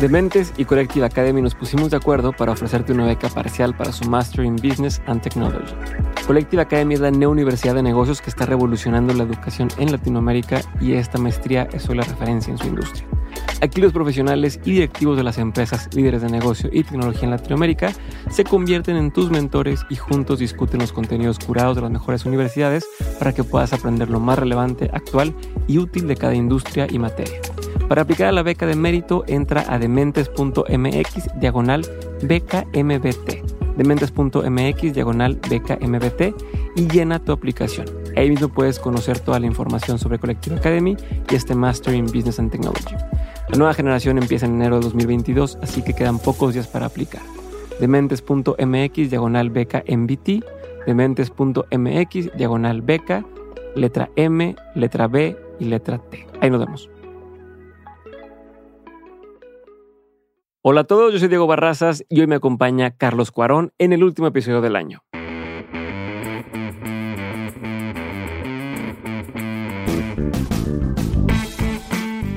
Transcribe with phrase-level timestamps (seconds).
[0.00, 4.08] Dementes y Collective Academy nos pusimos de acuerdo para ofrecerte una beca parcial para su
[4.08, 5.74] Master in Business and Technology.
[6.24, 10.92] Collective Academy es la neouniversidad de negocios que está revolucionando la educación en Latinoamérica y
[10.92, 13.08] esta maestría es hoy la referencia en su industria.
[13.60, 17.92] Aquí los profesionales y directivos de las empresas líderes de negocio y tecnología en Latinoamérica
[18.30, 22.86] se convierten en tus mentores y juntos discuten los contenidos curados de las mejores universidades
[23.18, 25.34] para que puedas aprender lo más relevante, actual
[25.66, 27.40] y útil de cada industria y materia.
[27.88, 31.86] Para aplicar a la beca de mérito, entra a dementes.mx diagonal
[32.22, 33.76] beca MBT.
[33.78, 36.34] Dementes.mx diagonal beca MBT
[36.76, 37.86] y llena tu aplicación.
[38.14, 40.96] Ahí mismo puedes conocer toda la información sobre Collective Academy
[41.30, 42.94] y este Master in Business and Technology.
[43.48, 47.22] La nueva generación empieza en enero de 2022, así que quedan pocos días para aplicar.
[47.80, 50.44] Dementes.mx diagonal beca MBT,
[50.86, 53.24] dementes.mx diagonal beca,
[53.74, 56.26] letra M, letra B y letra T.
[56.40, 56.90] Ahí nos vemos.
[60.60, 64.02] Hola a todos, yo soy Diego Barrazas y hoy me acompaña Carlos Cuarón en el
[64.02, 65.04] último episodio del año.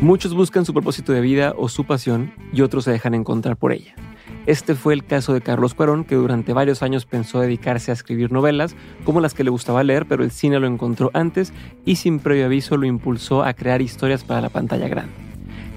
[0.02, 3.74] Muchos buscan su propósito de vida o su pasión y otros se dejan encontrar por
[3.74, 3.96] ella.
[4.46, 8.32] Este fue el caso de Carlos Cuarón, que durante varios años pensó dedicarse a escribir
[8.32, 11.54] novelas, como las que le gustaba leer, pero el cine lo encontró antes
[11.86, 15.14] y sin previo aviso lo impulsó a crear historias para la pantalla grande.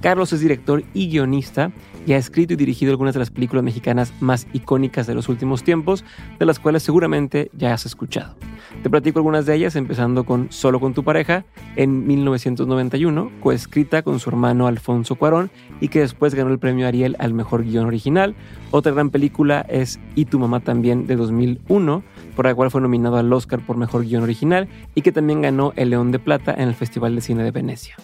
[0.04, 1.72] Carlos es director y guionista
[2.06, 5.62] y ha escrito y dirigido algunas de las películas mexicanas más icónicas de los últimos
[5.62, 6.04] tiempos,
[6.38, 8.36] de las cuales seguramente ya has escuchado.
[8.82, 11.44] Te platico algunas de ellas, empezando con Solo con tu pareja,
[11.76, 17.16] en 1991, coescrita con su hermano Alfonso Cuarón y que después ganó el premio Ariel
[17.18, 18.34] al mejor guion original.
[18.70, 22.02] Otra gran película es Y tu mamá también, de 2001,
[22.34, 25.72] por la cual fue nominado al Oscar por mejor guion original y que también ganó
[25.76, 27.96] el León de Plata en el Festival de Cine de Venecia.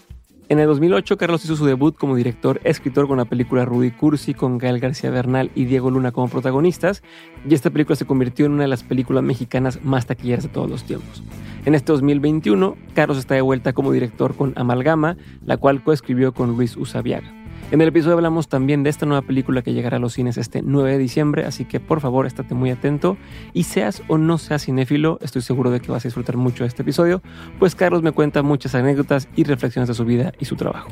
[0.50, 4.34] En el 2008, Carlos hizo su debut como director escritor con la película Rudy Cursi
[4.34, 7.04] con Gael García Bernal y Diego Luna como protagonistas,
[7.48, 10.68] y esta película se convirtió en una de las películas mexicanas más taquilleras de todos
[10.68, 11.22] los tiempos.
[11.66, 15.16] En este 2021, Carlos está de vuelta como director con Amalgama,
[15.46, 17.39] la cual coescribió con Luis Usabiaga.
[17.72, 20.60] En el episodio hablamos también de esta nueva película que llegará a los cines este
[20.60, 23.16] 9 de diciembre, así que por favor estate muy atento
[23.52, 26.68] y seas o no seas cinéfilo, estoy seguro de que vas a disfrutar mucho de
[26.68, 27.22] este episodio,
[27.60, 30.90] pues Carlos me cuenta muchas anécdotas y reflexiones de su vida y su trabajo.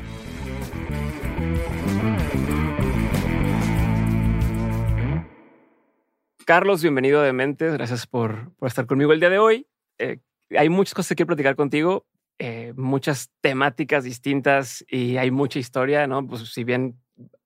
[6.45, 9.67] Carlos, bienvenido a Dementes, gracias por, estar conmigo el día de hoy.
[9.97, 10.19] Eh,
[10.57, 12.05] hay muchas cosas que quiero platicar contigo,
[12.39, 16.25] eh, muchas temáticas distintas y hay mucha historia, ¿no?
[16.25, 16.97] Pues si bien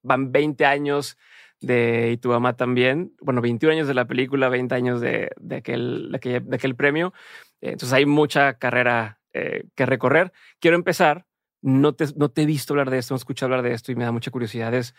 [0.03, 1.17] van 20 años
[1.61, 6.11] de Y tu mamá también, bueno, 21 años de la película, 20 años de, aquel,
[6.11, 7.13] de, aquel, premio,
[7.61, 10.33] eh, entonces hay mucha carrera eh, que recorrer.
[10.59, 11.25] Quiero empezar,
[11.61, 13.91] no te, no te he visto hablar de esto, no he escuchado hablar de esto
[13.91, 14.93] y me da mucha curiosidad, es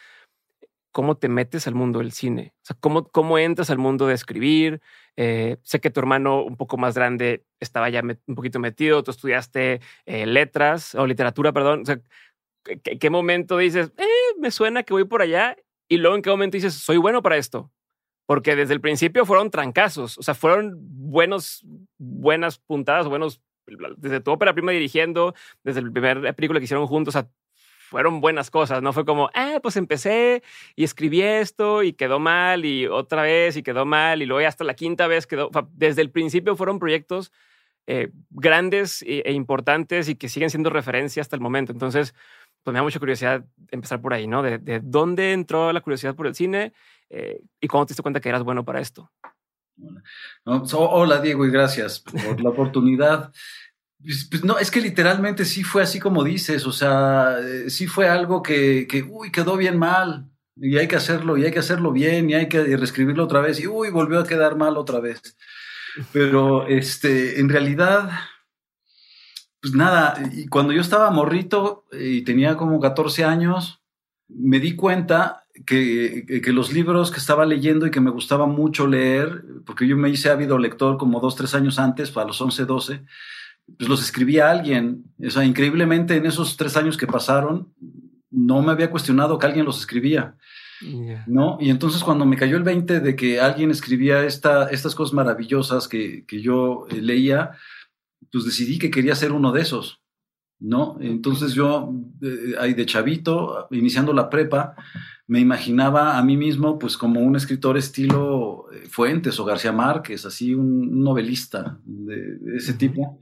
[0.91, 4.15] cómo te metes al mundo del cine, o sea, cómo, cómo entras al mundo de
[4.15, 4.81] escribir.
[5.17, 9.11] Eh, sé que tu hermano un poco más grande estaba ya un poquito metido, tú
[9.11, 11.83] estudiaste eh, letras o literatura, perdón.
[11.83, 12.01] O sea,
[12.65, 14.07] ¿qué, ¿qué, momento dices, eh,
[14.39, 15.57] me suena que voy por allá?
[15.89, 17.71] Y luego en qué momento dices, soy bueno para esto.
[18.27, 21.63] Porque desde el principio fueron trancazos, o sea, fueron buenos,
[21.99, 23.43] buenas puntadas, buenos,
[23.99, 27.31] desde tu ópera prima dirigiendo, desde el primer película que hicieron juntos, o sea,
[27.95, 30.43] fueron buenas cosas, no fue como, ah, pues empecé
[30.75, 34.65] y escribí esto y quedó mal y otra vez y quedó mal y luego hasta
[34.65, 37.31] la quinta vez quedó, desde el principio fueron proyectos
[37.87, 41.71] eh, grandes e, importantes y que siguen siendo referencia hasta el momento.
[41.71, 42.17] Entonces,
[42.65, 44.43] pues me da mucha curiosidad empezar por ahí, ¿no?
[44.43, 46.73] De, dónde entró la curiosidad por el cine
[47.11, 49.09] eh, y cómo te diste cuenta que eras bueno para esto.
[50.73, 53.33] hola Diego y gracias por la oportunidad.
[54.05, 57.87] Pues, pues, no, es que literalmente sí fue así como dices, o sea, eh, sí
[57.87, 61.61] fue algo que, que, uy, quedó bien mal, y hay que hacerlo, y hay que
[61.61, 65.01] hacerlo bien, y hay que reescribirlo otra vez, y uy, volvió a quedar mal otra
[65.01, 65.23] vez.
[66.13, 68.11] Pero, este, en realidad,
[69.63, 73.81] pues nada, y cuando yo estaba morrito y tenía como 14 años,
[74.29, 78.87] me di cuenta que, que, los libros que estaba leyendo y que me gustaba mucho
[78.87, 82.65] leer, porque yo me hice ávido lector como dos, tres años antes, para los 11,
[82.67, 83.05] 12,
[83.79, 85.05] pues los escribía alguien.
[85.25, 87.73] O sea, increíblemente en esos tres años que pasaron,
[88.31, 90.37] no me había cuestionado que alguien los escribía.
[91.27, 91.57] ¿No?
[91.61, 95.89] Y entonces cuando me cayó el 20 de que alguien escribía esta, estas cosas maravillosas
[95.89, 97.53] que, que yo eh, leía,
[98.31, 100.03] pues decidí que quería ser uno de esos.
[100.61, 100.99] ¿No?
[101.01, 104.75] Entonces yo, eh, ahí de chavito, iniciando la prepa,
[105.27, 110.27] me imaginaba a mí mismo pues como un escritor estilo eh, Fuentes o García Márquez,
[110.27, 113.19] así un novelista de, ese tipo.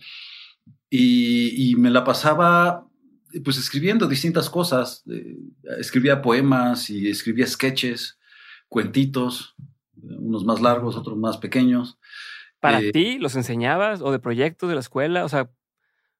[0.95, 2.87] Y, me la pasaba
[3.45, 5.03] pues escribiendo distintas cosas.
[5.11, 5.39] Eh,
[5.79, 8.19] escribía poemas y escribía sketches,
[8.69, 9.55] cuentitos,
[9.97, 11.99] unos más largos, otros más pequeños.
[12.61, 15.25] ¿Para eh, ti los enseñabas o de proyectos de la escuela?
[15.25, 15.51] O sea,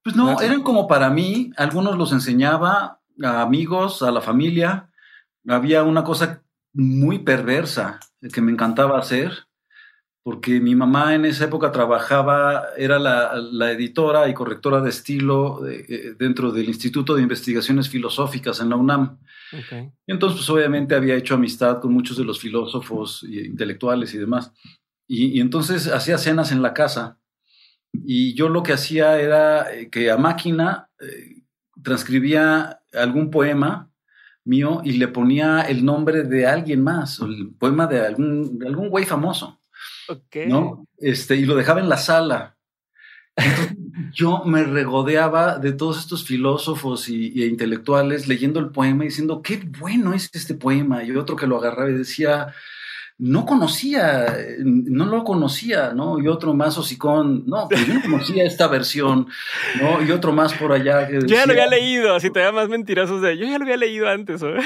[0.03, 1.51] pues no, eran como para mí.
[1.59, 4.91] Algunos los enseñaba a amigos, a la familia.
[5.47, 6.43] Había una cosa
[6.73, 8.01] muy perversa
[8.33, 9.49] que me encantaba hacer
[10.23, 16.15] porque mi mamá en esa época trabajaba, era la, editora y correctora de estilo eh,
[16.17, 19.19] dentro del Instituto de Investigaciones Filosóficas en la UNAM.
[19.53, 24.19] Y entonces, pues obviamente había hecho amistad con muchos de los filósofos e intelectuales y
[24.19, 24.53] demás.
[25.07, 27.19] Y, entonces hacía cenas en la casa.
[27.93, 31.43] Y yo lo que hacía era eh, que a máquina eh,
[31.83, 33.91] transcribía algún poema
[34.45, 38.69] mío y le ponía el nombre de alguien más, o el poema de algún, de
[38.69, 39.61] algún güey famoso.
[40.47, 40.87] ¿No?
[40.99, 42.57] Este, y lo dejaba en la sala.
[44.13, 49.63] yo me regodeaba de todos estos filósofos y, intelectuales leyendo el poema y diciendo, qué
[49.79, 51.03] bueno es este poema.
[51.05, 52.55] Y otro que lo agarraba y decía,
[53.19, 56.19] no conocía, no lo conocía, ¿no?
[56.19, 59.29] Y otro más hocicón, no, pues yo no conocía esta versión,
[59.81, 60.03] ¿no?
[60.03, 61.09] Y otro más por allá.
[61.09, 64.09] yo ya lo había leído, así todavía más mentirosos de, yo ya lo había leído
[64.09, 64.57] antes, ¿eh?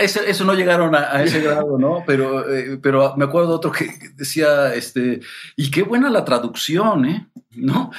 [0.00, 2.02] eso, no llegaron a, ese grado, ¿no?
[2.06, 5.20] Pero, eh, pero me acuerdo otro que decía, este,
[5.56, 7.28] y qué buena la traducción, ¿eh?
[7.54, 7.90] ¿No?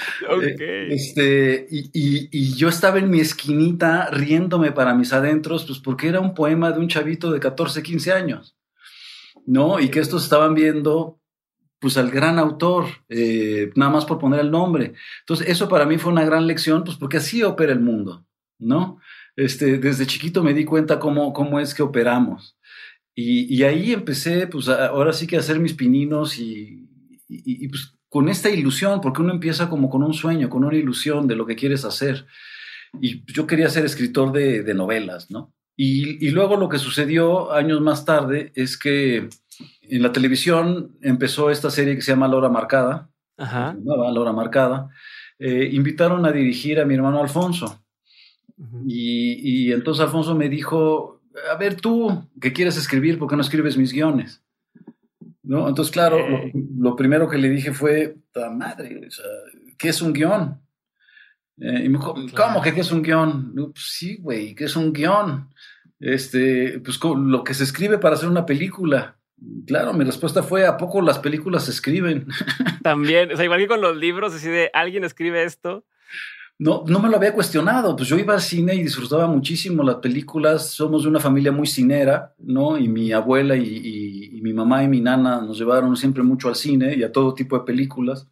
[0.43, 1.89] Eh, este, y,
[2.31, 6.71] y yo estaba en mi esquinita riéndome para mis adentros, pues porque era un poema
[6.71, 8.56] de un chavito de 14, 15 años.
[9.47, 9.79] ¿No?
[9.79, 11.19] Y que estos estaban viendo
[11.79, 14.93] pues al gran autor, eh, nada más por poner el nombre.
[15.21, 18.25] Entonces, eso para mí fue una gran lección, pues porque así opera el mundo,
[18.59, 18.99] ¿no?
[19.35, 22.57] Este, desde chiquito me di cuenta cómo, cómo es que operamos.
[23.19, 26.87] Y, ahí empecé, pues ahora sí que a hacer mis pininos y,
[27.27, 31.27] y, pues con esta ilusión, porque uno empieza como con un sueño, con una ilusión
[31.27, 32.27] de lo que quieres hacer.
[33.01, 35.51] Y yo quería ser escritor de, de novelas, ¿no?
[35.79, 39.29] Y, luego lo que sucedió años más tarde es que
[39.83, 43.09] en la televisión empezó esta serie que se llama La Hora Marcada.
[43.37, 43.77] Ajá.
[43.83, 44.89] La Hora Marcada.
[45.37, 47.83] Eh, invitaron a dirigir a mi hermano Alfonso.
[48.87, 51.21] y, entonces Alfonso me dijo,
[51.51, 53.19] a ver tú, ¿qué quieres escribir?
[53.19, 54.43] ¿Por qué no escribes mis guiones?
[55.43, 55.69] ¿No?
[55.69, 56.17] Entonces, claro,
[56.77, 58.17] lo, primero que le dije fue,
[58.51, 59.07] madre,
[59.77, 60.59] ¿qué es un guion?
[61.59, 63.53] Eh, y me dijo, ¿cómo que qué es un guion?
[63.55, 65.49] Pues sí, güey, ¿qué es un guion?
[65.99, 69.17] Este, pues lo que se escribe para hacer una película.
[69.65, 72.27] Claro, mi respuesta fue, ¿a poco las películas se escriben?
[72.83, 75.83] También, o sea, igual que con los libros, así de, ¿alguien escribe esto?
[76.59, 79.97] No, no me lo había cuestionado, pues yo iba al cine y disfrutaba muchísimo las
[79.97, 82.79] películas, somos de una familia muy cinera, ¿no?
[82.79, 86.55] Y mi abuela y, y mi mamá y mi nana nos llevaron siempre mucho al
[86.55, 88.27] cine y a todo tipo de películas.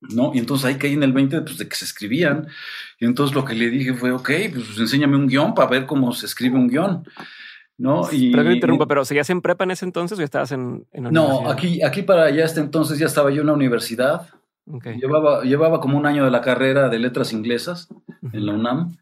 [0.00, 0.32] ¿No?
[0.34, 2.48] Y entonces ahí caí en el 20 pues, de que se escribían.
[2.98, 6.12] Y entonces lo que le dije fue, ok, pues enséñame un guion para ver cómo
[6.12, 7.04] se escribe un guion.
[7.80, 8.06] ¿no?
[8.12, 11.48] Y, pero interrumpa, pero ¿seguías en prepa en ese entonces o estabas en, en No,
[11.50, 14.28] aquí, aquí para allá este entonces ya estaba yo en la universidad.
[14.66, 17.88] Llevaba, llevaba como un año de la carrera de letras inglesas
[18.32, 18.96] en la UNAM.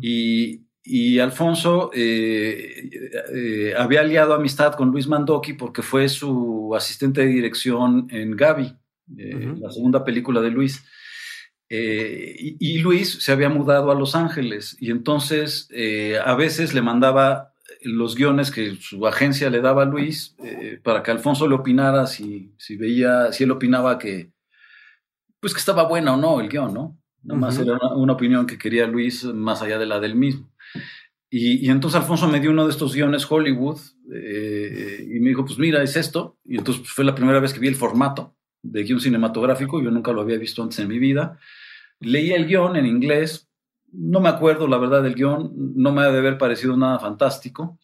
[0.00, 2.90] Y, y Alfonso eh,
[3.34, 8.72] eh, había aliado amistad con Luis Mandoki porque fue su asistente de dirección en Gaby.
[9.18, 10.84] Eh, la segunda película de Luis.
[11.68, 16.82] Eh, y, Luis se había mudado a Los Ángeles y entonces eh, a veces le
[16.82, 20.36] mandaba los guiones que su agencia le daba a Luis
[20.84, 24.32] para que Alfonso le opinara si, si veía, si él opinaba que,
[25.40, 26.98] pues que estaba buena o no el guion, ¿no?
[27.22, 30.52] Nada más era una, opinión que quería Luis más allá de la del mismo.
[31.30, 35.58] Y, y entonces Alfonso me dio uno de estos guiones Hollywood y me dijo, pues
[35.58, 36.36] mira, es esto.
[36.44, 39.90] Y entonces pues, fue la primera vez que vi el formato de guion cinematográfico, yo
[39.90, 41.38] nunca lo había visto antes en mi vida.
[42.00, 43.48] Leí el guion en inglés,
[43.92, 47.78] no me acuerdo la verdad del guion, no me ha de haber parecido nada fantástico,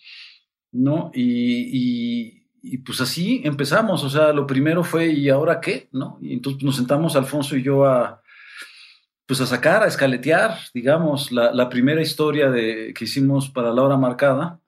[0.72, 1.10] ¿no?
[1.14, 2.38] Y,
[2.84, 5.88] pues así empezamos, o sea, lo primero fue, ¿y ahora qué?
[5.92, 6.18] ¿No?
[6.20, 8.22] Y entonces nos sentamos Alfonso y yo a,
[9.26, 13.82] pues a sacar, a escaletear, digamos, la, la primera historia de, que hicimos para la
[13.82, 14.60] hora marcada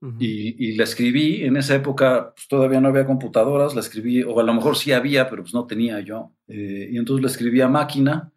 [0.00, 4.44] y, la escribí, en esa época pues, todavía no había computadoras, la escribí, o a
[4.44, 6.32] lo mejor sí había, pero pues no tenía yo.
[6.46, 8.32] Eh, y entonces la escribí a máquina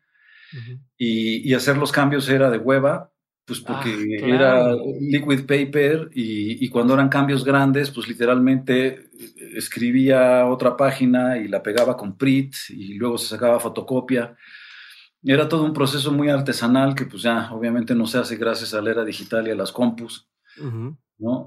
[0.97, 3.11] y, hacer los cambios era de hueva,
[3.45, 10.47] pues ah, porque era liquid paper y, cuando eran cambios grandes, pues literalmente eh, escribía
[10.47, 14.35] otra página y la pegaba con print y luego se sacaba fotocopia.
[15.23, 18.81] Era todo un proceso muy artesanal que pues ya obviamente no se hace gracias a
[18.81, 20.27] la era digital y a las compus.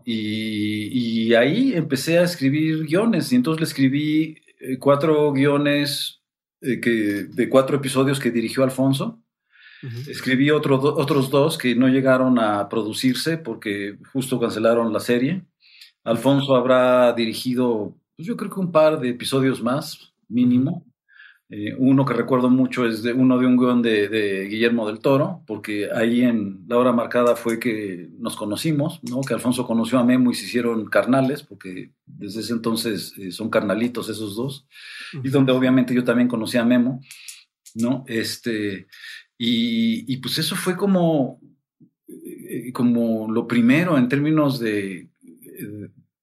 [0.04, 6.20] Y, ahí empecé a escribir guiones y entonces le escribí eh, cuatro guiones
[6.60, 6.90] eh, que,
[7.24, 9.20] de cuatro episodios que dirigió Alfonso.
[10.08, 15.44] Escribí otros dos que no llegaron a producirse porque justo cancelaron la serie.
[16.04, 20.86] Alfonso habrá dirigido, pues yo creo que un par de episodios más, mínimo.
[21.50, 25.42] Eh, uno que recuerdo mucho es de, uno de un guion de, Guillermo del Toro,
[25.46, 29.20] porque ahí en la hora marcada fue que nos conocimos, ¿no?
[29.20, 33.50] que Alfonso conoció a Memo y se hicieron carnales, porque desde ese entonces eh, son
[33.50, 34.66] carnalitos esos dos,
[35.22, 37.00] y donde obviamente yo también conocí a Memo,
[37.74, 38.04] ¿no?
[38.08, 38.86] Este,
[39.36, 41.40] y, pues eso fue como,
[42.08, 45.10] eh, como lo primero en términos de,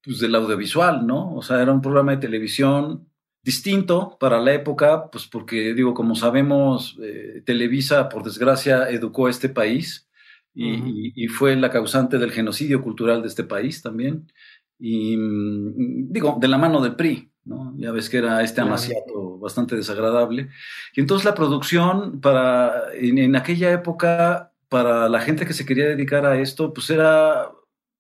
[0.04, 1.36] pues del audiovisual, ¿no?
[1.36, 3.11] O sea, era un programa de televisión
[3.44, 9.32] distinto para la época, pues porque digo, como sabemos, eh, Televisa, por desgracia, educó a
[9.32, 10.08] este país
[10.54, 14.32] y, fue la causante del genocidio cultural de este país también.
[14.78, 17.74] Y mm, digo, de la mano del PRI, ¿no?
[17.78, 20.50] Ya ves que era este amaciato bastante desagradable.
[20.96, 26.26] Y entonces la producción para, en, aquella época, para la gente que se quería dedicar
[26.26, 27.52] a esto, pues era,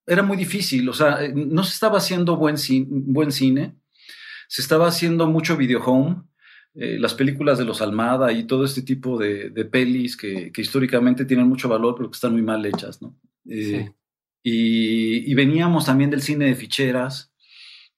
[0.05, 2.55] era muy difícil, o sea, no se estaba haciendo buen,
[2.89, 3.80] buen cine
[4.51, 6.24] se estaba haciendo mucho video home,
[6.74, 11.48] eh, las películas de los Almada y todo este tipo de, pelis que, históricamente tienen
[11.48, 13.15] mucho valor, pero que están muy mal hechas, ¿no?
[13.50, 13.89] Eh,
[14.43, 17.31] y, veníamos también del cine de ficheras,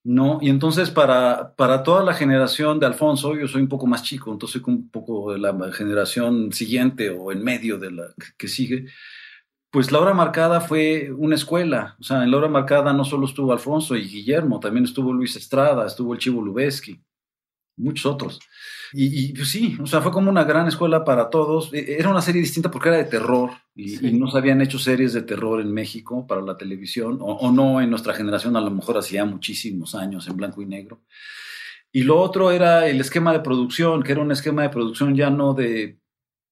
[0.03, 0.37] ¿no?
[0.43, 4.31] Y entonces para, para toda la generación de Alfonso, yo soy un poco más chico,
[4.31, 8.85] entonces soy un poco de la generación siguiente o en medio de la que sigue,
[9.73, 11.95] pues la hora marcada fue una escuela.
[11.99, 15.35] O sea, en la hora marcada no solo estuvo Alfonso y Guillermo, también estuvo Luis
[15.35, 17.03] Estrada, estuvo el Chivo Lubeski,
[17.77, 18.39] muchos otros.
[18.93, 21.73] Y, pues sí, o sea, fue como una gran escuela para todos.
[21.73, 25.11] E, era una serie distinta porque era de terror y, no se habían hecho series
[25.11, 28.99] de terror en México para la televisión, o, no en nuestra generación, a lo mejor
[28.99, 31.01] hacía muchísimos años en blanco y negro.
[31.91, 35.31] Y lo otro era el esquema de producción, que era un esquema de producción ya
[35.31, 35.97] no de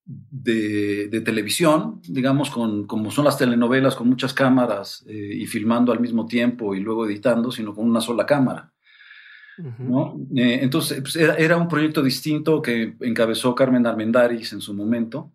[0.06, 6.00] de, televisión, digamos, con, como son las telenovelas, con muchas cámaras eh, y filmando al
[6.00, 8.74] mismo tiempo y luego editando, sino con una sola cámara.
[10.36, 15.32] Eh, entonces, pues, era, un proyecto distinto que encabezó Carmen Armendaris en su momento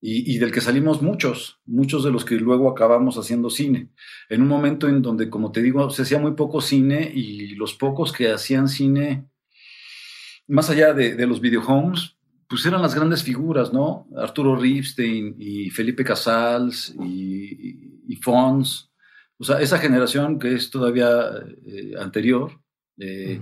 [0.00, 3.90] y, del que salimos muchos, muchos de los que luego acabamos haciendo cine.
[4.28, 7.74] En un momento en donde, como te digo, se hacía muy poco cine y los
[7.74, 9.28] pocos que hacían cine,
[10.46, 12.15] más allá de, de los videohomes,
[12.48, 14.06] pues eran las grandes figuras, ¿no?
[14.16, 18.90] Arturo Ripstein y Felipe Casals y, Fons.
[19.38, 21.30] O sea, esa generación que es todavía
[21.66, 22.52] eh, anterior.
[22.98, 23.40] Eh,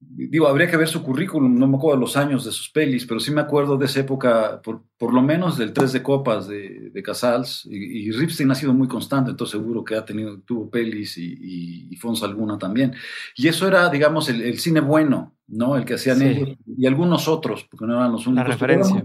[0.00, 3.20] digo, habría que ver su currículum, no me acuerdo los años de sus pelis, pero
[3.20, 6.90] sí me acuerdo de esa época, por, por lo menos del Tres de Copas de,
[6.90, 7.66] de Casals.
[7.70, 11.88] Y, y, Ripstein ha sido muy constante, entonces seguro que ha tenido, tuvo pelis y,
[11.90, 12.94] y, Fons alguna también.
[13.36, 15.76] Y eso era, digamos, el, el cine bueno ¿no?
[15.76, 18.48] El que hacían ellos y algunos otros, porque no eran los únicos.
[18.48, 19.04] La referencia.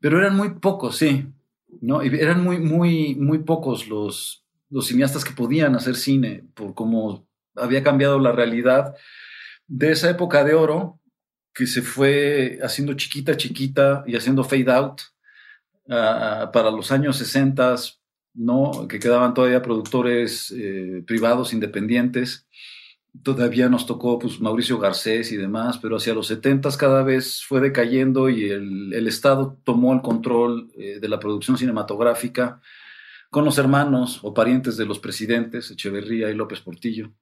[0.00, 1.26] Pero eran, muy pocos, sí,
[1.80, 2.02] ¿no?
[2.02, 7.26] Y eran muy, muy, muy pocos los, los cineastas que podían hacer cine por cómo
[7.54, 8.94] había cambiado la realidad
[9.70, 10.98] de esa época de oro
[11.54, 15.00] que se fue haciendo chiquita, chiquita y haciendo fade out
[15.86, 17.74] para los años 60,
[18.34, 18.86] ¿no?
[18.88, 22.46] Que quedaban todavía productores eh, privados independientes
[23.22, 27.60] todavía nos tocó pues, Mauricio Garcés y demás, pero hacia los 70 cada vez fue
[27.60, 32.60] decayendo y el, el Estado tomó el control eh, de la producción cinematográfica
[33.30, 37.12] con los hermanos o parientes de los presidentes, Echeverría y López Portillo.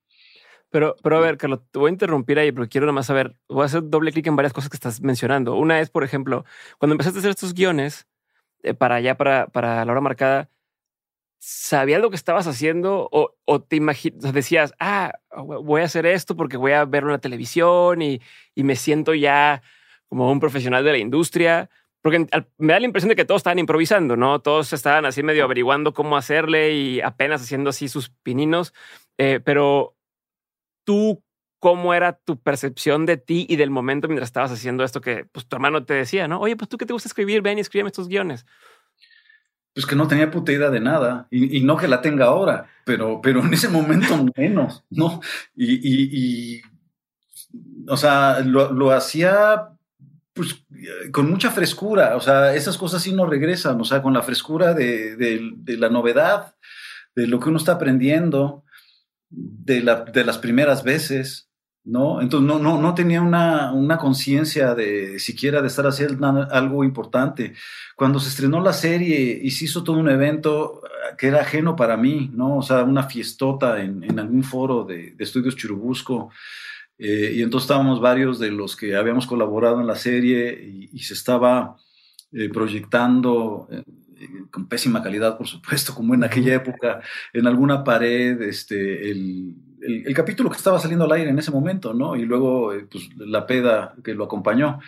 [0.70, 3.34] Pero, pero a ver, Carlos, te voy a interrumpir ahí porque quiero nada más saber,
[3.48, 5.54] voy a hacer doble clic en varias cosas que estás mencionando.
[5.54, 6.44] Una es, por ejemplo,
[6.78, 8.06] cuando empezaste a hacer estos guiones
[8.62, 10.50] eh, para allá, para, para la hora marcada,
[11.38, 16.56] sabías lo que estabas haciendo o, te imaginas, decías, ah, voy a hacer esto porque
[16.56, 18.20] voy a verlo en la televisión y,
[18.56, 19.62] me siento ya
[20.08, 21.70] como un profesional de la industria.
[22.00, 22.26] Porque
[22.58, 24.40] me da la impresión de que todos estaban improvisando, ¿no?
[24.40, 28.72] Todos estaban así medio averiguando cómo hacerle y apenas haciendo así sus pininos.
[29.18, 29.97] Eh, pero
[30.88, 31.22] tú,
[31.58, 35.46] ¿cómo era tu percepción de ti y del momento mientras estabas haciendo esto que pues,
[35.46, 36.40] tu hermano te decía, ¿no?
[36.40, 38.46] Oye, pues tú que te gusta escribir, ven y escríbeme estos guiones
[39.74, 43.20] pues que no tenía puta idea de nada y, no que la tenga ahora, pero,
[43.22, 45.20] pero en ese momento menos, ¿no?
[45.54, 46.60] Y,
[47.86, 49.68] o sea, lo, hacía
[50.32, 50.64] pues
[51.12, 54.74] con mucha frescura, o sea, esas cosas sí no regresan, o sea, con la frescura
[54.74, 56.56] de, la novedad,
[57.14, 58.64] de lo que uno está aprendiendo,
[59.30, 61.48] de, la, de las primeras veces.
[61.84, 62.20] ¿no?
[62.20, 67.54] Entonces no, no, no tenía una, una conciencia de siquiera de estar haciendo algo importante.
[67.96, 71.76] Cuando se estrenó la serie y se hizo todo un evento eh, que era ajeno
[71.76, 72.58] para mí, ¿no?
[72.58, 76.30] O sea, una fiestota en, en algún foro de, de estudios Churubusco.
[76.98, 81.14] Eh, y entonces estábamos varios de los que habíamos colaborado en la serie y, se
[81.14, 81.76] estaba
[82.32, 83.68] eh, proyectando
[84.50, 87.00] con pésima calidad, por supuesto, como en aquella época,
[87.32, 91.94] en alguna pared, este, el, el, capítulo que estaba saliendo al aire en ese momento,
[91.94, 92.16] ¿no?
[92.16, 94.80] Y luego, pues, la peda que lo acompañó.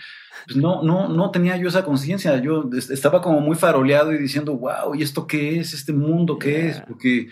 [0.46, 2.40] Pues no, no, no tenía yo esa conciencia.
[2.40, 5.74] Yo estaba como muy faroleado y diciendo, wow, ¿y esto qué es?
[5.74, 6.80] ¿Este mundo qué es?
[6.80, 7.28] Porque,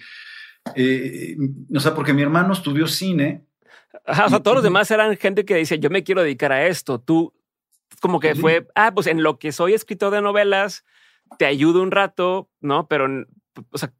[1.75, 3.49] o sea, porque mi hermano estudió cine
[4.07, 6.99] o sea, todos los demás eran gente que dice, yo me quiero dedicar a esto.
[6.99, 7.33] Tú,
[8.01, 10.85] como que fue, ah, pues en lo que soy escritor de novelas,
[11.37, 12.89] te ayudo un rato, ¿no?
[12.89, 13.27] Pero,
[13.71, 13.93] o sea,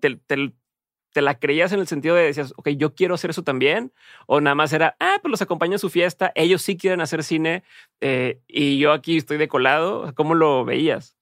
[0.00, 3.92] te, la creías en el sentido de decías, ok, yo quiero hacer eso también,
[4.26, 7.24] o nada más era, ah, pues los acompaño a su fiesta, ellos sí quieren hacer
[7.24, 7.64] cine
[8.00, 10.12] eh, y yo aquí estoy de colado.
[10.14, 11.16] ¿Cómo lo veías?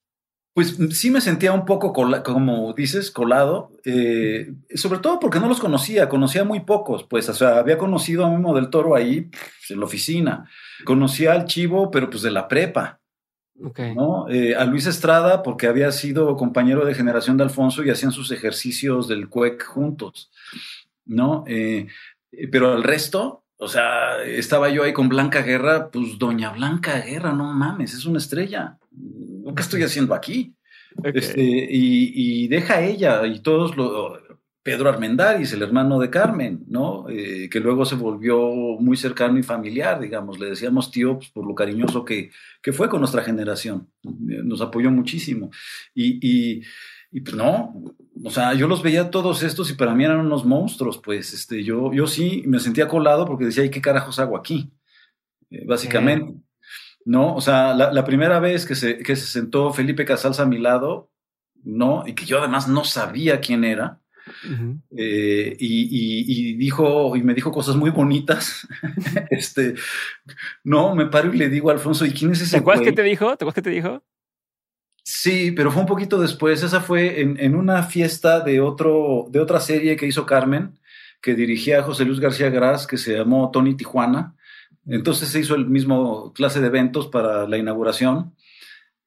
[0.57, 5.59] Pues sí me sentía un poco, como dices, colado, eh, sobre todo porque no los
[5.59, 9.29] conocía, conocía muy pocos, pues, o sea, había conocido a Memo del Toro ahí
[9.69, 10.49] en la oficina,
[10.83, 13.01] conocía al Chivo, pero pues de la prepa,
[13.95, 14.29] ¿no?
[14.29, 18.31] Eh, a Luis Estrada porque había sido compañero de generación de Alfonso y hacían sus
[18.31, 20.31] ejercicios del CUEC juntos,
[21.05, 21.43] ¿no?
[21.47, 21.87] Eh,
[22.51, 27.33] pero al resto, o sea, estaba yo ahí con Blanca Guerra, pues doña Blanca Guerra,
[27.33, 28.77] no mames, es una estrella.
[29.55, 30.53] ¿Qué estoy haciendo aquí?
[31.03, 34.19] Este, y, deja ella y todos lo,
[34.67, 37.07] Pedro Armendáriz, el hermano de Carmen, ¿no?
[37.07, 38.37] Eh, que luego se volvió
[38.81, 40.41] muy cercano y familiar, digamos.
[40.41, 42.31] Le decíamos tío pues, por lo cariñoso que,
[42.61, 43.87] que, fue con nuestra generación.
[44.03, 45.51] Nos apoyó muchísimo.
[45.95, 46.63] Y, y,
[47.13, 47.81] y, pues no,
[48.21, 51.63] o sea, yo los veía todos estos y para mí eran unos monstruos, pues este,
[51.63, 54.69] yo, yo sí me sentía colado porque decía, ¿y qué carajos hago aquí?
[55.49, 56.41] Eh, básicamente.
[57.05, 57.33] ¿no?
[57.35, 61.09] O sea, la, primera vez que se, que se sentó Felipe Casals a mi lado,
[61.63, 62.03] ¿no?
[62.05, 64.01] Y que yo además no sabía quién era.
[64.95, 68.67] Eh, y, dijo, y me dijo cosas muy bonitas.
[69.29, 69.75] este,
[70.63, 72.51] no, me paro y le digo a Alfonso, ¿y quién es ese?
[72.51, 73.25] ¿Te acuerdas qué te dijo?
[73.25, 74.03] ¿Te acuerdas qué te dijo?
[75.03, 76.63] Sí, pero fue un poquito después.
[76.63, 80.79] Esa fue en, en, una fiesta de, otro, de otra serie que hizo Carmen,
[81.21, 84.35] que dirigía José Luis García Gras, que se llamó Tony Tijuana.
[84.85, 88.33] Entonces se hizo el mismo clase de eventos para la inauguración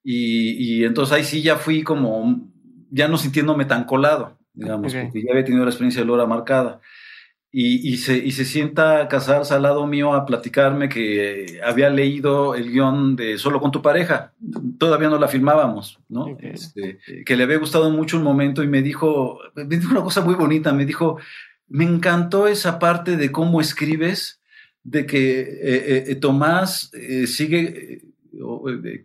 [0.03, 2.51] y, entonces ahí sí ya fui como,
[2.91, 6.81] ya no sintiéndome tan colado, digamos, porque ya había tenido la experiencia de Lora marcada.
[7.53, 12.55] Y, se, y se sienta a casarse al lado mío a platicarme que había leído
[12.55, 14.33] el guion de Solo con tu pareja.
[14.79, 16.27] Todavía no la filmábamos, ¿no?
[16.39, 20.21] Este, que le había gustado mucho un momento y me dijo, me dijo una cosa
[20.21, 21.19] muy bonita, me dijo,
[21.67, 24.41] me encantó esa parte de cómo escribes
[24.83, 26.91] de que eh, eh, eh, Tomás
[27.27, 28.03] sigue,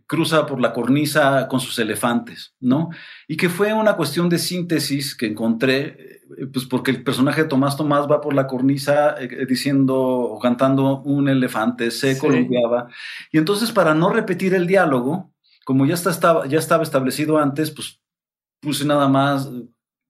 [0.06, 2.90] cruza por la cornisa con sus elefantes, ¿no?
[3.28, 6.22] Y que fue una cuestión de síntesis que encontré,
[6.52, 9.16] pues porque el personaje de Tomás Tomás va por la cornisa
[9.48, 12.88] diciendo o cantando un elefante, se columpiaba.
[13.32, 15.34] Y entonces, para no repetir el diálogo,
[15.66, 18.00] como ya, está, ya estaba establecido antes, pues
[18.62, 19.50] puse nada más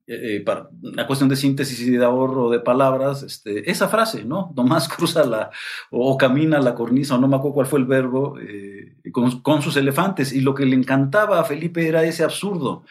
[0.08, 4.54] eh, para una cuestión de síntesis y de ahorro de palabras, este, esa frase, ¿no?
[4.56, 5.50] Tomás cruza la,
[5.90, 9.76] o, camina la cornisa, o no me acuerdo cuál fue el verbo, eh, con, sus
[9.78, 10.32] elefantes.
[10.32, 12.86] Y lo que le encantaba a Felipe era ese absurdo,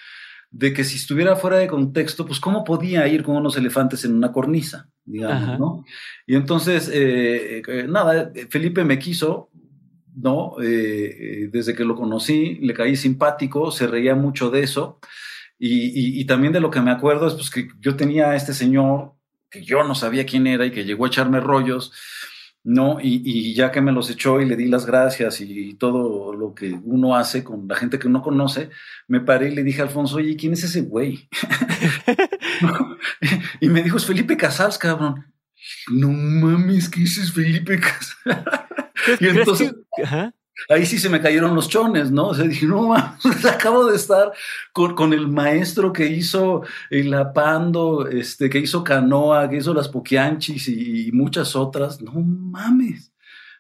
[0.51, 4.15] de que si estuviera fuera de contexto, pues cómo podía ir con unos elefantes en
[4.17, 5.85] una cornisa, digamos, ¿no?
[6.27, 9.51] Y entonces, eh, nada, Felipe me quiso,
[10.17, 10.57] ¿no?
[10.59, 14.99] desde que lo conocí, le caí simpático, se reía mucho de eso.
[15.59, 19.13] Y, también de lo que me acuerdo es pues, que yo tenía a este señor
[19.51, 21.93] que yo no sabía quién era y que llegó a echarme rollos,
[22.65, 22.99] ¿no?
[23.01, 26.79] Y, ya que me los echó y le di las gracias y todo lo que
[26.83, 28.71] uno hace con la gente que uno conoce,
[29.07, 31.29] me paré y le dije a Alfonso, oye, ¿quién es ese güey?
[33.61, 35.33] y me dijo, es Felipe Casals, cabrón.
[35.91, 38.17] No mames, ¿qué dices Felipe Casals?
[39.21, 39.73] y entonces
[40.69, 42.29] ahí sí se me cayeron los chones, ¿no?
[42.29, 44.33] O sea, dije, no, mames, acabo de estar
[44.73, 50.69] con, el maestro que hizo el Apando, este, que hizo Canoa, que hizo las Poquianchis
[50.69, 52.01] y, muchas otras.
[52.01, 53.13] No mames.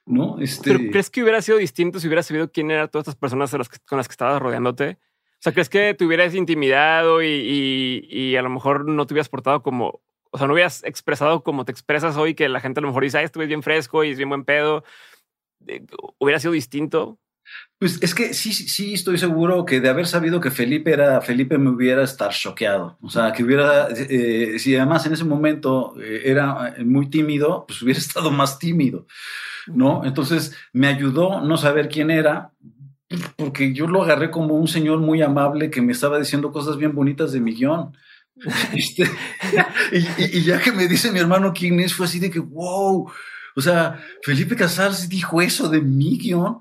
[0.06, 0.38] ¿No?
[0.38, 0.70] Este...
[0.70, 3.50] ¿Pero crees que hubiera sido distinto si hubieras sabido quién eran todas estas personas
[3.86, 4.98] con las que estabas rodeándote?
[5.34, 9.28] O sea, ¿crees que te hubieras intimidado y, y, a lo mejor no te hubieras
[9.28, 12.82] portado como, o sea, no hubieras expresado como te expresas hoy, que la gente a
[12.82, 14.84] lo mejor dice, ay, estuve bien fresco y es bien buen pedo?
[16.18, 17.18] Hubiera sido distinto?
[17.78, 21.58] Pues es que sí, sí, estoy seguro que de haber sabido que Felipe era Felipe
[21.58, 22.96] me hubiera estar choqueado.
[23.02, 27.64] O sea, que hubiera, eh, si además en ese momento eh, era eh, muy tímido,
[27.66, 29.06] pues hubiera estado más tímido,
[29.66, 30.04] ¿no?
[30.04, 32.52] Entonces me ayudó no saber quién era,
[33.36, 36.94] porque yo lo agarré como un señor muy amable que me estaba diciendo cosas bien
[36.94, 37.96] bonitas de mi guion.
[38.72, 39.08] Este,
[39.92, 43.08] y, y, ya que me dice mi hermano quién es, fue así de que, wow,
[43.56, 46.58] o sea, Felipe Casals dijo eso de mi guion.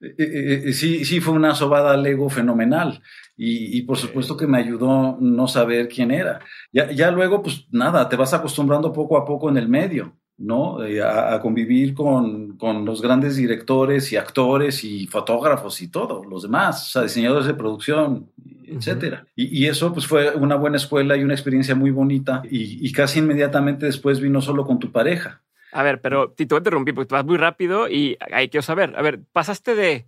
[0.00, 3.02] eh, eh, sí, sí fue una sobada al ego fenomenal.
[3.44, 6.40] Y, por supuesto que me ayudó no saber quién era.
[6.72, 10.16] Ya, ya luego, pues nada, te vas acostumbrando poco a poco en el medio.
[10.38, 10.82] ¿no?
[10.84, 16.42] Eh, a, convivir con, con, los grandes directores y actores y fotógrafos y todo, los
[16.42, 18.30] demás, o sea, diseñadores de producción,
[18.64, 19.26] etcétera.
[19.36, 22.92] y, y, eso pues fue una buena escuela y una experiencia muy bonita y, y,
[22.92, 25.42] casi inmediatamente después vino solo con tu pareja.
[25.72, 28.94] A ver, pero te voy a interrumpir porque vas muy rápido y ahí quiero saber.
[28.96, 30.06] A ver, pasaste de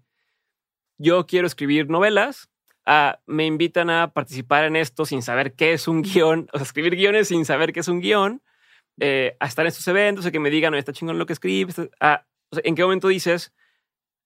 [0.98, 2.50] yo quiero escribir novelas
[2.86, 6.64] a me invitan a participar en esto sin saber qué es un guion, o sea,
[6.64, 8.42] escribir guiones sin saber qué es un guion
[9.00, 11.32] eh, a estar en estos eventos, a que me digan, no, está chingón lo que
[11.32, 11.76] escribes.
[11.78, 13.52] ¿En qué momento dices,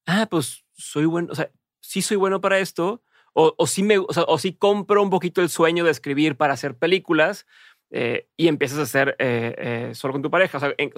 [0.06, 3.98] ah, pues soy bueno, o sea, sí soy bueno para esto, o, o sí me,
[3.98, 7.46] o, sea, o sí compro un poquito el sueño de escribir para hacer películas
[7.90, 10.58] eh, y empiezas a hacer eh, solo con tu pareja?
[10.58, 10.92] O sea, en,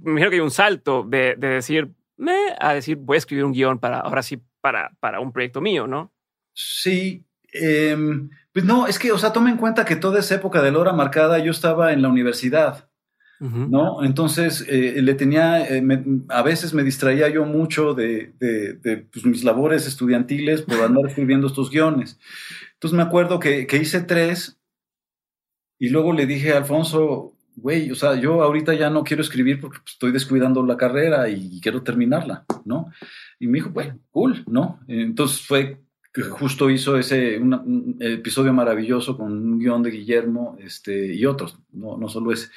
[0.00, 3.44] me imagino que hay un salto de, de decir, me, a decir, voy a escribir
[3.44, 6.12] un guion para, ahora sí, para, para un proyecto mío, ¿no?
[6.54, 7.96] Sí, eh,
[8.52, 10.78] pues no, es que, o sea, tome en cuenta que toda esa época de la
[10.78, 12.88] hora marcada yo estaba en la universidad,
[13.40, 14.04] ¿no?
[14.04, 15.82] Entonces, eh, le tenía, eh,
[16.28, 21.48] a veces me distraía yo mucho de, de, pues, mis labores estudiantiles por andar escribiendo
[21.48, 22.20] estos guiones.
[22.74, 24.61] Entonces me acuerdo que, que hice tres
[25.82, 29.60] y luego le dije a Alfonso, güey, o sea, yo ahorita ya no quiero escribir
[29.60, 32.92] porque estoy descuidando la carrera y quiero terminarla, ¿no?
[33.40, 34.78] Y me dijo, bueno, cool, ¿no?
[34.86, 35.80] Entonces fue
[36.12, 41.58] que justo hizo ese un episodio maravilloso con un guion de Guillermo este, y otros,
[41.72, 42.50] no, no solo ese.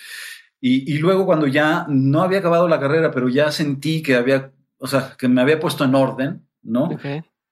[0.61, 4.51] Y, y, luego cuando ya no había acabado la carrera, pero ya sentí que había,
[4.77, 6.89] o sea, que me había puesto en orden, ¿no?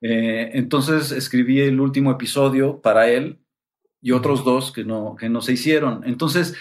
[0.01, 3.39] Eh, entonces escribí el último episodio para él
[4.03, 6.03] y otros dos que no, que no se hicieron.
[6.05, 6.55] Entonces,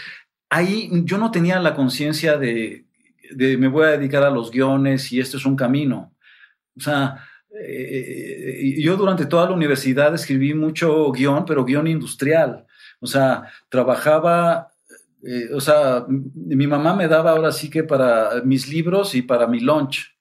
[0.49, 2.87] ahí yo no tenía la conciencia de,
[3.33, 6.15] de me voy a dedicar a los guiones y este es un camino.
[6.77, 7.27] O sea,
[7.61, 12.65] eh, yo durante toda la universidad escribí mucho guion, pero guion industrial.
[13.01, 14.69] O sea, trabajaba,
[15.25, 19.49] eh, o sea, mi mamá me daba ahora sí que para mis libros y para
[19.49, 20.17] mi lunch.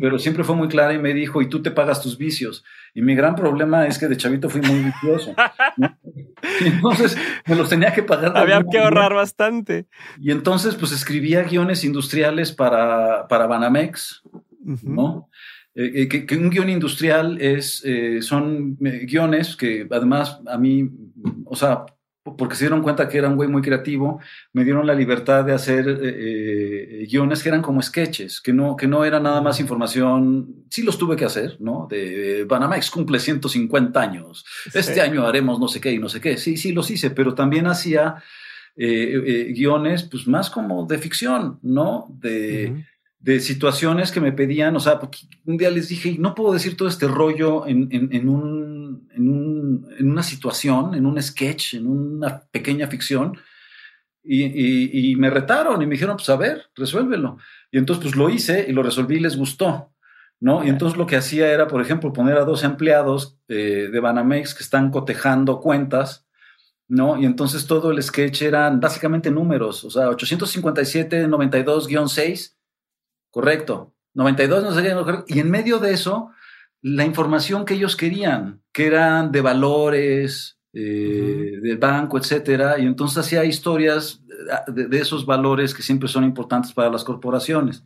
[0.00, 2.62] Pero siempre fue muy clara y me dijo, y tú te pagas tus vicios.
[2.96, 5.34] Y mi gran problema es que de chavito fui muy vicioso.
[6.64, 7.14] entonces
[7.46, 8.34] me los tenía que pagar.
[8.34, 9.84] Había que ahorrar bastante.
[10.18, 14.22] Y entonces pues escribía guiones industriales para, para Banamex,
[14.82, 15.28] ¿no?
[15.74, 20.88] Eh, eh, que, un guion industrial es, eh, son guiones que además a mí,
[21.44, 21.84] o sea,
[22.36, 24.20] porque se dieron cuenta que era un güey muy creativo,
[24.52, 25.84] me dieron la libertad de hacer
[27.08, 30.98] guiones que eran como sketches, que no, que no era nada más información, sí los
[30.98, 31.86] tuve que hacer, ¿no?
[31.88, 36.36] De Banamex cumple 150 años, este año haremos no sé qué y no sé qué,
[36.36, 38.16] sí, sí los hice, pero también hacía
[38.76, 42.06] guiones pues más como de ficción, ¿no?
[42.20, 42.84] De
[43.26, 45.00] de situaciones que me pedían, o sea,
[45.46, 50.22] un día les dije, no puedo decir todo este rollo en, en, un, en, una
[50.22, 53.36] situación, en un sketch, en una pequeña ficción.
[54.22, 57.38] Y, y, me retaron y me dijeron, pues a ver, resuélvelo.
[57.72, 59.90] Y entonces pues lo hice y lo resolví y les gustó.
[60.38, 60.64] ¿no?
[60.64, 64.54] Y entonces lo que hacía era, por ejemplo, poner a dos empleados eh, de Banamex
[64.54, 66.28] que están cotejando cuentas,
[66.86, 67.20] ¿no?
[67.20, 72.55] Y entonces todo el sketch eran básicamente números, o sea, 857, 92-6
[73.36, 73.92] Correcto.
[74.14, 75.34] 92 no sé qué.
[75.34, 76.30] Y en medio de eso,
[76.80, 82.78] la información que ellos querían, que eran de valores, eh, del banco, etcétera.
[82.78, 84.22] Y entonces hacía historias
[84.68, 87.84] de, esos valores que siempre son importantes para las corporaciones.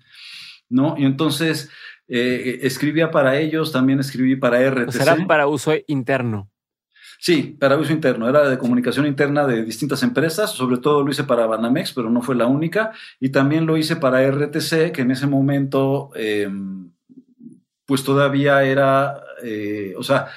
[0.68, 0.94] ¿no?
[0.96, 1.68] Y entonces
[2.06, 4.92] eh, escribía para ellos, también escribí para RTC.
[4.92, 6.48] Será para uso interno.
[7.20, 8.30] Sí, para uso interno.
[8.30, 10.52] Era de comunicación interna de distintas empresas.
[10.52, 12.92] Sobre todo lo hice para Banamex, pero no fue la única.
[13.20, 16.90] Y también lo hice para RTC, que en ese momento, em,
[17.84, 20.28] pues todavía era, eh, o sea,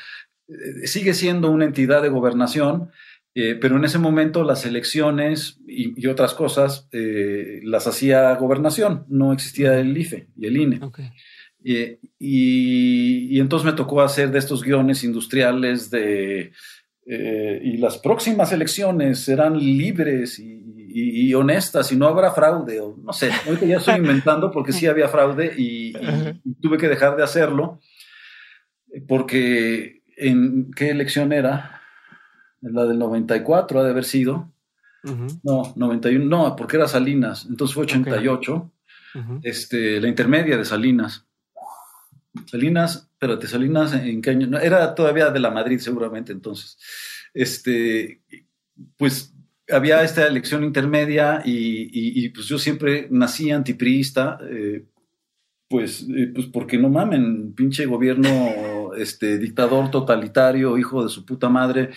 [0.49, 2.91] eh, sigue siendo una entidad de gobernación,
[3.33, 9.05] eh, pero en ese momento las elecciones y, otras cosas las hacía gobernación.
[9.07, 10.81] No existía el IFE y el INE.
[11.63, 16.51] Y, entonces me tocó hacer de estos guiones industriales de
[17.05, 22.79] eh, y las próximas elecciones serán libres y, honestas y no habrá fraude.
[22.79, 25.93] O, no sé, ahorita ya estoy inventando porque sí había fraude y,
[26.61, 27.79] tuve que dejar de hacerlo
[29.07, 31.81] porque ¿en qué elección era?
[32.61, 34.53] La del 94 ha de haber sido.
[35.43, 38.71] No, 91, no, porque era Salinas, entonces fue 88,
[39.41, 41.25] este, la intermedia de Salinas.
[42.45, 44.57] Salinas, espérate, Salinas, ¿en qué año?
[44.59, 46.77] era todavía de la Madrid, seguramente entonces.
[47.33, 48.21] Este,
[48.97, 49.33] pues
[49.69, 54.85] había esta elección intermedia y, pues yo siempre nací antipriista, eh,
[55.69, 61.49] pues, eh, pues porque no mamen, pinche gobierno, este, dictador totalitario, hijo de su puta
[61.49, 61.91] madre,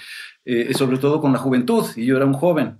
[0.44, 2.78] eh, sobre todo con la juventud, y yo era un joven.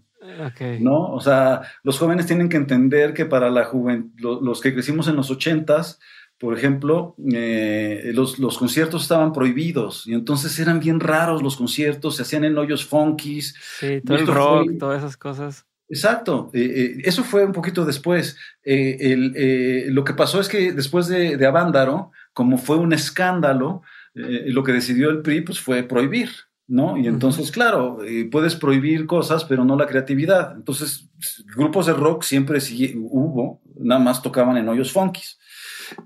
[0.81, 1.13] ¿No?
[1.13, 5.17] O sea, los jóvenes tienen que entender que para la juventud, los que crecimos en
[5.17, 6.01] los ochentas,
[6.39, 12.17] por ejemplo, eh, los, los, conciertos estaban prohibidos y entonces eran bien raros los conciertos,
[12.17, 13.55] se hacían en hoyos funkies.
[13.81, 15.67] Sí, todo el rock, todas esas cosas.
[15.89, 18.37] Exacto, eh, eh, eso fue un poquito después.
[18.65, 23.83] lo que pasó es que después de, de Avándaro, como fue un escándalo,
[24.15, 26.31] lo que decidió el PRI pues, fue prohibir.
[26.69, 26.99] ¿no?
[26.99, 27.99] Y entonces, claro,
[28.33, 30.53] puedes prohibir cosas, pero no la creatividad.
[30.57, 31.09] Entonces,
[31.55, 32.59] grupos de rock siempre
[32.97, 35.39] hubo, nada más tocaban en hoyos funkies.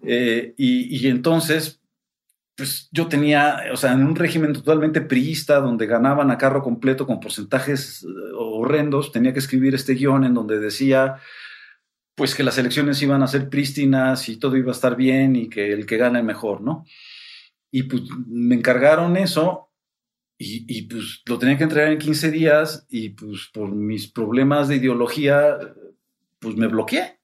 [0.02, 1.80] Eh, y, entonces,
[2.56, 7.06] pues yo tenía, o sea, en un régimen totalmente priista, donde ganaban a carro completo
[7.06, 11.16] con porcentajes eh, horrendos, tenía que escribir este guion en donde decía,
[12.14, 15.48] pues que las elecciones iban a ser prístinas y todo iba a estar bien y
[15.48, 16.84] que el que gane mejor, ¿no?
[17.70, 19.70] Y pues me encargaron eso
[20.36, 24.68] y, y, pues lo tenía que entregar en 15 días y pues por mis problemas
[24.68, 25.58] de ideología,
[26.40, 27.20] pues me bloqueé,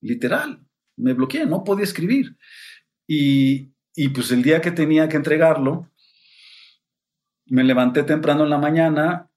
[0.00, 0.64] literal
[1.00, 2.36] me bloqueé, no podía escribir.
[3.06, 3.72] Y,
[4.14, 5.90] pues el día que tenía que entregarlo,
[7.46, 9.30] me levanté temprano en la mañana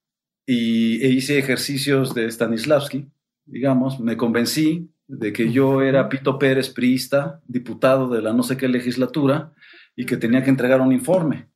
[0.45, 3.07] y, e hice ejercicios de Stanislavski,
[3.45, 8.57] digamos, me convencí de que yo era Pito Pérez, priista, diputado de la no sé
[8.57, 9.53] qué legislatura,
[9.95, 11.49] y que tenía que entregar un informe.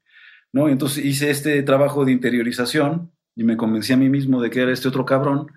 [0.53, 0.69] ¿no?
[0.69, 4.71] entonces hice este trabajo de interiorización y me convencí a mí mismo de que era
[4.71, 5.51] este otro cabrón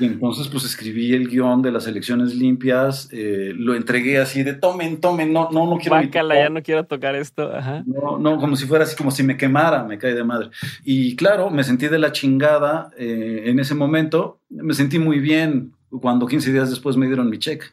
[0.00, 4.54] y entonces pues escribí el guion de las elecciones limpias, eh, lo entregué así de
[4.54, 5.96] tomen, tomen, no, no, no quiero...
[5.96, 7.52] Bácala, ya no quiero tocar esto.
[7.86, 10.50] No, no, como si fuera así, como si me quemara, me cae de madre.
[10.84, 15.72] Y claro, me sentí de la chingada eh, en ese momento, me sentí muy bien
[16.00, 17.66] cuando 15 días después me dieron mi cheque.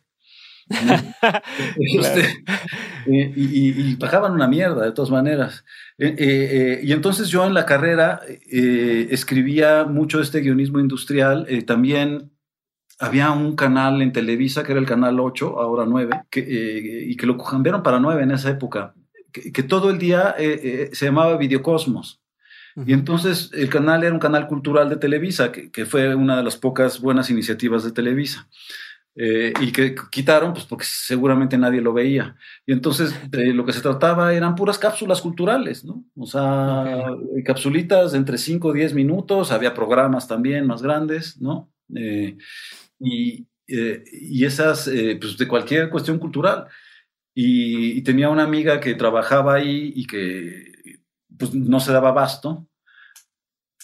[1.78, 2.44] Este,
[3.08, 5.64] eh, y, bajaban una mierda, de todas maneras.
[5.98, 11.48] Eh, eh, y entonces yo en la carrera escribía mucho este guionismo industrial.
[11.66, 12.32] también
[13.00, 17.26] había un canal en Televisa, que era el canal 8, ahora 9, que, y que
[17.26, 18.94] lo cambiaron para 9 en esa época,
[19.32, 22.22] que, todo el día se llamaba Videocosmos.
[22.86, 26.44] Y entonces el canal era un canal cultural de Televisa, que, que, fue una de
[26.44, 28.48] las pocas buenas iniciativas de Televisa.
[29.14, 32.38] Eh, y que quitaron, pues porque seguramente nadie lo veía.
[32.66, 36.06] Y entonces de lo que se trataba eran puras cápsulas culturales, ¿no?
[36.16, 37.08] O sea,
[37.46, 41.70] capsulitas de entre 5 o 10 minutos, había programas también más grandes, ¿no?
[41.94, 42.38] Eh,
[43.00, 46.68] y, eh, y, esas, pues de cualquier cuestión cultural.
[47.36, 50.72] Y, tenía una amiga que trabajaba ahí y que
[51.38, 52.68] pues no se daba abasto.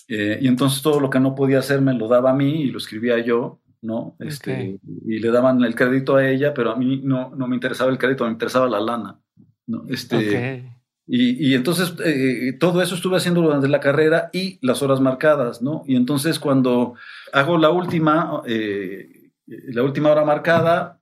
[0.08, 2.78] y entonces todo lo que no podía hacer me lo daba a mí y lo
[2.78, 4.18] escribía yo ¿no?
[4.20, 7.90] Este, Y le daban el crédito a ella, pero a mí no, no me interesaba
[7.90, 9.20] el crédito, me interesaba la lana,
[9.66, 9.86] ¿no?
[9.88, 10.70] Este,
[11.08, 15.62] y, y, entonces eh, todo eso estuve haciendo durante la carrera y las horas marcadas,
[15.62, 15.86] ¿no?
[15.88, 16.96] Y entonces cuando
[17.32, 21.00] hago la última, eh, la última hora marcada,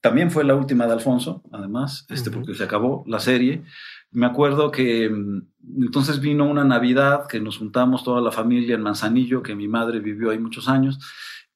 [0.00, 3.62] también fue la última de Alfonso, además, este, porque se acabó la serie.
[4.10, 5.42] Me acuerdo que mm,
[5.84, 10.00] entonces vino una Navidad que nos juntamos toda la familia en Manzanillo, que mi madre
[10.00, 10.98] vivió ahí muchos años,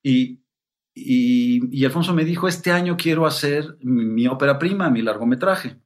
[0.03, 0.41] y
[0.99, 5.77] y, Alfonso me dijo, este año quiero hacer mi ópera prima, mi largometraje.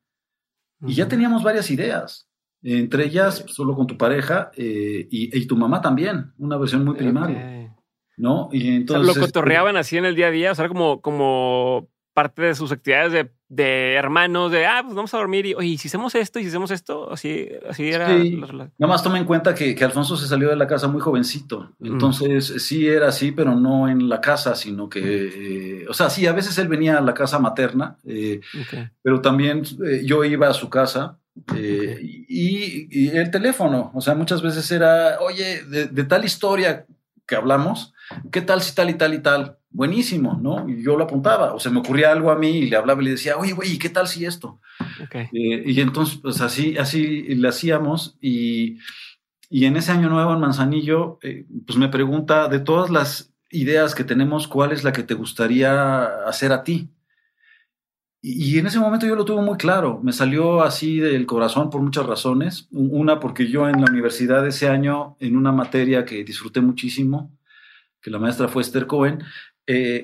[0.86, 2.28] Y ya teníamos varias ideas,
[2.62, 7.76] entre ellas solo con tu pareja eh, y, tu mamá también, una versión muy primaria.
[8.16, 8.50] ¿No?
[8.52, 9.16] Y entonces...
[9.16, 11.88] lo cotorreaban así en el día a día, o sea, como, como
[12.20, 15.78] parte de sus actividades de, de, hermanos, de, ah, pues vamos a dormir y, oye,
[15.78, 18.08] si hacemos esto y si hacemos esto, así, así era.
[18.08, 21.72] Nada más tome en cuenta que, que, Alfonso se salió de la casa muy jovencito.
[21.78, 21.86] Mm.
[21.86, 25.00] Entonces, sí era así, pero no en la casa, sino que,
[25.82, 28.40] eh, o sea, sí, a veces él venía a la casa materna, eh,
[29.02, 31.16] pero también eh, yo iba a su casa.
[31.56, 36.84] y, y, el teléfono, o sea, muchas veces era, oye, de, de tal historia
[37.26, 37.94] que hablamos,
[38.30, 39.60] ¿qué tal si tal y tal y tal?
[39.70, 40.68] buenísimo, ¿no?
[40.68, 43.06] Y yo lo apuntaba, o se me ocurría algo a mí y le hablaba y
[43.06, 44.60] le decía, oye, güey, ¿qué tal si esto?
[45.14, 48.78] Eh, y entonces, pues así, así le hacíamos y,
[49.48, 53.94] y en ese año nuevo en Manzanillo, eh, pues me pregunta, de todas las ideas
[53.94, 56.90] que tenemos, ¿cuál es la que te gustaría hacer a ti?
[58.20, 61.70] Y, y en ese momento yo lo tuve muy claro, me salió así del corazón
[61.70, 62.66] por muchas razones.
[62.72, 67.30] Una, porque yo en la universidad ese año, en una materia que disfruté muchísimo,
[68.02, 69.22] que la maestra fue Esther Cohen,
[69.66, 70.02] eh,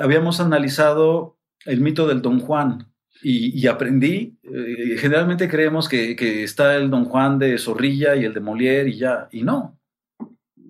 [0.00, 2.88] habíamos analizado el mito del Don Juan
[3.22, 8.42] y, aprendí, eh, generalmente creemos que, está el Don Juan de Zorrilla y el de
[8.42, 9.78] Molière y ya, y no.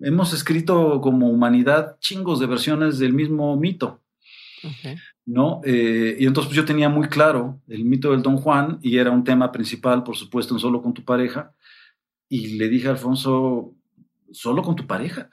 [0.00, 4.02] Hemos escrito como humanidad chingos de versiones del mismo mito.
[5.26, 5.60] ¿no?
[5.64, 9.10] Eh, y entonces pues, yo tenía muy claro el mito del Don Juan y era
[9.10, 11.54] un tema principal, por supuesto, en Solo con tu pareja.
[12.28, 13.74] Y le dije a Alfonso,
[14.32, 15.28] solo con tu pareja,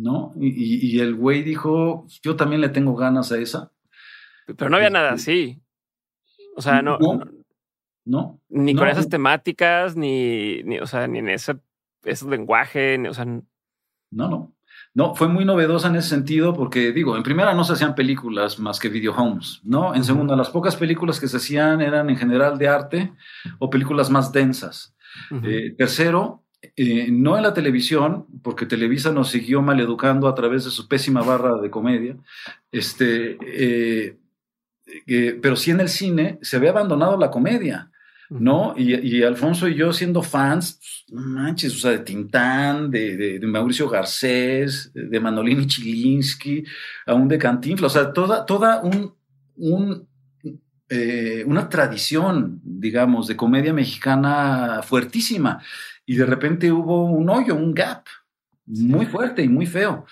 [0.00, 0.32] ¿no?
[0.40, 3.72] Y, y el güey dijo, yo también le tengo ganas a esa.
[4.46, 5.60] Pero no había nada así.
[6.56, 6.98] O sea, no.
[8.04, 8.40] No.
[8.48, 11.56] ni con esas temáticas, ni, ni, o sea, ni en ese,
[12.02, 13.24] ese lenguaje, ni, o sea.
[13.24, 13.42] No,
[14.10, 14.54] no.
[14.92, 18.58] No, fue muy novedosa en ese sentido porque, digo, en primera no se hacían películas
[18.58, 19.94] más que video homes, ¿no?
[19.94, 23.12] En segunda, las pocas películas que se hacían eran en general de arte
[23.60, 24.96] o películas más densas.
[25.44, 30.70] Eh, tercero, eh, no en la televisión, porque Televisa nos siguió maleducando a través de
[30.70, 32.16] su pésima barra de comedia,
[32.70, 34.16] este, eh,
[35.40, 37.90] pero sí en el cine se había abandonado la comedia.
[38.30, 38.74] ¿no?
[38.76, 44.92] Y, Alfonso y yo siendo fans, no manches, o sea, de Tintán, de, Mauricio Garcés,
[44.94, 46.64] de Manolini Chilinsky,
[47.06, 50.06] aún de Cantinflas, o sea, toda, toda un,
[50.88, 55.60] eh, una tradición, digamos, de comedia mexicana fuertísima.
[56.10, 58.04] Y de repente hubo un hoyo, un gap
[58.66, 60.06] muy fuerte y muy feo.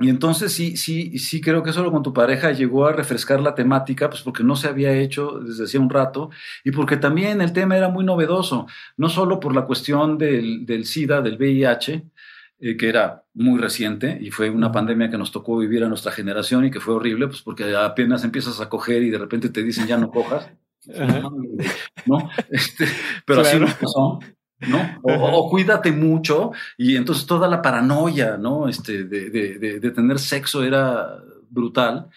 [0.00, 3.54] Y entonces sí, sí, sí creo que solo con tu pareja llegó a refrescar la
[3.54, 6.30] temática, pues porque no se había hecho desde hacía un rato
[6.64, 10.84] y porque también el tema era muy novedoso, no solo por la cuestión del, del
[10.84, 12.04] SIDA, del VIH,
[12.58, 16.10] eh, que era muy reciente y fue una pandemia que nos tocó vivir a nuestra
[16.10, 19.62] generación y que fue horrible, pues porque apenas empiezas a coger y de repente te
[19.62, 20.50] dicen ya no cojas.
[22.06, 22.30] ¿no?
[22.50, 22.86] Este,
[23.24, 24.18] pero así no pasó.
[24.66, 24.98] ¿No?
[25.02, 28.68] O, cuídate mucho y entonces toda la paranoia, ¿no?
[28.68, 31.18] Este, de, de, de, tener sexo era
[31.48, 32.08] brutal.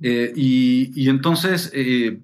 [0.00, 2.20] Eh, y, y, entonces, eh,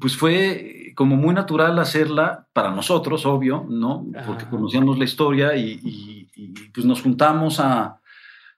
[0.00, 4.04] pues fue como muy natural hacerla para nosotros, obvio, ¿no?
[4.26, 8.00] Porque conocíamos la historia y, y, pues nos juntamos a...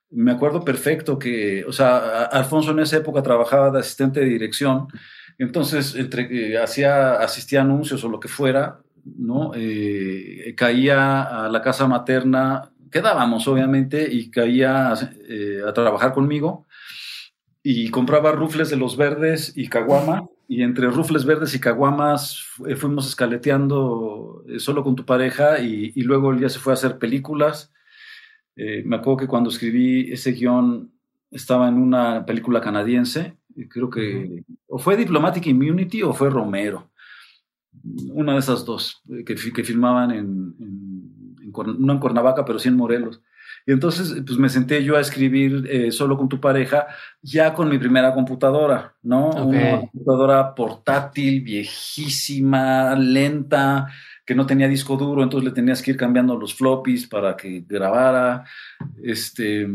[0.08, 4.88] Me acuerdo perfecto que, o sea, Alfonso en esa época trabajaba de asistente de dirección,
[5.36, 9.52] entonces entre, eh, hacía, asistía a anuncios o lo que fuera, ¿no?
[9.54, 14.94] Eh, caía a la casa materna, quedábamos obviamente, y caía
[15.28, 16.66] eh, a trabajar conmigo
[17.62, 22.42] y compraba rufles de los verdes y caguama, y entre rufles verdes y caguamas
[22.76, 26.98] fuimos escaleteando eh, solo con tu pareja y, luego él ya se fue a hacer
[26.98, 27.72] películas.
[28.56, 30.92] me acuerdo que cuando escribí ese guion
[31.30, 33.36] estaba en una película canadiense,
[33.68, 36.89] creo que o fue Diplomatic Immunity o fue Romero
[37.82, 40.54] una de esas dos, eh, que, que filmaban en,
[41.78, 43.20] no en Cuernavaca, pero sí en Morelos.
[43.66, 46.86] Y entonces, pues me senté yo a escribir eh, solo con tu pareja,
[47.20, 49.30] ya con mi primera computadora, ¿no?
[49.30, 53.86] Una computadora portátil, viejísima, lenta,
[54.30, 57.64] que no tenía disco duro, entonces le tenías que ir cambiando los floppies para que
[57.66, 58.44] grabara,
[59.02, 59.66] este,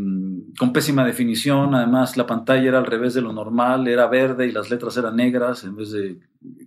[0.57, 4.53] con pésima definición, además la pantalla era al revés de lo normal, era verde y
[4.53, 6.19] las letras eran negras en vez de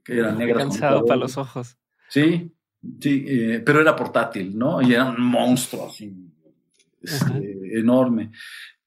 [0.05, 0.64] que eran negras.
[0.64, 1.79] Cansado para los ojos.
[2.11, 2.53] Sí,
[3.01, 4.83] sí, eh, pero era portátil, ¿no?
[4.83, 6.14] Y era un monstruo así,
[7.01, 8.33] este, enorme.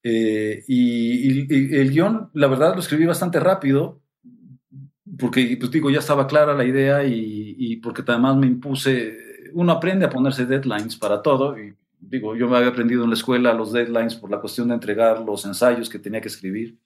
[0.04, 4.01] Eh, y, el guion, la verdad, lo escribí bastante rápido,
[5.18, 9.18] porque, pues digo, ya estaba clara la idea y, porque además me impuse,
[9.54, 13.16] uno aprende a ponerse deadlines para todo y digo, yo me había aprendido en la
[13.16, 16.78] escuela los deadlines por la cuestión de entregar los ensayos que tenía que escribir.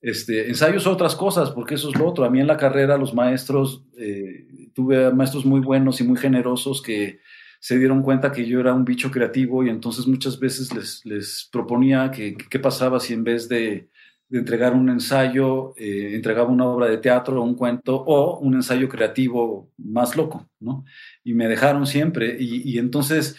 [0.00, 2.24] este, ensayos otras cosas, porque eso es lo otro.
[2.24, 6.80] A mí en la carrera los maestros, eh, tuve maestros muy buenos y muy generosos
[6.80, 7.20] que
[7.58, 11.48] se dieron cuenta que yo era un bicho creativo y entonces muchas veces les, les
[11.52, 13.90] proponía que qué pasaba si en vez de
[14.30, 18.88] de entregar un ensayo, eh, entregaba una obra de teatro, un cuento o un ensayo
[18.88, 20.84] creativo más loco, ¿no?
[21.24, 22.36] Y me dejaron siempre.
[22.38, 23.36] Y, entonces,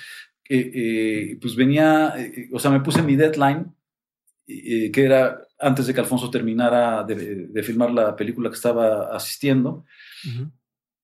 [0.49, 2.13] eh, eh, pues venía,
[2.51, 3.73] o sea, me puse mi deadline,
[4.45, 9.85] que era antes de que Alfonso terminara de, filmar la película que estaba asistiendo.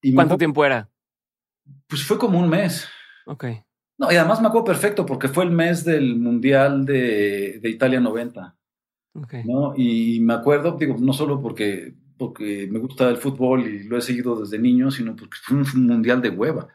[0.02, 0.90] y ¿Cuánto tiempo era?
[1.88, 2.90] Pues fue como un mes.
[3.26, 3.46] Ok.
[3.98, 8.02] No, y además me acuerdo perfecto porque fue el mes del Mundial de, de Italia
[8.02, 8.57] 90.
[9.46, 9.74] ¿No?
[9.76, 14.02] Y, me acuerdo, digo, no solo porque, porque me gusta el fútbol y lo he
[14.02, 16.68] seguido desde niño, sino porque fue un mundial de hueva.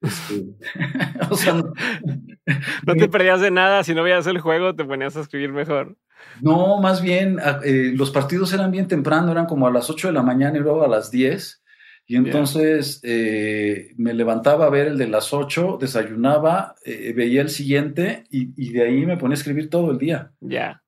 [0.00, 0.46] Este,
[1.30, 1.54] o sea,
[2.86, 5.96] no, te perdías de nada, si no veías el juego te ponías a escribir mejor.
[6.40, 10.14] No, más bien eh, los partidos eran bien temprano, eran como a las 8 de
[10.14, 11.62] la mañana y luego a las 10.
[12.06, 17.50] Y entonces eh, me levantaba a ver el de las 8, desayunaba, eh, veía el
[17.50, 20.32] siguiente y, y, de ahí me ponía a escribir todo el día.
[20.40, 20.79] Ya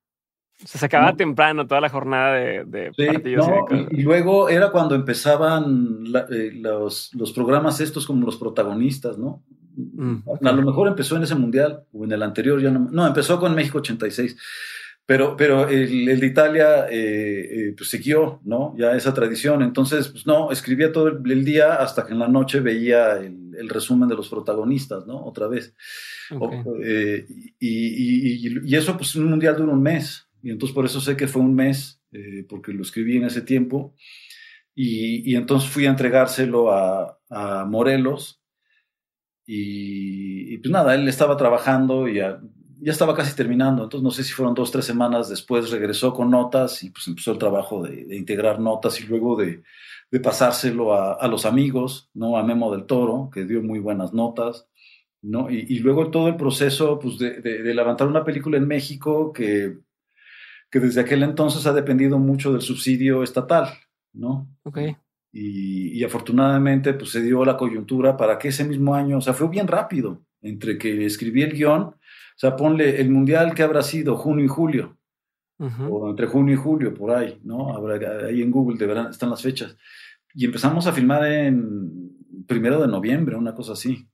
[0.65, 3.47] se acababa temprano toda la jornada de, partidos.
[3.91, 9.43] y, luego era cuando empezaban eh, los, los, programas estos como los protagonistas, ¿no?
[9.75, 12.89] Mm, a lo mejor empezó en ese mundial o en el anterior, ya no.
[12.91, 14.37] No, empezó con México 86.
[15.07, 18.75] pero, pero el, de Italia eh, eh, pues siguió, ¿no?
[18.77, 19.63] Ya esa tradición.
[19.63, 24.09] Entonces, pues no, escribía todo el, día hasta que en la noche veía el, resumen
[24.09, 25.25] de los protagonistas, ¿no?
[25.25, 25.75] Otra vez.
[26.85, 27.27] Eh,
[27.59, 30.27] y, y, eso, pues un mundial dura un mes.
[30.43, 32.01] Y entonces por eso sé que fue un mes,
[32.49, 33.95] porque lo escribí en ese tiempo.
[34.75, 38.43] Y, entonces fui a entregárselo a, a Morelos.
[39.47, 42.41] Y, pues nada, él estaba trabajando y a,
[42.83, 46.31] ya estaba casi terminando, entonces no sé si fueron dos, tres semanas después, regresó con
[46.31, 49.63] notas y pues empezó el trabajo de, integrar notas y luego de,
[50.21, 52.37] pasárselo a, los amigos, ¿no?
[52.37, 54.69] A Memo del Toro, que dio muy buenas notas,
[55.23, 55.49] ¿no?
[55.49, 57.41] Y, luego todo el proceso, pues, de,
[57.73, 59.79] levantar una película en México que,
[60.73, 63.69] que desde aquel entonces ha dependido mucho del subsidio estatal,
[64.13, 64.49] ¿no?
[64.65, 64.79] Ok.
[65.31, 69.33] Y, y, afortunadamente pues se dio la coyuntura para que ese mismo año, o sea,
[69.33, 71.95] fue bien rápido, entre que escribí el guion
[72.35, 74.97] o sea, ponle el mundial que habrá sido junio y julio,
[75.59, 77.73] o entre junio y julio, por ahí, ¿no?
[77.73, 79.77] Habrá, ahí en Google de están las fechas.
[80.35, 84.09] Y empezamos a filmar en primero de noviembre, una cosa así.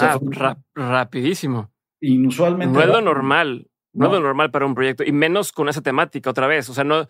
[0.00, 1.70] ah, rapidísimo.
[2.00, 2.74] Inusualmente.
[2.74, 5.80] No es lo normal, no, es lo normal para un proyecto, y menos con esa
[5.80, 6.68] temática otra vez.
[6.68, 7.08] O sea, no, o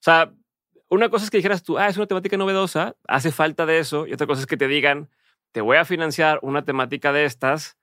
[0.00, 0.32] sea,
[0.88, 4.06] una cosa es que dijeras tú, ah, es una temática novedosa, hace falta de eso,
[4.06, 5.08] y otra cosa es que te digan,
[5.52, 7.78] te voy a financiar una temática de estas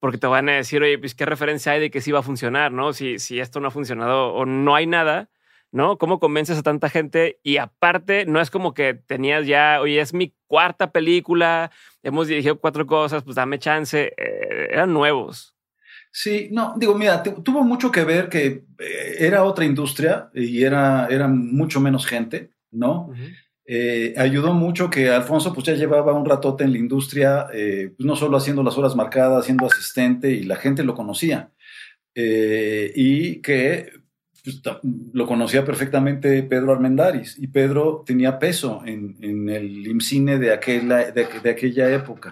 [0.00, 2.24] porque te van a decir, oye, pues qué referencia hay de que sí va a
[2.24, 2.92] funcionar, ¿no?
[2.92, 5.30] Si, si esto no ha funcionado o no hay nada,
[5.70, 5.96] ¿no?
[5.96, 7.38] ¿Cómo convences a tanta gente?
[7.44, 11.70] Y aparte, no es como que tenías ya, oye, es mi cuarta película,
[12.02, 14.12] hemos dirigido cuatro cosas, pues dame chance.
[14.16, 15.54] Eh, eran nuevos.
[16.14, 21.08] Sí, no, digo, mira, tuvo mucho que ver que eh, era otra industria y era,
[21.10, 23.10] era mucho menos gente, ¿no?
[23.64, 28.04] Eh, ayudó mucho que Alfonso pues ya llevaba un ratote en la industria, eh, pues,
[28.04, 31.50] no solo haciendo las horas marcadas, siendo asistente y la gente lo conocía.
[32.14, 33.90] Eh, y que
[34.44, 34.60] pues,
[35.14, 41.50] lo conocía perfectamente Pedro Armendaris y Pedro tenía peso en, el IMCINE de aquella, de,
[41.50, 42.30] aquella época.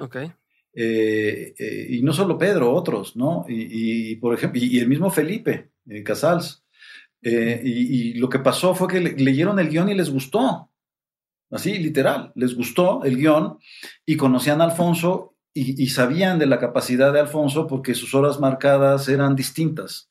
[0.74, 3.44] Y no solo Pedro, otros, ¿no?
[3.48, 5.70] Y, por ejemplo, y, el mismo Felipe
[6.04, 6.64] Casals.
[7.22, 10.70] Y, lo que pasó fue que leyeron el guion y les gustó
[11.50, 13.58] así literal, les gustó el guion
[14.06, 19.08] y conocían a Alfonso y, sabían de la capacidad de Alfonso porque sus horas marcadas
[19.08, 20.08] eran distintas.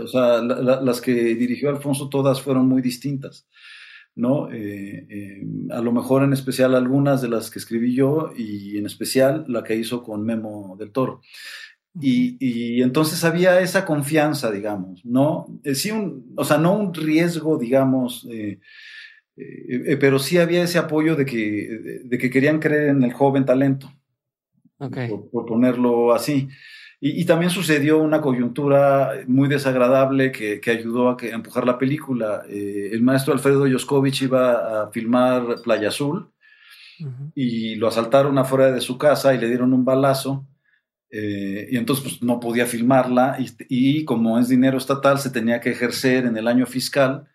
[0.00, 3.48] O sea, las que dirigió Alfonso todas fueron muy distintas.
[4.14, 4.50] ¿No?
[4.50, 8.86] Eh, eh, a lo mejor en especial algunas de las que escribí yo y en
[8.86, 11.20] especial la que hizo con Memo del Toro.
[12.00, 15.46] Y, entonces había esa confianza, digamos, ¿no?
[15.64, 18.60] Eh, sí, un, o sea, no un riesgo, digamos, eh,
[19.98, 23.90] pero sí había ese apoyo de que, de que querían creer en el joven talento,
[24.78, 26.48] por, ponerlo así.
[27.02, 32.42] Y, también sucedió una coyuntura muy desagradable que, que ayudó a, que, empujar la película.
[32.46, 36.30] Eh, el maestro Alfredo Yoskovich iba a filmar Playa Azul
[37.34, 40.46] y lo asaltaron afuera de su casa y le dieron un balazo.
[41.10, 45.60] Eh, y entonces pues, no podía filmarla y, y, como es dinero estatal se tenía
[45.60, 47.26] que ejercer en el año fiscal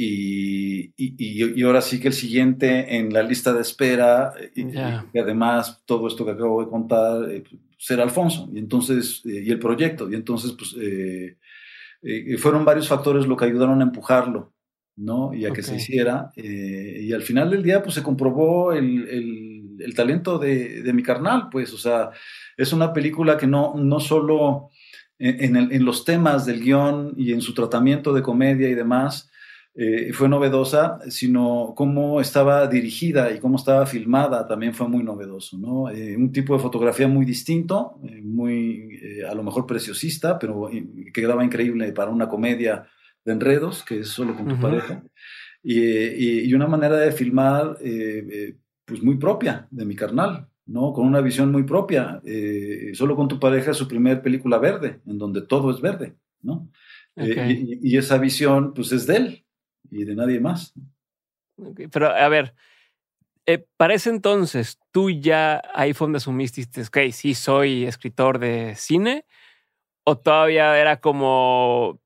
[0.00, 6.06] y, y, ahora sí que el siguiente en la lista de espera, y, además todo
[6.06, 7.42] esto que acabo de contar, eh,
[7.78, 11.36] será Alfonso, y entonces, eh, y el proyecto, y entonces, pues, eh,
[12.38, 14.52] fueron varios factores lo que ayudaron a empujarlo,
[14.96, 15.32] ¿no?
[15.32, 19.76] Y a que se hiciera, y al final del día, pues, se comprobó el, el,
[19.80, 22.10] el talento de, de, mi carnal, pues, o sea,
[22.56, 24.70] es una película que no, no solo
[25.18, 29.30] en, en, en los temas del guion y en su tratamiento de comedia y demás,
[29.80, 35.56] eh, fue novedosa, sino cómo estaba dirigida y cómo estaba filmada también fue muy novedoso,
[35.56, 35.88] ¿no?
[35.88, 39.00] Eh, un tipo de fotografía muy distinto, eh, muy
[39.30, 42.88] a lo mejor preciosista, pero que quedaba increíble para una comedia
[43.24, 45.04] de enredos, que es solo con tu pareja,
[45.62, 47.78] y, una manera de filmar
[48.84, 50.92] pues muy propia de mi carnal, ¿no?
[50.92, 52.20] Con una visión muy propia.
[52.94, 56.68] solo con tu pareja es su primer película verde, en donde todo es verde, ¿no?
[57.14, 59.44] y, esa visión, pues es de él,
[59.90, 60.74] y de nadie más.
[61.90, 62.54] Pero a ver,
[63.46, 68.74] eh, para ese entonces, tú ya ahí fue donde asumiste, ok, sí soy escritor de
[68.76, 69.24] cine,
[70.04, 72.00] o todavía era como.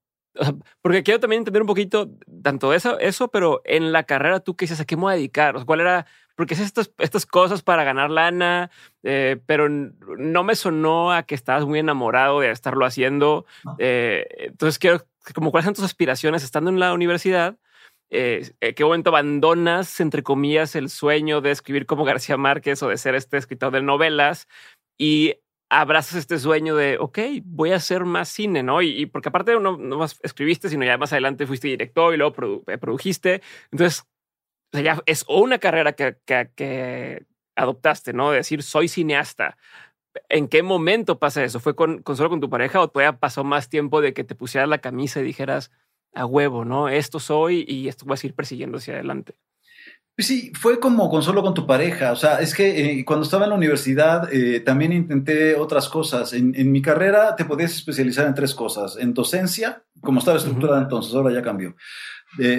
[0.82, 2.10] porque quiero también entender un poquito
[2.42, 5.16] tanto eso, eso, pero en la carrera tú qué dices, ¿a qué me voy a
[5.16, 5.64] dedicar?
[5.66, 6.06] ¿Cuál era?
[6.36, 8.70] Porque es estas, estas cosas para ganar lana,
[9.02, 13.46] eh, pero no me sonó a que estabas muy enamorado de estarlo haciendo.
[13.78, 15.04] Eh, entonces quiero,
[15.34, 17.56] como cuáles son tus aspiraciones estando en la universidad
[18.14, 22.98] eh, qué momento abandonas, entre comillas, el sueño de escribir como García Márquez o de
[22.98, 24.48] ser este escritor de novelas
[24.98, 25.36] y
[25.70, 28.82] abrazas este sueño de, ok, voy a hacer más cine, ¿no?
[28.82, 32.34] Y, porque aparte no, no más escribiste, sino ya más adelante fuiste director y luego
[32.34, 33.40] produjiste.
[33.70, 34.04] Entonces,
[34.72, 37.24] ya es una carrera que, que,
[37.56, 38.30] adoptaste, ¿no?
[38.30, 39.56] De decir, soy cineasta.
[40.28, 41.60] ¿En qué momento pasa eso?
[41.60, 44.68] ¿Fue con, solo con tu pareja o todavía pasó más tiempo de que te pusieras
[44.68, 45.70] la camisa y dijeras,
[46.14, 46.88] a huevo, ¿no?
[46.88, 49.34] Esto soy y esto voy a seguir persiguiendo hacia adelante.
[50.14, 52.12] Pues sí, fue como con solo con tu pareja.
[52.12, 56.34] O sea, es que eh, cuando estaba en la universidad eh, también intenté otras cosas.
[56.34, 58.98] En, mi carrera te podías especializar en tres cosas.
[58.98, 61.76] En docencia, como estaba estructurada entonces, ahora ya cambió.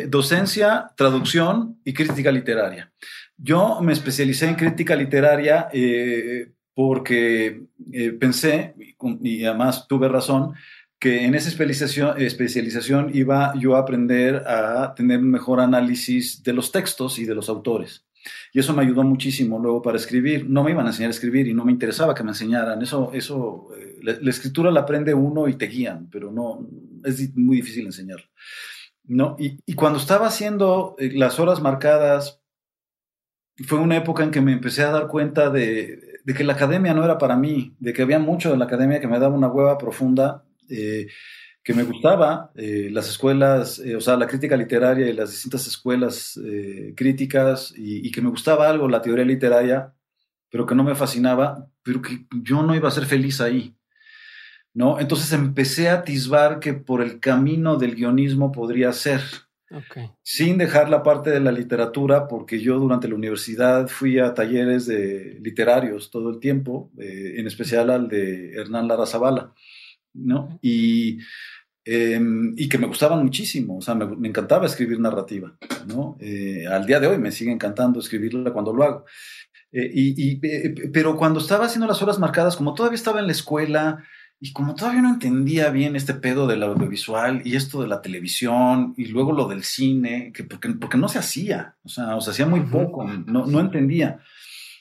[0.08, 2.92] Docencia, traducción y crítica literaria.
[3.38, 7.64] Yo me especialicé en crítica literaria eh, porque
[8.20, 8.76] pensé,
[9.22, 10.54] y además tuve razón,
[11.04, 16.54] que en esa especialización, especialización iba yo a aprender a tener un mejor análisis de
[16.54, 18.06] los textos y de los autores.
[18.54, 20.50] Y eso me ayudó muchísimo luego para escribir.
[20.50, 22.82] No me iban a enseñar a escribir y no me interesaba que me enseñaran.
[22.82, 26.66] Eso, eso, eh, la, escritura la aprende uno y te guían, pero no,
[27.04, 28.26] es muy difícil enseñarlo.
[29.04, 29.36] ¿No?
[29.40, 32.42] Y, y cuando estaba haciendo eh, las horas marcadas,
[33.68, 36.94] fue una época en que me empecé a dar cuenta de, de que la academia
[36.94, 39.48] no era para mí, de que había mucho de la academia que me daba una
[39.48, 41.08] hueva profunda eh,
[41.64, 46.38] que me gustaba, eh, las escuelas, o sea, la crítica literaria y las distintas escuelas
[46.94, 49.94] críticas, y, que me gustaba algo, la teoría literaria,
[50.50, 53.74] pero que no me fascinaba, pero que yo no iba a ser feliz ahí.
[54.74, 55.00] ¿No?
[55.00, 59.22] Entonces empecé a atisbar que por el camino del guionismo podría ser.
[60.22, 64.86] Sin dejar la parte de la literatura, porque yo durante la universidad fui a talleres
[64.86, 69.52] de literarios todo el tiempo, en especial al de Hernán Lara Zavala.
[70.14, 70.60] ¿no?
[70.62, 71.20] Y,
[71.86, 75.58] em, y que me gustaban muchísimo, o sea, me, encantaba escribir narrativa,
[75.88, 76.18] ¿no?
[76.20, 79.06] Eh, al día de hoy me sigue encantando escribirla cuando lo hago.
[79.72, 83.32] Eh, y, eh, pero cuando estaba haciendo las horas marcadas, como todavía estaba en la
[83.32, 84.04] escuela
[84.40, 88.94] y como todavía no entendía bien este pedo del audiovisual y esto de la televisión
[88.98, 92.32] y luego lo del cine, que porque, porque no se hacía, o sea, o se
[92.32, 94.20] hacía muy poco, no, no entendía.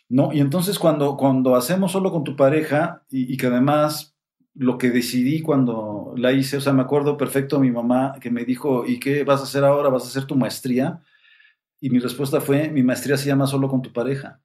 [0.08, 0.32] ¿no?
[0.32, 4.12] Y entonces cuando, cuando hacemos solo con tu pareja y, y que además
[4.54, 8.44] lo que decidí cuando la hice, o sea, me acuerdo perfecto mi mamá que me
[8.44, 9.88] dijo, ¿y qué vas a hacer ahora?
[9.88, 11.00] ¿Vas a hacer tu maestría?
[11.80, 14.40] Y mi respuesta fue, mi maestría se llama solo con tu pareja,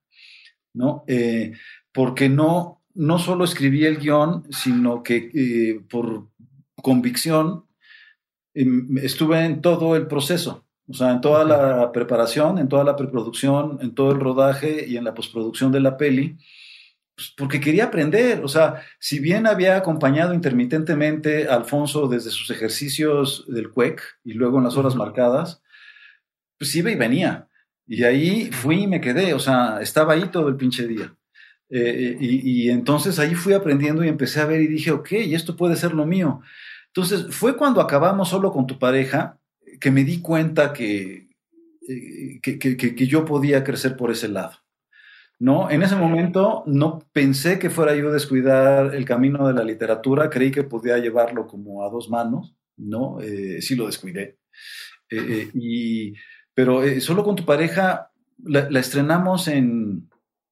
[0.74, 1.03] ¿no?
[1.08, 1.53] Eh,
[1.91, 6.28] porque no, no solo escribí el guion, sino que eh, por
[6.82, 7.66] convicción
[8.54, 12.95] em, estuve en todo el proceso, o sea, en toda la preparación, en toda la
[12.95, 16.38] preproducción, en todo el rodaje y en la postproducción de la peli
[17.18, 18.43] pues, porque quería aprender.
[18.43, 24.34] O sea, si bien había acompañado intermitentemente a Alfonso desde sus ejercicios del CUEC y
[24.34, 25.64] luego en las horas marcadas,
[26.60, 27.48] pues iba y venía.
[27.88, 29.34] Y ahí fui y me quedé.
[29.34, 31.16] O sea, estaba ahí todo el pinche día.
[31.70, 35.76] Eh, y, entonces ahí fui aprendiendo y empecé a ver y dije, ok, esto puede
[35.76, 36.41] ser lo mío.
[36.88, 39.39] Entonces fue cuando acabamos solo con tu pareja
[39.80, 41.30] que me di cuenta que,
[41.88, 44.57] eh, que yo podía crecer por ese lado.
[45.39, 45.70] ¿no?
[45.70, 50.51] En ese momento no pensé que fuera yo descuidar el camino de la literatura, creí
[50.51, 53.22] que podía llevarlo como a dos manos, ¿no?
[53.22, 54.39] Eh, sí lo descuidé.
[55.09, 56.13] Eh, eh,
[56.53, 58.11] pero solo con tu pareja
[58.43, 60.09] la, estrenamos en,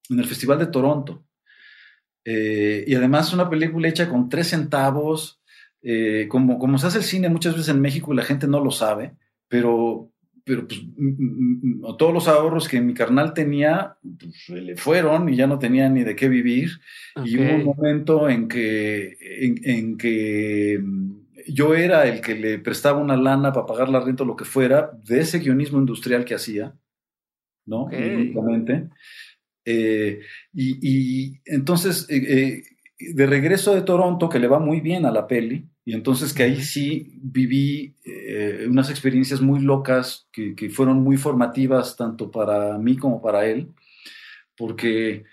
[0.09, 1.25] el Festival de Toronto.
[2.25, 5.41] y además una película hecha con tres centavos,
[6.29, 8.71] como, como se hace el cine muchas veces en México y la gente no lo
[8.71, 9.15] sabe,
[9.47, 10.11] pero
[10.45, 10.79] pero pues
[11.97, 16.03] todos los ahorros que mi carnal tenía pues, le fueron y ya no tenía ni
[16.03, 16.69] de qué vivir.
[17.25, 19.17] Y hubo un momento en que,
[19.63, 21.15] en, que mm,
[21.47, 24.45] yo era el que le prestaba una lana para pagar la renta o lo que
[24.45, 26.75] fuera de ese guionismo industrial que hacía,
[27.65, 27.89] ¿no?
[29.65, 30.21] Eh,
[30.53, 32.63] y, entonces, eh,
[32.99, 36.33] eh, de regreso de Toronto, que le va muy bien a la peli, y entonces
[36.33, 37.95] que ahí sí viví
[38.67, 43.67] unas experiencias muy locas que, fueron muy formativas tanto para mí como para él,
[44.57, 45.25] porque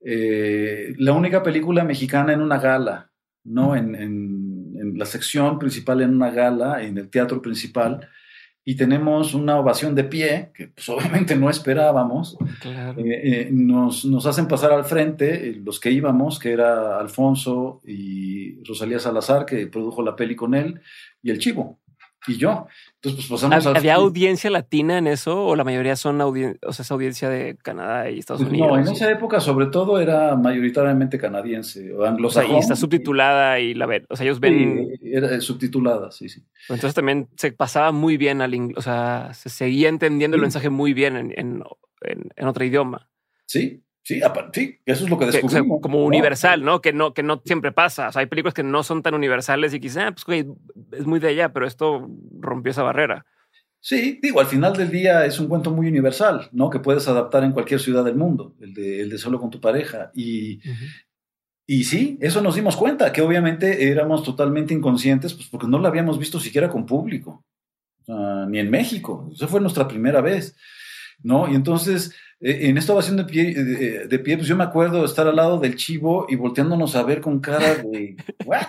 [0.00, 3.12] la única película mexicana en una gala,
[3.44, 3.76] ¿no?
[3.76, 8.08] En, en, la sección principal en una gala, en el teatro principal,
[8.70, 12.38] y tenemos una ovación de pie, que pues, obviamente no esperábamos.
[12.64, 17.80] Eh, eh, nos, nos, hacen pasar al frente eh, los que íbamos, que era Alfonso
[17.84, 20.80] y Rosalía Salazar, que produjo la peli con él,
[21.20, 21.79] y el Chivo,
[22.26, 22.66] y yo.
[22.96, 26.82] Entonces, pues pasamos ¿Había audiencia latina en eso o la mayoría son audiencia, o sea,
[26.82, 28.70] esa audiencia de Canadá y Estados pues, Unidos?
[28.70, 32.56] No, en esa época sobre todo era mayoritariamente canadiense o anglosajón.
[32.56, 34.90] y está subtitulada y la ven, o sea, ellos ven...
[35.02, 36.44] era subtitulada, sí, sí.
[36.68, 40.68] Entonces también se pasaba muy bien al inglés, o sea, se seguía entendiendo el mensaje
[40.68, 41.62] muy bien en, en,
[42.36, 43.08] en, otro idioma.
[43.46, 44.20] Sí, Sí,
[44.52, 45.80] sí, eso es lo que descubrimos.
[45.80, 46.80] como universal, ¿no?
[46.80, 48.08] Que no, que no siempre pasa.
[48.08, 50.46] O sea, hay películas que no son tan universales y quizás, ah, pues,
[50.92, 53.24] es muy de allá, pero esto rompió esa barrera.
[53.78, 56.70] Sí, digo, al final del día es un cuento muy universal, ¿no?
[56.70, 59.60] Que puedes adaptar en cualquier ciudad del mundo, el de, el de solo con tu
[59.60, 60.10] pareja.
[60.12, 60.60] Y,
[61.68, 65.86] y sí, eso nos dimos cuenta, que obviamente éramos totalmente inconscientes, pues porque no lo
[65.86, 67.44] habíamos visto siquiera con público,
[68.48, 69.30] ni en México.
[69.32, 70.56] Esa fue nuestra primera vez,
[71.22, 71.48] ¿no?
[71.48, 75.26] Y entonces, en esta ovación de pie, de, pie, pues yo me acuerdo de estar
[75.26, 78.16] al lado del chivo y volteándonos a ver con cara de,
[78.46, 78.66] ¿what?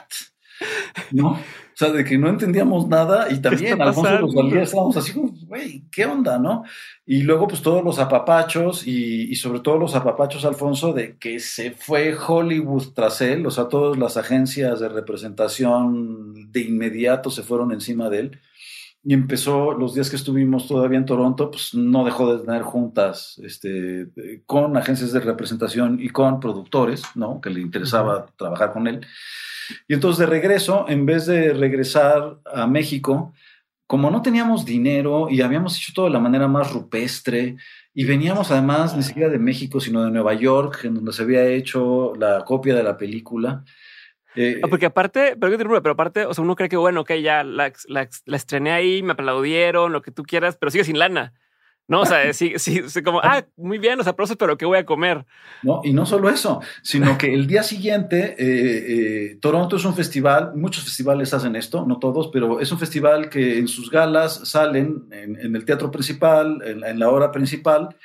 [1.12, 1.30] ¿No?
[1.32, 5.86] O sea, de que no entendíamos nada y también Alfonso Rosalía estábamos así como, güey,
[5.90, 6.64] ¿qué onda, no?
[7.06, 11.72] Y luego, pues todos los apapachos y, sobre todo los apapachos, Alfonso, de que se
[11.72, 17.72] fue Hollywood tras él, o sea, todas las agencias de representación de inmediato se fueron
[17.72, 18.40] encima de él.
[19.04, 23.42] Y empezó, los días que estuvimos todavía en Toronto, pues no dejó de tener juntas
[23.44, 24.10] este,
[24.46, 27.42] con agencias de representación y con productores, ¿no?
[27.42, 29.06] Que le interesaba trabajar con él.
[29.88, 33.34] Y entonces de regreso, en vez de regresar a México,
[33.88, 37.58] como no teníamos dinero y habíamos hecho todo de la manera más rupestre,
[37.94, 41.46] y veníamos además ni siquiera de México, sino de Nueva York, en donde se había
[41.46, 43.66] hecho la copia de la película.
[44.36, 47.44] Eh, ah, porque aparte, pero, pero aparte, o sea, uno cree que bueno, ok, ya
[47.44, 51.34] la, la, la estrené ahí, me aplaudieron, lo que tú quieras, pero sigue sin lana.
[51.92, 54.86] No, o sea, sí, sí, como, ah, muy bien, los aplausos, pero ¿qué voy a
[54.86, 55.26] comer?
[55.62, 59.94] No, y no solo eso, sino que el día siguiente, eh, eh, Toronto es un
[59.94, 64.48] festival, muchos festivales hacen esto, no todos, pero es un festival que en sus galas
[64.48, 67.98] salen en, el teatro principal, en, la hora principal,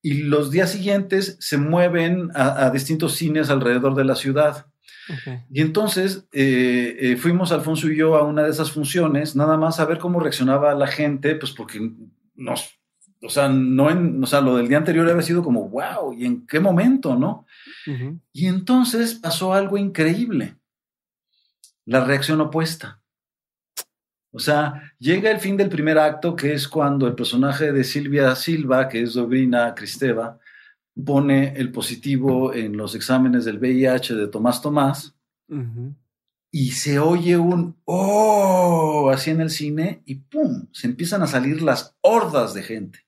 [0.00, 4.66] y los días siguientes se mueven a, distintos cines alrededor de la ciudad.
[5.50, 9.84] Y entonces eh, fuimos Alfonso y yo a una de esas funciones, nada más a
[9.84, 11.92] ver cómo reaccionaba la gente, pues porque
[12.34, 12.78] nos
[13.24, 16.26] o sea, no en, o sea, lo del día anterior había sido como, wow, ¿y
[16.26, 17.46] en qué momento, no?
[18.32, 20.56] Y entonces pasó algo increíble.
[21.86, 23.00] La reacción opuesta.
[24.30, 28.34] O sea, llega el fin del primer acto, que es cuando el personaje de Silvia
[28.34, 30.38] Silva, que es Dobrina Cristeva,
[31.02, 35.16] pone el positivo en los exámenes del VIH de Tomás Tomás
[36.50, 41.62] y se oye un oh así en el cine y pum, se empiezan a salir
[41.62, 43.04] las hordas de gente.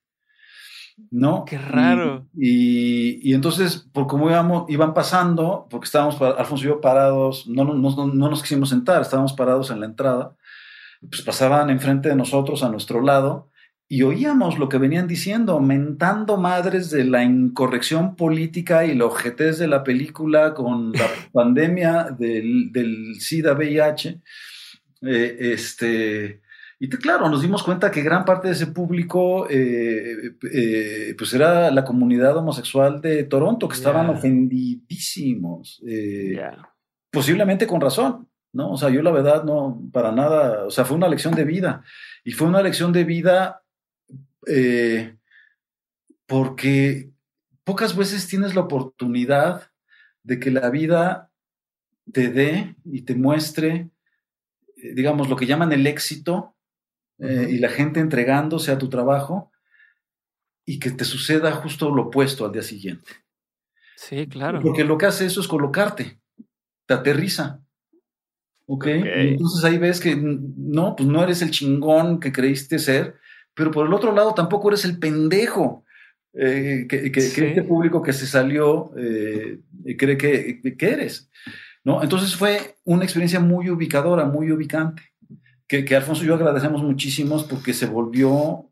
[1.11, 1.45] ¿no?
[1.45, 2.27] Qué raro.
[2.35, 8.07] Y, entonces, por cómo íbamos, iban pasando, porque estábamos, Alfonso y yo parados, no, no,
[8.07, 10.37] nos quisimos sentar, estábamos parados en la entrada,
[11.01, 13.51] pues pasaban enfrente de nosotros, a nuestro lado,
[13.89, 19.59] y oíamos lo que venían diciendo, mentando madres de la incorrección política y la ojetez
[19.59, 24.21] de la película con la pandemia del, del SIDA-VIH.
[25.03, 26.43] Eh, este,
[26.81, 31.71] y claro, nos dimos cuenta que gran parte de ese público eh, eh, pues era
[31.71, 35.81] la comunidad homosexual de Toronto, que estaban ofendidísimos.
[37.13, 38.73] Posiblemente con razón, ¿no?
[38.73, 41.85] O sea, yo la verdad no, para nada, o sea, fue una lección de vida.
[42.25, 43.63] Y fue una lección de vida
[46.27, 47.11] porque
[47.65, 49.71] pocas veces tienes la oportunidad
[50.23, 51.31] de que la vida
[52.13, 53.91] te dé y te muestre,
[54.77, 56.57] digamos, lo que llaman el éxito
[57.19, 59.51] eh, y la gente entregándose a tu trabajo
[60.65, 63.11] y que te suceda justo lo opuesto al día siguiente.
[63.97, 64.61] Sí, claro.
[64.61, 66.21] Porque lo que hace eso es colocarte,
[66.87, 67.63] te aterriza.
[68.69, 68.87] ¿Ok?
[68.87, 73.15] entonces ahí ves que no, pues no eres el chingón que creíste ser,
[73.57, 75.85] pero por el otro lado tampoco eres el pendejo
[76.33, 79.59] eh, que, que, este público que se salió eh,
[79.99, 81.29] cree que, que, eres.
[81.83, 82.03] ¿no?
[82.03, 85.03] Entonces fue una experiencia muy ubicadora, muy ubicante
[85.69, 88.71] que, Alfonso y yo agradecemos muchísimo porque se volvió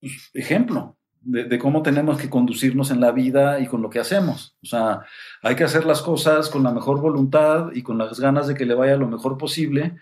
[0.00, 4.56] pues, ejemplo de, cómo tenemos que conducirnos en la vida y con lo que hacemos.
[4.62, 5.00] O sea,
[5.42, 8.66] hay que hacer las cosas con la mejor voluntad y con las ganas de que
[8.66, 9.96] le vaya lo mejor posible,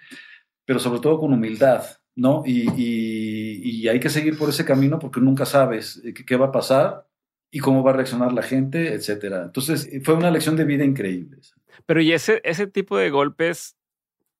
[0.67, 1.85] pero sobre todo con humildad,
[2.15, 2.43] ¿no?
[2.45, 3.34] Y, y,
[3.89, 7.07] hay que seguir por ese camino porque nunca sabes qué, va a pasar
[7.51, 9.45] y cómo va a reaccionar la gente, etcétera.
[9.45, 11.39] Entonces, fue una lección de vida increíble.
[11.87, 13.77] Pero y ese, ese tipo de golpes,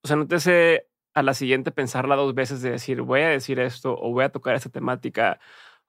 [0.03, 3.29] o sea, no te hace a la siguiente pensarla dos veces de decir, voy a
[3.29, 5.39] decir esto o voy a tocar esta temática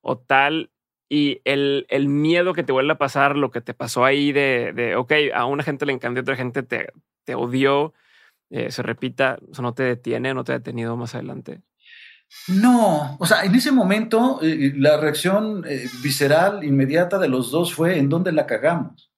[0.02, 0.72] o tal.
[1.10, 4.74] Y el, el miedo que te vuelve a pasar, lo que te pasó ahí de,
[4.74, 6.90] de ok, a una gente le encantó, a otra gente te,
[7.26, 7.94] te odió,
[8.50, 11.62] eh, se repita, eso no te detiene, no te ha detenido más adelante.
[12.48, 17.74] No, o sea, en ese momento eh, la reacción eh, visceral inmediata de los dos
[17.74, 19.12] fue en dónde la cagamos.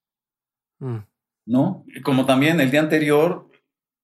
[0.80, 0.98] Mm.
[1.48, 1.86] ¿No?
[2.04, 3.50] Como también el día anterior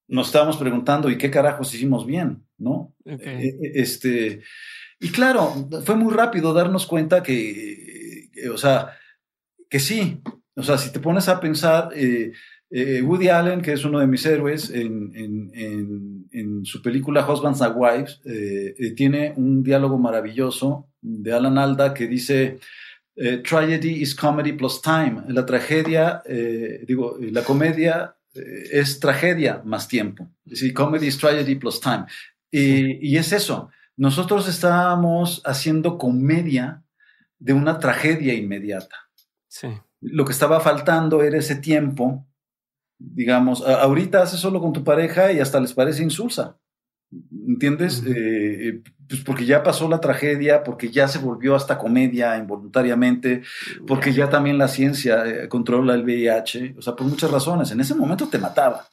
[0.07, 2.45] nos estábamos preguntando, ¿y qué carajos hicimos bien?
[2.57, 2.93] ¿No?
[3.05, 4.43] Este,
[4.99, 8.91] y claro, fue muy rápido darnos cuenta que, o sea,
[9.69, 10.21] que sí,
[10.55, 11.89] o sea, si te pones a pensar,
[12.73, 15.03] eh, eh, Woody Allen, que es uno de mis héroes, en,
[16.65, 22.59] su película Husbands and Wives, eh, tiene un diálogo maravilloso de Alan Alda que dice,
[23.15, 25.21] Tragedy is comedy plus time.
[25.27, 26.23] La tragedia,
[26.87, 30.27] digo, la comedia es tragedia más tiempo.
[30.45, 32.05] Es decir, comedy is tragedy plus time.
[32.49, 33.69] Y, y es eso.
[33.95, 36.83] Nosotros estábamos haciendo comedia
[37.37, 38.95] de una tragedia inmediata.
[39.47, 39.67] Sí.
[40.01, 42.25] Lo que estaba faltando era ese tiempo,
[43.11, 46.57] digamos, ahorita haces solo con tu pareja y hasta les parece insulsa.
[47.47, 48.03] ¿Entiendes?
[48.07, 53.43] Eh, eh, pues porque ya pasó la tragedia, porque ya se volvió hasta comedia involuntariamente,
[53.85, 57.69] porque ya también la ciencia eh, controla el VIH, o sea, por muchas razones.
[57.71, 58.87] En ese momento te mataba.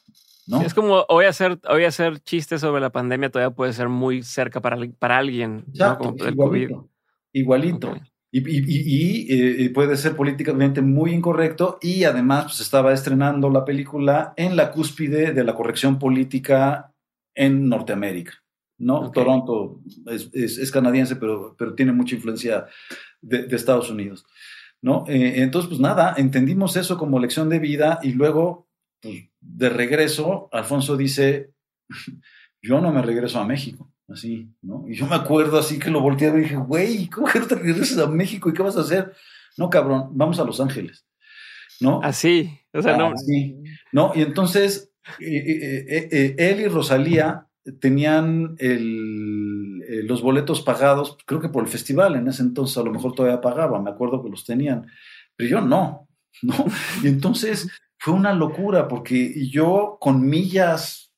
[0.47, 0.61] ¿no?
[0.61, 4.59] es como hoy hacer, hoy hacer chistes sobre la pandemia todavía puede ser muy cerca
[4.59, 5.63] para, para alguien.
[5.73, 6.89] igualito.
[7.33, 7.93] Igualito.
[8.33, 14.55] Y, eh, puede ser políticamente muy incorrecto y además pues, estaba estrenando la película en
[14.55, 16.93] la cúspide de la corrección política
[17.35, 18.41] en Norteamérica.
[18.77, 19.11] ¿no?
[19.11, 22.67] Toronto es, canadiense, pero, pero tiene mucha influencia
[23.21, 24.25] de, Estados Unidos.
[24.81, 25.03] ¿no?
[25.07, 28.69] Eh, entonces, pues nada, entendimos eso como lección de vida y luego,
[29.01, 31.51] pues, de regreso, Alfonso dice,
[32.61, 34.85] yo no me regreso a México así, ¿no?
[34.87, 37.55] Y yo me acuerdo así que lo volteé y dije, güey, ¿cómo que no te
[37.55, 39.13] regresas a México y qué vas a hacer?
[39.57, 41.05] No, cabrón, vamos a Los Ángeles,
[41.79, 41.99] ¿no?
[42.03, 43.13] Así, o sea, no.
[43.91, 44.11] ¿no?
[44.15, 47.47] Y entonces, eh, eh, eh, él y Rosalía
[47.79, 53.13] tenían los boletos pagados, creo que por el festival, en ese entonces a lo mejor
[53.13, 54.87] todavía pagaba, me acuerdo que los tenían,
[55.35, 56.07] pero yo no,
[56.41, 56.65] ¿no?
[57.03, 61.10] Y entonces fue una locura porque yo con millas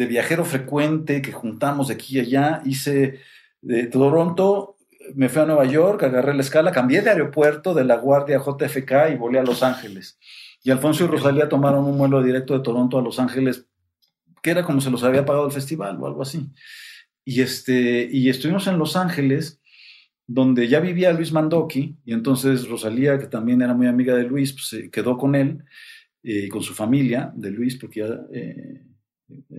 [0.00, 2.62] de viajero frecuente que juntamos de aquí y allá.
[2.64, 3.20] Hice
[3.60, 4.78] de Toronto,
[5.14, 9.12] me fui a Nueva York, agarré la escala, cambié de aeropuerto de la Guardia JFK
[9.12, 10.18] y volé a Los Ángeles.
[10.64, 13.66] Y Alfonso y Rosalía tomaron un vuelo directo de Toronto a Los Ángeles,
[14.42, 16.48] que era como se los había pagado el festival o algo así.
[17.26, 19.60] Y, este, y estuvimos en Los Ángeles,
[20.26, 24.54] donde ya vivía Luis Mandoki, y entonces Rosalía, que también era muy amiga de Luis,
[24.54, 25.62] pues se quedó con él,
[26.22, 28.86] y eh, con su familia de Luis, porque ya eh,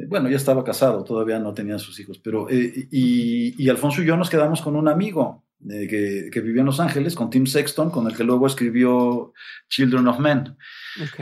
[0.07, 4.17] bueno, ya estaba casado, todavía no tenía sus hijos, pero eh, y, Alfonso y yo
[4.17, 7.91] nos quedamos con un amigo eh, que, que, vivía en Los Ángeles, con Tim Sexton,
[7.91, 9.33] con el que luego escribió
[9.69, 10.57] Children of Men.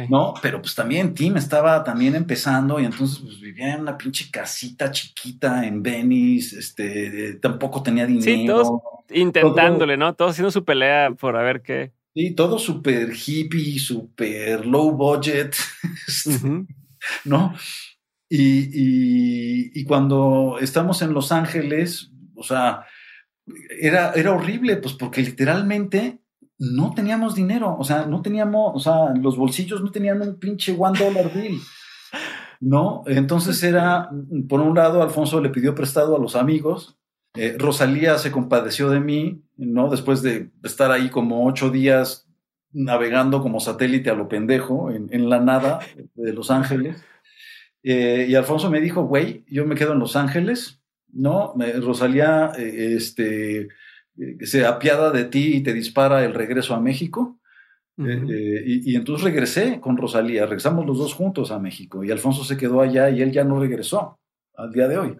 [0.10, 4.30] No, pero pues también Tim estaba también empezando y entonces pues, vivía en una pinche
[4.32, 8.24] casita chiquita en Venice, este, tampoco tenía dinero.
[8.24, 8.70] Sí, todos
[9.12, 10.14] intentándole, ¿no?
[10.16, 11.91] Todos haciendo su pelea por a ver qué.
[12.16, 15.56] Sí, todo súper hippie, súper low budget,
[16.08, 16.66] este,
[17.26, 17.54] ¿no?
[18.30, 22.86] Y, cuando estamos en Los Ángeles, o sea,
[23.80, 26.20] era, era horrible, pues porque literalmente
[26.60, 30.76] no teníamos dinero, o sea, no teníamos, o sea, los bolsillos no tenían un pinche
[30.78, 31.60] one dollar bill,
[32.60, 33.04] ¿no?
[33.08, 34.10] Entonces era,
[34.48, 37.00] por un lado, Alfonso le pidió prestado a los amigos,
[37.36, 39.90] eh, Rosalía se compadeció de mí, ¿no?
[39.90, 42.28] Después de estar ahí como ocho días
[42.72, 45.80] navegando como satélite a lo pendejo en, en la nada
[46.16, 47.04] de Los Ángeles.
[47.84, 51.54] Eh, y Alfonso me dijo, güey, yo me quedo en Los Ángeles, ¿no?
[51.82, 57.40] Rosalía eh, este, eh, se apiada de ti y te dispara el regreso a México.
[57.98, 62.80] y, entonces regresé con Rosalía, regresamos los dos juntos a México y Alfonso se quedó
[62.80, 64.20] allá y él ya no regresó
[64.56, 65.18] al día de hoy.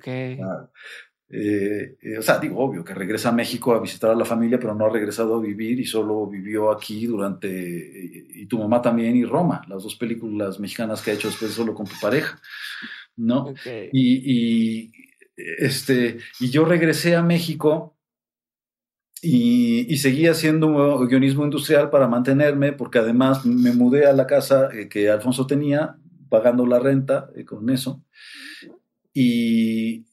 [1.32, 4.86] O sea, digo, obvio que regresa a México a visitar a la familia, pero no
[4.86, 9.62] ha regresado a vivir y solo vivió aquí durante, y tu mamá también, y Roma,
[9.68, 12.40] las dos películas mexicanas que ha hecho después solo con tu pareja.
[13.20, 13.54] ¿no?
[13.92, 14.92] Y,
[15.36, 17.98] este, y yo regresé a México
[19.22, 24.88] y, seguí haciendo guionismo industrial para mantenerme, porque además me mudé a la casa eh,
[24.88, 25.98] que Alfonso tenía,
[26.30, 28.04] pagando la renta eh, con eso.
[29.14, 30.06] Y,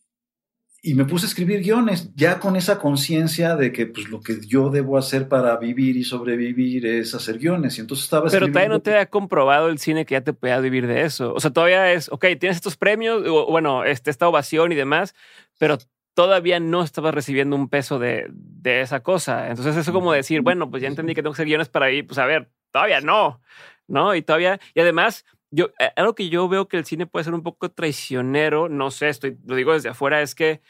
[0.87, 4.39] y me puse a escribir guiones, ya con esa conciencia de que pues, lo que
[4.47, 7.77] yo debo hacer para vivir y sobrevivir es hacer guiones.
[7.77, 10.61] Y entonces estaba Pero todavía no te ha comprobado el cine que ya te pueda
[10.61, 11.35] vivir de eso.
[11.35, 15.17] O sea, todavía es, ok, tienes estos premios, o, bueno, este, esta ovación y demás,
[15.59, 15.79] pero
[16.15, 19.49] todavía no estabas recibiendo un peso de, de esa cosa.
[19.49, 22.07] Entonces, eso como decir, bueno, pues ya entendí que tengo que hacer guiones para ir,
[22.07, 23.41] pues a ver, todavía no,
[23.89, 24.15] ¿no?
[24.15, 27.35] Y todavía, y además, yo, eh, algo que yo veo que el cine puede ser
[27.35, 30.61] un poco traicionero, no sé, estoy, lo digo desde afuera, es que,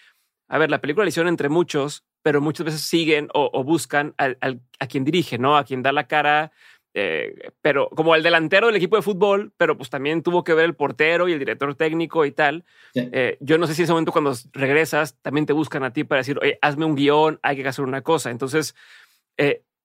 [0.49, 4.37] a ver, la película la hicieron entre muchos, pero muchas veces siguen o, buscan al,
[4.81, 5.57] a quien dirige, ¿no?
[5.57, 6.51] A quien da la cara,
[6.93, 10.65] eh, pero como el delantero del equipo de fútbol, pero pues también tuvo que ver
[10.65, 12.65] el portero y el director técnico y tal.
[12.95, 16.03] Eh, yo no sé si en ese momento cuando regresas también te buscan a ti
[16.03, 18.31] para decir, oye, hazme un guion, hay que hacer una cosa.
[18.31, 18.75] Entonces,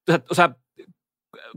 [0.07, 0.57] o sea,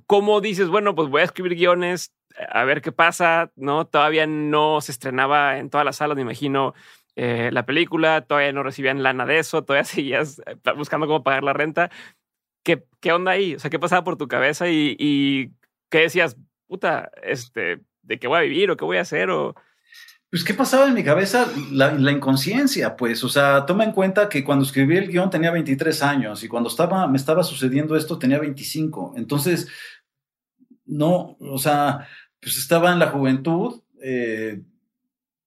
[0.06, 3.86] ¿cómo dices, bueno, pues voy a escribir guiones, a ver qué pasa, ¿no?
[3.86, 6.74] Todavía no se estrenaba en todas las salas, me imagino,
[7.16, 11.44] eh, la película, todavía no recibían lana de eso, todavía seguías eh, buscando cómo pagar
[11.44, 11.90] la renta.
[12.62, 13.54] ¿Qué, qué onda ahí?
[13.54, 15.50] O sea, ¿qué pasaba por tu cabeza y, y
[15.90, 19.54] qué decías, puta, este, de qué voy a vivir o qué voy a hacer o...
[20.30, 21.46] Pues, ¿qué pasaba en mi cabeza?
[21.70, 25.52] La, la, inconsciencia, pues, o sea, toma en cuenta que cuando escribí el guion tenía
[25.52, 29.14] 23 años y cuando estaba, me estaba sucediendo esto tenía 25.
[29.16, 29.68] Entonces,
[30.86, 32.08] no, o sea,
[32.44, 34.62] pues estaba en la juventud, eh,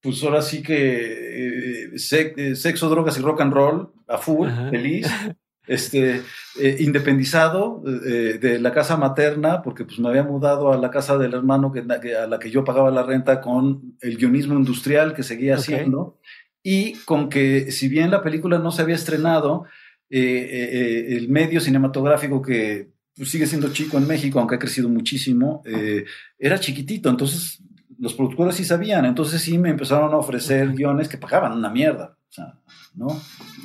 [0.01, 5.07] pues ahora sí que eh, sexo, drogas y rock and roll a full, feliz.
[5.67, 6.21] este,
[6.59, 11.17] eh, independizado eh, de la casa materna, porque pues me había mudado a la casa
[11.17, 11.81] del hermano que,
[12.15, 16.19] a la que yo pagaba la renta con el guionismo industrial que seguía haciendo,
[16.63, 19.65] y con que si bien la película no se había estrenado,
[20.09, 25.63] eh, el medio cinematográfico que pues, sigue siendo chico en México, aunque ha crecido muchísimo,
[26.37, 27.61] era chiquitito, entonces
[27.99, 32.17] los productores sí sabían, entonces sí me empezaron a ofrecer guiones que pagaban una mierda.
[32.29, 32.59] O sea,
[32.93, 33.07] ¿no?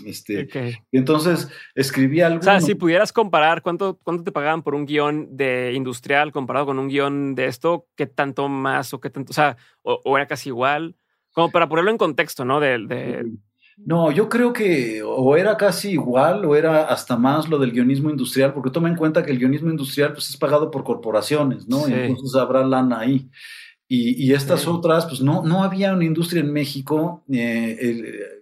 [0.04, 0.48] Este,
[0.90, 2.40] y entonces escribí algo.
[2.40, 6.66] O sea, si pudieras comparar cuánto, cuánto te pagaban por un guion de industrial comparado
[6.66, 9.30] con un guion de esto, ¿qué tanto más o qué tanto?
[9.30, 10.96] O sea, o, era casi igual,
[11.32, 12.60] como para ponerlo en contexto, ¿no?
[12.60, 13.26] De,
[13.76, 18.10] No, yo creo que o era casi igual o era hasta más lo del guionismo
[18.10, 21.88] industrial, porque toma en cuenta que el guionismo industrial pues, es pagado por corporaciones, ¿no?
[21.88, 23.30] Y entonces habrá lana ahí.
[23.94, 27.24] Y, estas otras, pues no, no había una industria en México.
[27.30, 28.40] Eh,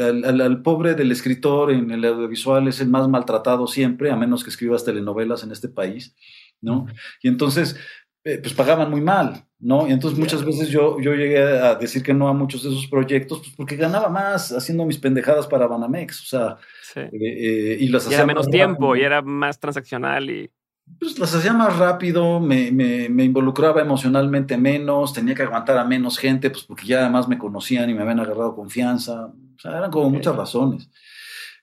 [0.00, 4.50] al, pobre del escritor en el audiovisual es el más maltratado siempre, a menos que
[4.50, 6.14] escribas telenovelas en este país,
[6.60, 6.86] ¿no?
[7.22, 7.76] Y entonces,
[8.24, 9.86] eh, pues pagaban muy mal, ¿no?
[9.86, 12.86] Y entonces muchas veces yo, yo llegué a decir que no a muchos de esos
[12.86, 16.56] proyectos, pues porque ganaba más haciendo mis pendejadas para Banamex, o sea,
[16.96, 20.50] eh, eh, y las hacía menos tiempo y era más transaccional y
[20.98, 26.18] pues las hacía más rápido, me, me, involucraba emocionalmente menos, tenía que aguantar a menos
[26.18, 29.26] gente, pues porque ya además me conocían y me habían agarrado confianza.
[29.26, 30.90] O sea, eran como muchas razones.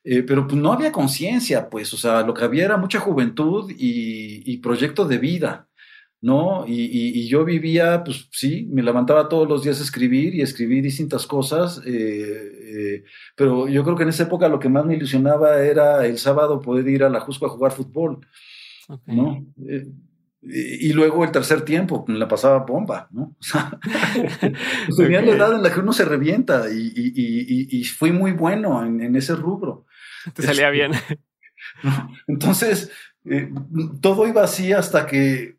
[0.04, 3.72] Eh, pero pues no había conciencia, pues, o sea, lo que había era mucha juventud
[3.78, 5.69] y, proyecto de vida,
[6.22, 6.66] ¿no?
[6.68, 11.26] Y, yo vivía, pues sí, me levantaba todos los días a escribir y escribir distintas
[11.26, 13.04] cosas, eh, eh,
[13.36, 16.62] pero yo creo que en esa época lo que más me ilusionaba era el sábado
[16.62, 18.20] poder ir a la Jusco a jugar fútbol.
[19.06, 19.46] ¿no?
[19.68, 19.88] Eh,
[20.42, 23.36] y, luego el tercer tiempo, me la pasaba bomba, ¿no?
[23.40, 23.78] O sea,
[24.98, 29.36] tenía la edad en la que uno se revienta y, fui muy bueno en, ese
[29.36, 29.86] rubro.
[30.34, 30.92] Te salía bien.
[32.28, 32.92] Entonces,
[34.02, 35.59] todo iba así hasta que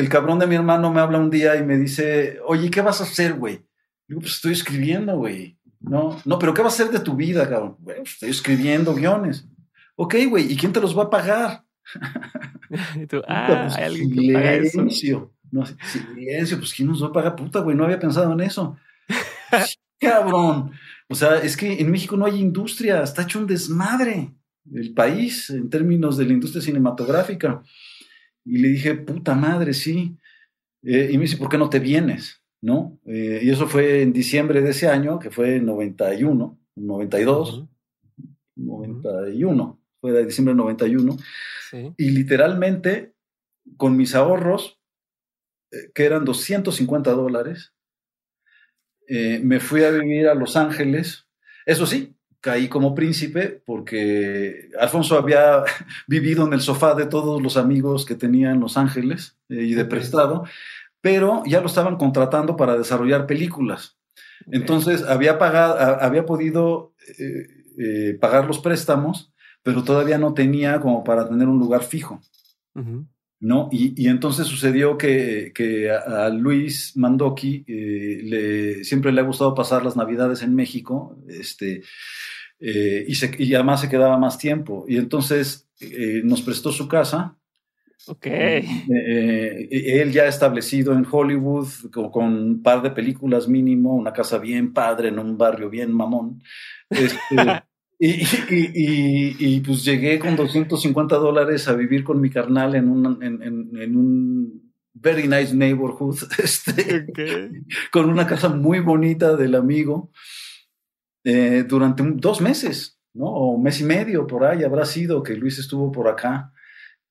[0.00, 3.00] el cabrón de mi hermano me habla un día y me dice, oye, ¿qué vas
[3.00, 3.60] a hacer, güey?
[4.06, 5.58] Digo, pues estoy escribiendo, güey.
[5.80, 7.76] No, no, pero ¿qué vas a hacer de tu vida, cabrón?
[7.80, 9.46] Bueno, pues, estoy escribiendo guiones.
[9.96, 11.64] Ok, güey, ¿y quién te los va a pagar?
[12.96, 15.32] y tú, ah, pues, hay alguien que paga eso.
[15.50, 17.36] No, silencio, pues ¿quién nos va a pagar?
[17.36, 18.76] Puta, güey, no había pensado en eso.
[20.00, 20.72] Cabrón.
[21.08, 24.34] O sea, es que en México no hay industria, está hecho un desmadre
[24.74, 27.62] el país en términos de la industria cinematográfica.
[28.48, 30.16] Y le dije, puta madre, sí.
[30.82, 32.42] Eh, y me dice, ¿por qué no te vienes?
[32.62, 32.98] ¿No?
[33.04, 37.66] Eh, y eso fue en diciembre de ese año, que fue en 91, 92,
[38.56, 41.16] 91, fue de diciembre del 91.
[41.98, 43.12] Y literalmente,
[43.76, 44.80] con mis ahorros,
[45.70, 47.74] eh, que eran 250 dólares,
[49.10, 51.26] me fui a vivir a Los Ángeles.
[51.64, 55.64] Eso sí, caí como príncipe porque Alfonso había
[56.06, 59.74] vivido en el sofá de todos los amigos que tenía en Los Ángeles eh, y
[59.74, 60.44] de prestado,
[61.00, 63.96] pero ya lo estaban contratando para desarrollar películas.
[64.50, 66.94] Entonces había, pagado, había podido
[68.20, 69.32] pagar los préstamos
[69.68, 72.22] pero todavía no tenía como para tener un lugar fijo.
[73.40, 73.68] ¿no?
[73.70, 75.52] Y, entonces sucedió que,
[75.90, 81.82] a, Luis Mandoki eh, le, siempre le ha gustado pasar las navidades en México, este,
[82.60, 84.84] eh, y, además se quedaba más tiempo.
[84.88, 87.36] Y entonces eh, nos prestó su casa.
[88.06, 88.26] Ok.
[88.26, 95.08] él ya establecido en Hollywood, con, un par de películas mínimo, una casa bien padre
[95.08, 96.42] en un barrio bien mamón.
[96.88, 97.18] Este,
[98.00, 103.20] Y, y, y, pues llegué con 250 dólares a vivir con mi carnal en un,
[103.24, 107.08] en, en, un very nice neighborhood, este,
[107.90, 110.12] con una casa muy bonita del amigo,
[111.30, 113.26] eh, durante dos meses, ¿no?
[113.26, 116.54] O un mes y medio por ahí habrá sido que Luis estuvo por acá.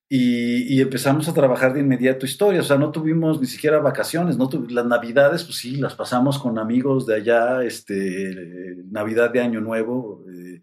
[0.09, 4.49] Y, empezamos a trabajar de inmediato historia, o sea, no tuvimos ni siquiera vacaciones, no
[4.69, 10.23] las navidades, pues sí, las pasamos con amigos de allá, este, Navidad de Año Nuevo,
[10.31, 10.61] eh,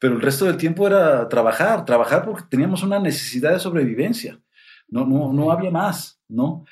[0.00, 4.40] pero el resto del tiempo era trabajar, trabajar porque teníamos una necesidad de sobrevivencia,
[4.88, 6.64] no, no, no había más, ¿no?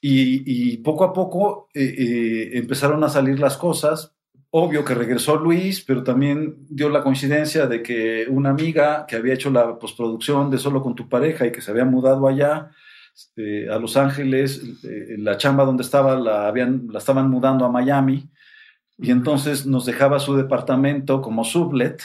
[0.00, 4.14] Y, poco a poco eh, empezaron a salir las cosas.
[4.54, 9.32] Obvio que regresó Luis, pero también dio la coincidencia de que una amiga que había
[9.32, 12.70] hecho la postproducción de Solo con tu pareja y que se había mudado allá
[13.14, 17.70] este, a Los Ángeles, eh, la chamba donde estaba la, habían, la estaban mudando a
[17.70, 18.30] Miami,
[18.98, 22.02] y entonces nos dejaba su departamento como sublet,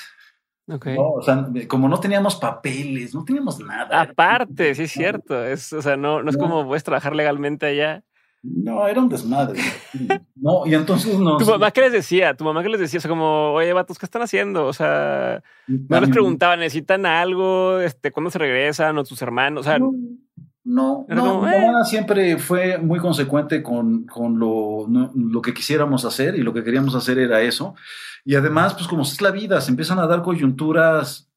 [0.68, 4.02] o sea, como no teníamos papeles, no teníamos nada.
[4.02, 5.45] Aparte, sí es cierto.
[5.45, 8.04] Es, o sea, no, no es como puedes trabajar legalmente allá.
[8.44, 9.60] No, era un desmadre.
[10.36, 11.44] no, y entonces nos...
[11.44, 12.34] ¿Tu mamá qué les decía?
[12.36, 13.00] ¿Tu mamá qué les decía?
[13.00, 14.66] O sea, como, oye, vatos, ¿qué están haciendo?
[14.66, 17.80] O sea, no les preguntaba, ¿necesitan algo?
[17.80, 18.98] Este, ¿Cuándo se regresan?
[18.98, 19.62] ¿O tus hermanos?
[19.62, 24.86] O sea, no, no, mi mamá siempre fue muy consecuente con, con lo,
[25.16, 27.74] lo, que quisiéramos hacer y lo que queríamos hacer era eso.
[28.26, 31.32] Y además, pues como es la vida, se empiezan a dar coyunturas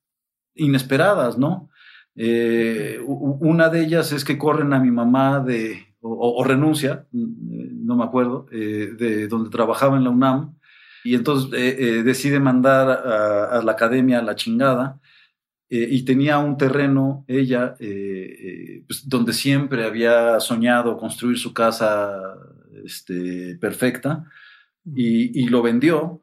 [0.54, 1.70] inesperadas, ¿no?
[2.16, 8.04] Eh, una de ellas es que corren a mi mamá de, o, renuncia, no me
[8.04, 10.56] acuerdo, eh, de donde trabajaba en la UNAM,
[11.04, 15.00] y entonces eh, decide mandar a, la academia a la chingada
[15.72, 21.54] eh, y tenía un terreno, ella, eh, eh, pues, donde siempre había soñado construir su
[21.54, 22.34] casa
[22.84, 24.24] este, perfecta
[24.84, 26.22] y, lo vendió,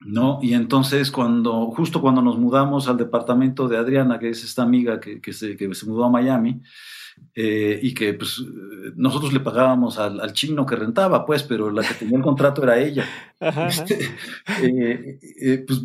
[0.00, 0.38] ¿no?
[0.42, 5.00] Y entonces cuando, justo cuando nos mudamos al departamento de Adriana, que es esta amiga
[5.00, 6.62] que, que, se, que se mudó a Miami,
[7.36, 8.42] y que pues
[8.94, 12.78] nosotros le pagábamos al, chino que rentaba, pues, pero la que tenía el contrato era
[12.78, 13.04] ella.
[14.62, 15.82] Este, pues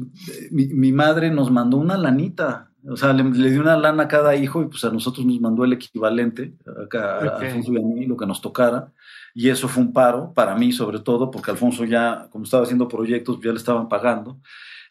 [0.51, 4.61] mi, madre nos mandó una lanita, o sea, le, dio una lana a cada hijo
[4.61, 6.53] y pues a nosotros nos mandó el equivalente,
[6.85, 8.91] acá a Alfonso y a mí, lo que nos tocara.
[9.33, 12.87] Y eso fue un paro, para mí sobre todo, porque Alfonso ya, como estaba haciendo
[12.87, 14.39] proyectos, ya le estaban pagando.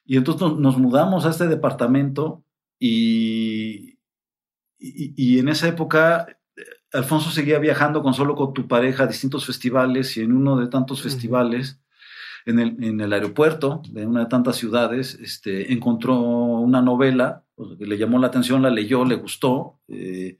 [0.04, 2.44] Y entonces nos, mudamos a este departamento
[2.78, 3.98] y,
[4.78, 6.26] y, en esa época
[6.92, 10.68] Alfonso seguía viajando con solo con tu pareja a distintos festivales y en uno de
[10.68, 11.80] tantos festivales
[12.46, 17.44] en el, en el, aeropuerto de una de tantas ciudades este, encontró una novela
[17.78, 19.80] que le llamó la atención, la leyó, le gustó.
[19.88, 20.38] Eh,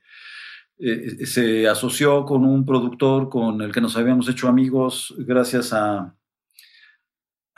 [0.78, 6.14] eh, se asoció con un productor con el que nos habíamos hecho amigos gracias a,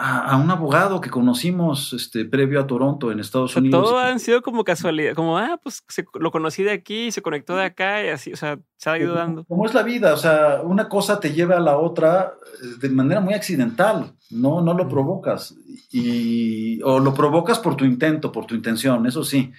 [0.00, 3.84] a, un abogado que conocimos este, previo a Toronto, en Estados Unidos.
[3.84, 5.82] Todo han sido como casualidad, como, ah, pues
[6.14, 9.14] lo conocí de aquí, se conectó de acá y así, o sea, se ha ido
[9.14, 9.44] dando.
[9.44, 12.88] Como es la vida, o sea, una cosa te lleva a la otra eh, de
[12.88, 15.54] manera muy accidental, no, no lo provocas.
[15.92, 19.52] Y, o lo provocas por tu intento, por tu intención, eso sí,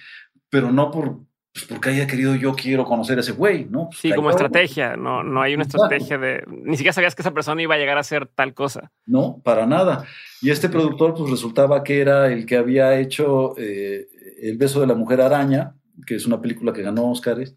[0.50, 1.20] pero no por,
[1.52, 3.90] pues porque haya querido yo quiero conocer a ese güey, ¿no?
[3.92, 7.60] sí, como estrategia, no, no hay una estrategia de, ni siquiera sabías que esa persona
[7.60, 8.90] iba a llegar a ser tal cosa.
[9.04, 10.06] No, para nada.
[10.40, 14.08] Y este productor pues resultaba que era el que había hecho eh,
[14.40, 15.76] El beso de la mujer araña,
[16.06, 17.54] que es una película que ganó Oscars.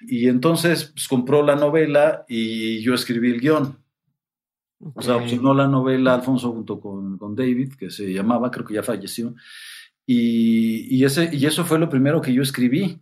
[0.00, 3.78] Y entonces pues, compró la novela y yo escribí el guion.
[4.94, 8.74] O sea, opcionó la novela Alfonso junto con, con, David, que se llamaba, creo que
[8.74, 9.34] ya falleció.
[10.06, 13.00] Y, y, ese, y eso fue lo primero que yo escribí.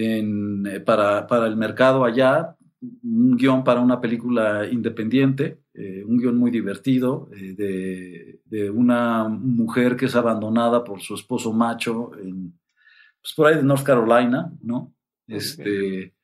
[0.00, 2.56] Eh, para, para, el mercado allá,
[3.02, 9.26] un guion para una película independiente, eh, un guion muy divertido eh, de, de, una
[9.26, 12.56] mujer que es abandonada por su esposo macho en,
[13.20, 14.94] pues por ahí de North Carolina, ¿no?
[15.26, 16.14] Este,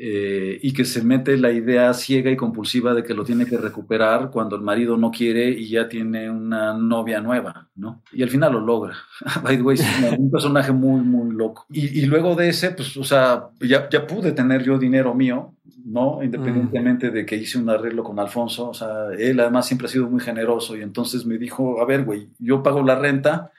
[0.00, 3.56] eh, y que se mete la idea ciega y compulsiva de que lo tiene que
[3.56, 8.02] recuperar cuando el marido no quiere y ya tiene una novia nueva, ¿no?
[8.12, 8.94] Y al final lo logra.
[9.42, 11.66] By the way, es un personaje muy, muy loco.
[11.70, 15.54] Y, y, luego de ese, pues, o sea, ya, ya pude tener yo dinero mío,
[15.84, 16.22] ¿no?
[16.22, 20.08] Independientemente de que hice un arreglo con Alfonso, o sea, él además siempre ha sido
[20.08, 23.52] muy generoso y entonces me dijo, a ver, güey, yo pago la renta,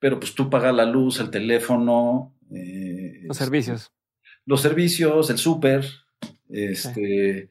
[0.00, 2.34] pero pues tú pagas la luz, el teléfono.
[2.50, 3.92] Eh, Los servicios
[4.48, 5.84] los servicios, el súper,
[6.48, 7.50] este,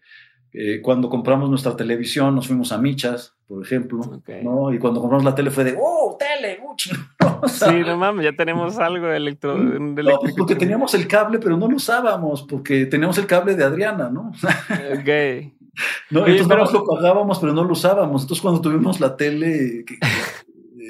[0.51, 3.99] eh, cuando compramos nuestra televisión nos fuimos a Michas, por ejemplo,
[4.41, 4.73] ¿no?
[4.73, 6.59] Y cuando compramos la tele fue de, ¡oh, tele!
[6.59, 6.89] mucho
[7.47, 9.55] sí, no mames, ya tenemos algo de electro.
[9.55, 14.09] No, porque teníamos el cable, pero no lo usábamos, porque teníamos el cable de Adriana,
[14.09, 14.31] ¿no?
[14.99, 15.53] ok.
[16.09, 16.65] No, entonces pero...
[16.71, 18.23] lo pagábamos, pero no lo usábamos.
[18.23, 19.85] Entonces cuando tuvimos la tele,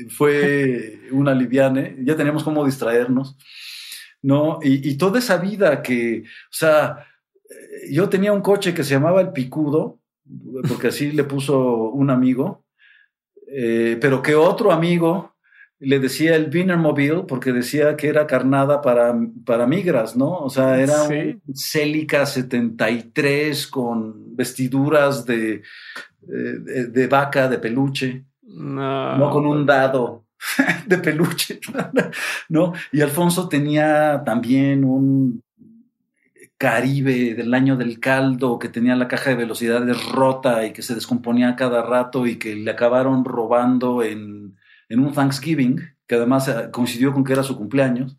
[0.08, 3.36] fue una liviane, ya teníamos cómo distraernos.
[4.22, 4.60] ¿No?
[4.62, 7.06] Y, toda esa vida que, o sea,
[7.50, 10.00] eh, yo tenía un coche que se llamaba el Picudo,
[10.68, 12.66] porque así le puso un amigo,
[13.48, 15.36] eh, pero que otro amigo
[15.80, 19.16] le decía el Wienermobile porque decía que era carnada para,
[19.46, 20.40] para migras, ¿no?
[20.40, 25.62] O sea, era un Celica 73 con vestiduras de,
[26.22, 30.27] de, de, vaca, de peluche, no, no con un dado.
[30.86, 31.60] de peluche,
[32.50, 32.74] ¿no?
[32.92, 35.44] Y Alfonso tenía también un
[36.58, 40.96] Caribe del año del caldo, que tenía la caja de velocidades rota y que se
[40.96, 44.58] descomponía cada rato y que le acabaron robando en,
[44.90, 48.18] en un Thanksgiving, que además eh, coincidió con que era su cumpleaños.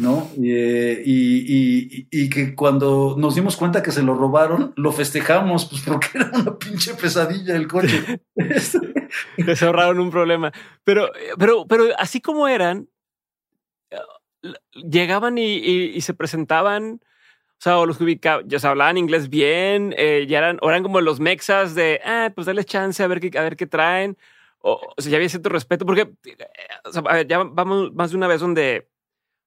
[0.00, 0.30] ¿No?
[0.42, 5.82] Eh, y, y, que cuando nos dimos cuenta que se lo robaron, lo festejamos, pues
[5.82, 8.22] porque era una pinche pesadilla el coche.
[9.54, 10.52] se ahorraron un problema.
[10.84, 12.88] Pero, pero, pero así como eran,
[14.72, 17.00] llegaban y, se presentaban.
[17.58, 21.02] O sea, o los ubicaban, ya se hablaban inglés bien, eh, ya eran, eran como
[21.02, 24.16] los mexas de, ah, pues dale chance a ver qué, a ver qué traen.
[24.60, 28.89] O, sea, ya había cierto respeto, porque eh, ya vamos más de una vez donde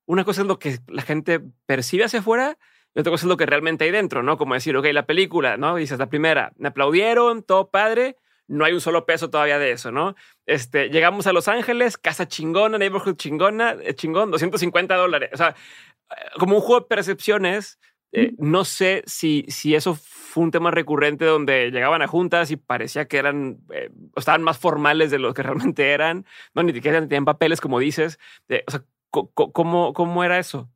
[0.05, 2.57] una cosa es lo que la gente percibe hacia afuera
[2.95, 4.37] y otra cosa es lo que realmente hay dentro, ¿no?
[4.37, 5.75] Como decir, ok, la película, ¿no?
[5.75, 9.91] Dices, la primera, me aplaudieron, todo padre, no hay un solo peso todavía de eso,
[9.91, 10.15] ¿no?
[10.45, 15.29] Este, llegamos a Los Ángeles, casa chingona, neighborhood chingona, eh, chingón, 250 dólares.
[15.33, 17.79] O sea, eh, como un juego de percepciones,
[18.11, 22.57] eh, no sé si, si eso fue un tema recurrente donde llegaban a juntas y
[22.57, 23.59] parecía que eran,
[24.15, 28.19] estaban más formales de lo que realmente eran, no, ni siquiera tenían papeles, como dices.
[28.67, 28.83] o sea,
[29.13, 30.69] ¿Cómo, cómo era eso?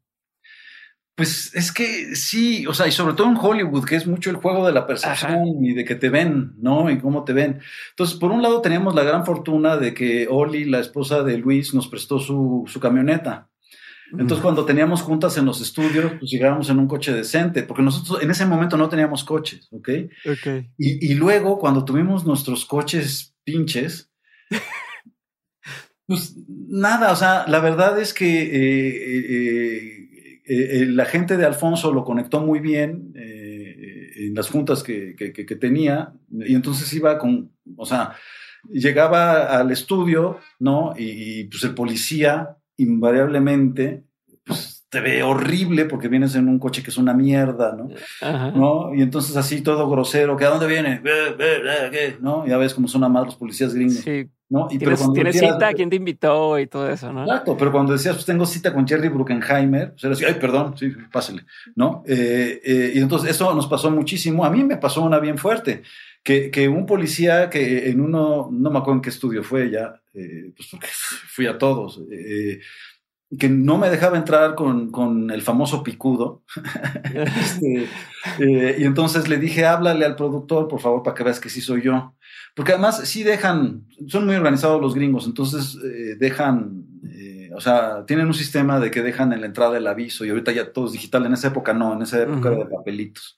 [1.16, 4.36] Pues es que sí, o sea, y sobre todo en Hollywood, que es mucho el
[4.36, 6.92] juego de la percepción y de que te ven, ¿no?
[6.92, 7.60] Y cómo te ven.
[7.90, 11.74] Entonces, por un lado teníamos la gran fortuna de que Oli, la esposa de Luis,
[11.74, 13.50] nos prestó su, su camioneta.
[14.12, 18.22] Entonces, cuando teníamos juntas en los estudios, pues llegábamos en un coche decente, porque nosotros
[18.22, 19.90] en ese momento no teníamos coches, ¿ok?
[20.30, 20.48] Ok.
[20.78, 24.12] Y, y luego, cuando tuvimos nuestros coches pinches,
[26.08, 28.90] Pues nada, o sea, la verdad es que eh,
[29.30, 35.16] eh, eh, la gente de Alfonso lo conectó muy bien en las juntas que,
[35.60, 38.14] tenía y entonces iba con, o sea,
[38.70, 40.94] llegaba al estudio, ¿no?
[40.98, 44.06] Y, pues el policía invariablemente,
[44.46, 47.90] pues te ve horrible porque vienes en un coche que es una mierda, ¿no?
[48.52, 48.96] ¿No?
[48.96, 51.02] Y entonces así todo grosero, que a dónde viene.
[52.22, 52.48] ¿no?
[52.48, 53.98] Ya ves cómo son amados los policías gringos.
[53.98, 54.68] Sí, ¿no?
[54.72, 55.74] Y ¿Tienes, ¿tienes cita?
[55.74, 56.58] ¿Quién te invitó?
[56.58, 57.24] Y todo eso, ¿no?
[57.24, 60.78] Exacto, pero cuando decías, pues tengo cita con Jerry Bruckenheimer, pues era así, ay, perdón,
[60.78, 61.44] sí, pásale,
[61.76, 62.04] ¿no?
[62.08, 64.46] Eh, eh, y entonces eso nos pasó muchísimo.
[64.46, 65.84] A mí me pasó una bien fuerte,
[66.24, 70.02] que, que un policía que en uno, no me acuerdo en qué estudio fue ya,
[70.14, 70.88] eh, pues porque
[71.28, 72.02] fui a todos,
[73.38, 76.44] que no me dejaba entrar con, con el famoso picudo.
[77.04, 81.60] este, y entonces le dije, háblale al productor, por favor, para que veas que sí
[81.60, 82.16] soy yo.
[82.56, 88.06] Porque además sí dejan, son muy organizados los gringos, entonces eh, dejan, eh, o sea,
[88.06, 90.86] tienen un sistema de que dejan en la entrada el aviso y ahorita ya todo
[90.86, 93.38] es digital, en esa época no, en esa época era de papelitos.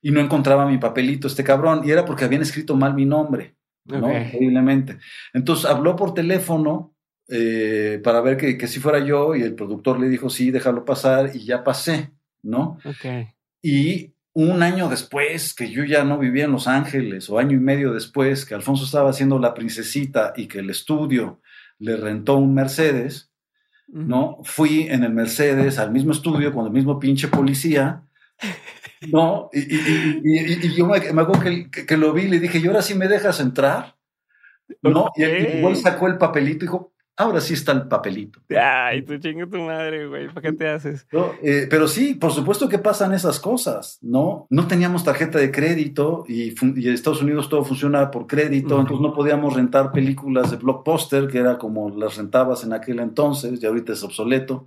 [0.00, 3.56] Y no encontraba mi papelito este cabrón y era porque habían escrito mal mi nombre,
[3.84, 4.18] ¿no?
[4.18, 4.98] Increíblemente.
[5.32, 6.93] Entonces habló por teléfono
[7.28, 10.84] eh, para ver que, que si fuera yo y el productor le dijo, sí, déjalo
[10.84, 12.12] pasar y ya pasé,
[12.42, 12.78] ¿no?
[12.84, 13.28] Okay.
[13.62, 17.60] Y un año después, que yo ya no vivía en Los Ángeles, o año y
[17.60, 21.40] medio después, que Alfonso estaba haciendo la princesita y que el estudio
[21.78, 23.30] le rentó un Mercedes,
[23.86, 24.38] ¿no?
[24.42, 28.02] Fui en el Mercedes al mismo estudio con el mismo pinche policía,
[29.12, 29.50] ¿no?
[29.52, 33.38] Y, yo me, acuerdo que, lo vi y le dije, ¿y ahora sí me dejas
[33.38, 33.96] entrar?
[34.82, 35.10] ¿No?
[35.14, 38.40] Y, igual sacó el papelito y dijo, Ahora sí está el papelito.
[38.60, 40.26] Ay, tú chingo tu madre, güey.
[40.28, 41.06] ¿Para qué te haces?
[41.42, 44.48] Eh, pero sí, por supuesto que pasan esas cosas, ¿no?
[44.50, 49.14] No teníamos tarjeta de crédito y, en Estados Unidos todo funciona por crédito, entonces no
[49.14, 53.92] podíamos rentar películas de blockbuster, que era como las rentabas en aquel entonces, y ahorita
[53.92, 54.66] es obsoleto.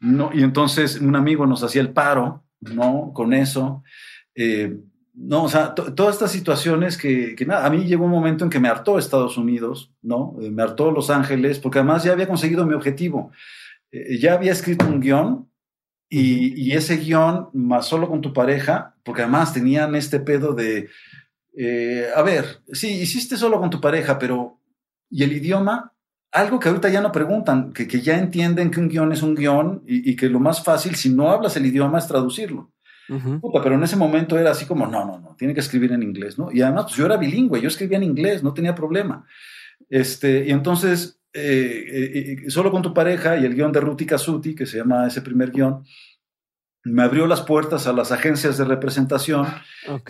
[0.00, 3.12] No, y entonces un amigo nos hacía el paro, ¿no?
[3.14, 3.82] Con eso.
[4.34, 4.74] Eh,
[5.20, 8.50] no, o sea, todas estas situaciones que, que, nada, a mí llegó un momento en
[8.50, 10.36] que me hartó Estados Unidos, ¿no?
[10.40, 13.32] Eh, me hartó Los Ángeles, porque además ya había conseguido mi objetivo.
[13.90, 15.50] Eh, ya había escrito un guion
[16.08, 20.88] y, y, ese guion, más solo con tu pareja, porque además tenían este pedo de,
[21.56, 24.60] eh, a ver, sí, hiciste solo con tu pareja, pero
[25.10, 25.94] ¿y el idioma?
[26.30, 29.34] Algo que ahorita ya no preguntan, que, que ya entienden que un guion es un
[29.34, 32.70] guion y, y que lo más fácil, si no hablas el idioma, es traducirlo
[33.62, 36.38] pero en ese momento era así como, no, no, no, tiene que escribir en inglés,
[36.38, 36.52] ¿no?
[36.52, 39.24] Y además, pues yo era bilingüe, yo escribía en inglés, no tenía problema.
[39.88, 44.06] Este, y entonces, eh, eh, eh, solo con tu pareja y el guion de Ruti
[44.06, 45.84] Casuti, que se llama ese primer guion,
[46.90, 49.46] me abrió las puertas a las agencias de representación.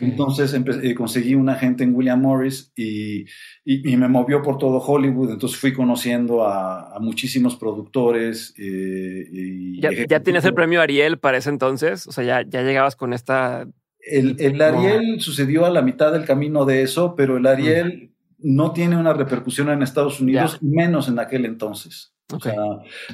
[0.01, 3.27] Entonces eh, conseguí un agente en William Morris y,
[3.65, 5.31] y, me movió por todo Hollywood.
[5.33, 8.55] Entonces fui conociendo a, muchísimos productores.
[8.59, 12.07] Eh, y ¿Ya, ¿Ya, tienes el premio Ariel para ese entonces?
[12.07, 13.67] O sea, ya, ya llegabas con esta...
[14.01, 18.73] El, el Ariel sucedió a la mitad del camino de eso, pero el Ariel no
[18.73, 22.15] tiene una repercusión en Estados Unidos, menos en aquel entonces.
[22.33, 22.55] O sea,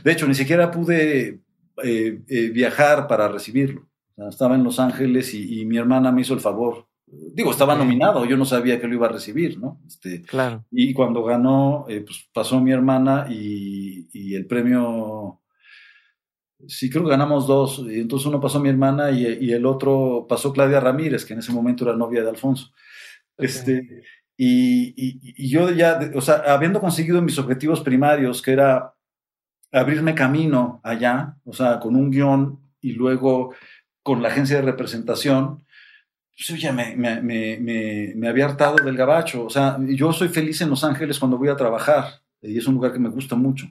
[0.03, 1.41] de hecho, ni siquiera pude
[1.83, 3.89] eh, eh, viajar para recibirlo.
[4.29, 6.87] estaba en Los Ángeles y, mi hermana me hizo el favor.
[7.07, 9.81] Digo, estaba nominado, yo no sabía que lo iba a recibir, ¿no?
[9.87, 10.65] Este, claro.
[10.71, 15.41] Y cuando ganó, eh, pues pasó mi hermana y, el premio,
[16.67, 20.53] sí creo que ganamos dos, y entonces uno pasó mi hermana y, el otro pasó
[20.53, 22.73] Claudia Ramírez, que en ese momento era novia de Alfonso.
[23.37, 24.03] Este,
[24.37, 28.94] y, yo ya, o sea, habiendo conseguido mis objetivos primarios, que era
[29.75, 33.55] abrirme camino allá, o sea, con un guion y luego
[34.03, 35.65] con la agencia de representación,
[36.37, 39.45] pues ya me, me, me, me, había hartado del gabacho.
[39.45, 42.75] O sea, yo soy feliz en Los Ángeles cuando voy a trabajar y es un
[42.75, 43.67] lugar que me gusta mucho.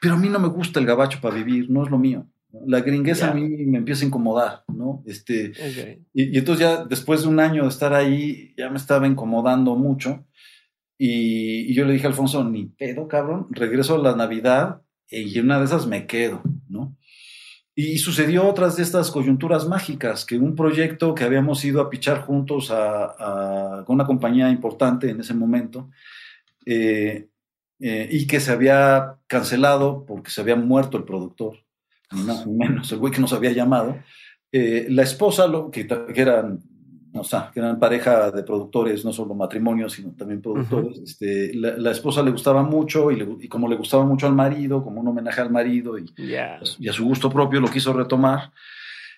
[0.00, 2.26] Pero a mí no me gusta el gabacho para vivir, no es lo mío.
[2.66, 5.02] La gringueza a mí me empieza a incomodar, ¿no?
[5.06, 5.52] Este,
[6.14, 9.76] y, y, entonces ya después de un año de estar ahí, ya me estaba incomodando
[9.76, 10.24] mucho.
[10.98, 15.58] Y, yo le dije a Alfonso, ni pedo, cabrón, regreso a la Navidad y una
[15.58, 16.96] de esas me quedo, ¿no?
[17.74, 22.22] Y sucedió otras de estas coyunturas mágicas, que un proyecto que habíamos ido a pichar
[22.22, 25.88] juntos a, una compañía importante en ese momento,
[26.66, 27.28] eh,
[27.78, 31.58] eh, y que se había cancelado porque se había muerto el productor,
[32.10, 33.96] ni menos, el güey que nos había llamado,
[34.50, 36.58] eh, la esposa, lo, que, que eran
[37.14, 40.98] o sea, que eran pareja de productores, no solo matrimonios, sino también productores.
[40.98, 45.08] este, la, esposa le gustaba mucho y, como le gustaba mucho al marido, como un
[45.08, 48.52] homenaje al marido y, y, a su gusto propio lo quiso retomar.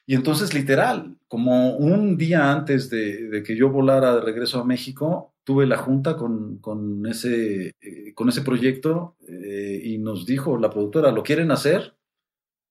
[0.06, 5.34] Y entonces, literal, como un día antes de, que yo volara de regreso a México,
[5.44, 10.70] tuve la junta con, con ese, eh, con ese proyecto eh, y nos dijo la
[10.70, 11.94] productora, ¿lo quieren hacer?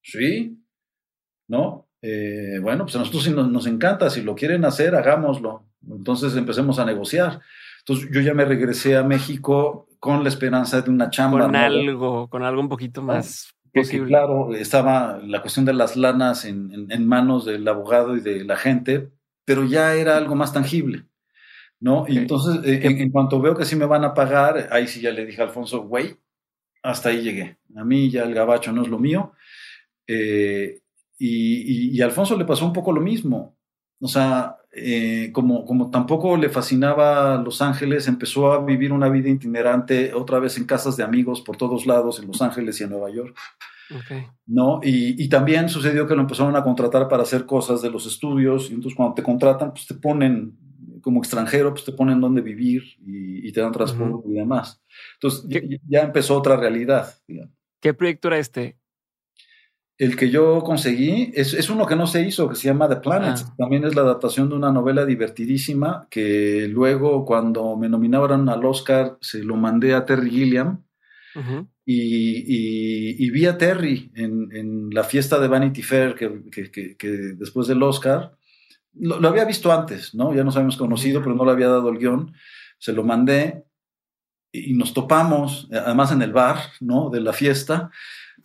[0.02, 0.64] Sí,
[1.48, 1.89] ¿no?
[2.02, 5.64] Eh, bueno, pues a nosotros sí nos, encanta, si lo quieren hacer, hagámoslo.
[5.90, 7.42] Entonces empecemos a negociar.
[7.80, 11.46] Entonces yo ya me regresé a México con la esperanza de una chamba.
[11.46, 14.08] Con algo, con algo un poquito más posible.
[14.08, 19.10] claro, estaba la cuestión de las lanas en, manos del abogado y de la gente,
[19.46, 21.06] pero ya era algo más tangible.
[21.82, 22.06] ¿no?
[22.08, 25.12] Y entonces, eh, en, cuanto veo que sí me van a pagar, ahí sí ya
[25.12, 26.18] le dije a Alfonso, güey,
[26.84, 27.58] hasta ahí llegué.
[27.76, 29.34] A mí ya el gabacho no es lo mío.
[30.08, 30.82] Eh,
[31.20, 33.58] y, Alfonso le pasó un poco lo mismo.
[34.00, 39.30] O sea, eh, como, como tampoco le fascinaba Los Ángeles, empezó a vivir una vida
[39.30, 42.92] itinerante otra vez en casas de amigos por todos lados, en Los Ángeles y en
[42.92, 43.38] Nueva York.
[44.46, 44.80] ¿No?
[44.84, 48.76] Y, también sucedió que lo empezaron a contratar para hacer cosas de los estudios, y
[48.76, 50.58] entonces cuando te contratan, pues te ponen
[51.02, 54.82] como extranjero, pues te ponen dónde vivir y, te dan transporte y demás.
[55.16, 55.46] Entonces
[55.88, 57.14] ya empezó otra realidad.
[57.82, 58.79] ¿Qué proyecto era este?
[60.00, 63.36] El que yo conseguí es, uno que no se hizo, que se llama The Planet.
[63.38, 63.54] Ah.
[63.58, 69.18] También es la adaptación de una novela divertidísima que luego cuando me nominaron al Oscar
[69.20, 70.86] se lo mandé a Terry Gilliam.
[71.86, 78.38] y, vi a Terry en, la fiesta de Vanity Fair que, después del Oscar.
[78.94, 80.34] Lo, había visto antes, ¿no?
[80.34, 82.34] Ya nos habíamos conocido, pero no le había dado el guion.
[82.78, 83.66] Se lo mandé
[84.54, 87.10] y nos topamos, además en el bar, ¿no?
[87.10, 87.92] De la fiesta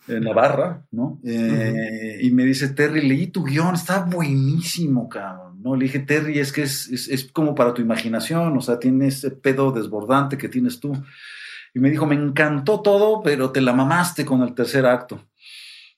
[0.07, 1.19] en la barra, ¿no?
[1.23, 5.75] Eh, y me dice, Terry, leí tu guion, está buenísimo, cabrón, ¿no?
[5.75, 9.31] Le dije, Terry, es que es, es, como para tu imaginación, o sea, tiene ese
[9.31, 10.93] pedo desbordante que tienes tú.
[11.73, 15.21] Y me dijo, me encantó todo, pero te la mamaste con el tercer acto.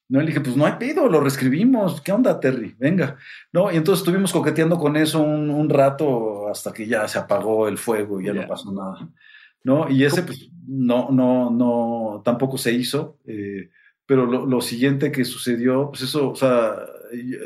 [0.09, 2.01] No, le dije, pues no hay pedo, lo reescribimos.
[2.01, 2.73] ¿Qué onda, Terry?
[2.79, 3.17] Venga.
[3.51, 7.77] No, y entonces estuvimos coqueteando con eso un, rato hasta que ya se apagó el
[7.77, 9.09] fuego y ya no pasó nada.
[9.63, 9.89] ¿No?
[9.89, 13.19] Y ese, pues, no, no, no, tampoco se hizo.
[13.27, 13.69] Eh,
[14.07, 16.77] pero lo, siguiente que sucedió, pues eso, o sea,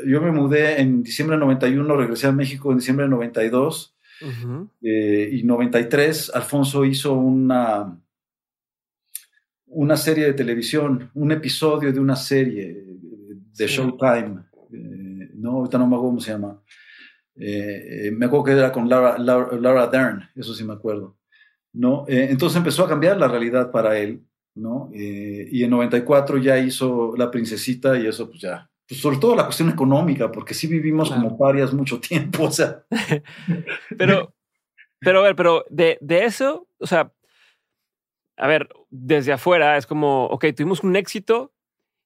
[0.06, 3.96] yo, me mudé en diciembre del 91, regresé a México en diciembre del 92,
[4.80, 8.00] eh, y 93, Alfonso hizo una,
[9.66, 12.84] una serie de televisión, un episodio de una serie
[13.58, 16.62] de Showtime, eh, no, ahorita no me acuerdo cómo se llama.
[17.34, 21.18] Eh, me acuerdo que era con Laura, Laura, Dern, eso sí me acuerdo.
[21.74, 22.04] ¿no?
[22.06, 24.22] entonces empezó a cambiar la realidad para él
[24.54, 24.90] ¿no?
[24.94, 29.34] Eh, y en 94 ya hizo La Princesita y eso pues ya, pues sobre todo
[29.34, 32.84] la cuestión económica, porque sí vivimos como parias mucho tiempo, o sea.
[33.98, 34.34] pero,
[35.00, 37.12] pero a ver, pero de, de eso, o sea,
[38.36, 41.52] a ver, desde afuera es como, ok, tuvimos un éxito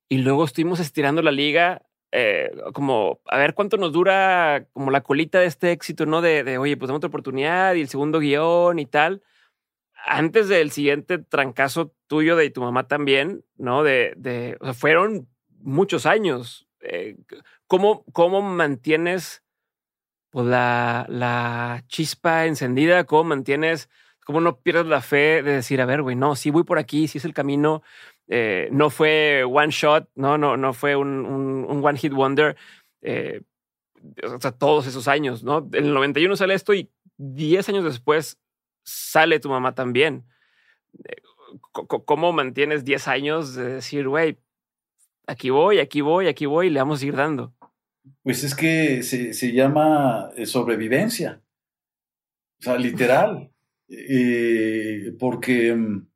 [0.08, 1.82] y luego estuvimos estirando la liga
[2.12, 6.20] eh, como a ver cuánto nos dura como la colita de este éxito, ¿no?
[6.22, 9.22] De, de oye, pues damos otra oportunidad y el segundo guion y tal
[10.04, 13.82] antes del siguiente trancazo tuyo de tu mamá también, ¿no?
[13.82, 15.28] De, de fueron
[15.60, 16.66] muchos años.
[16.80, 17.16] Eh,
[17.66, 19.42] ¿cómo, ¿Cómo mantienes
[20.30, 23.04] pues, la, la chispa encendida?
[23.04, 23.88] ¿Cómo mantienes,
[24.24, 27.08] cómo no pierdes la fe de decir, a ver, güey, no, sí voy por aquí,
[27.08, 27.82] sí es el camino.
[28.28, 32.56] Eh, no fue one shot, no, no, no fue un, un, one hit wonder.
[33.02, 33.42] eh,
[34.22, 35.58] o sea, todos esos años, ¿no?
[35.72, 38.38] En el 91 sale esto y 10 años después
[38.86, 40.24] sale tu mamá también.
[41.04, 41.16] Eh,
[41.72, 44.38] ¿Cómo mantienes 10 años de decir, güey,
[45.26, 47.54] aquí voy, aquí voy, aquí voy y le vamos a dando?
[48.22, 51.42] Pues es que se, se llama eh, sobrevivencia.
[52.60, 53.50] O sea, literal.
[53.88, 56.08] Eh, porque mm,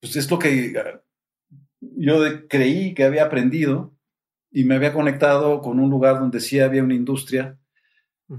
[0.00, 1.00] pues es lo que ah,
[1.80, 3.96] yo creí que había aprendido
[4.50, 7.58] y me había conectado con un lugar donde sí había una industria.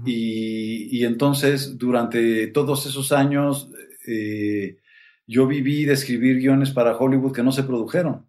[0.04, 3.70] Y, y, entonces, durante todos esos años,
[4.06, 4.78] eh,
[5.26, 8.26] yo viví de escribir guiones para Hollywood que no se produjeron,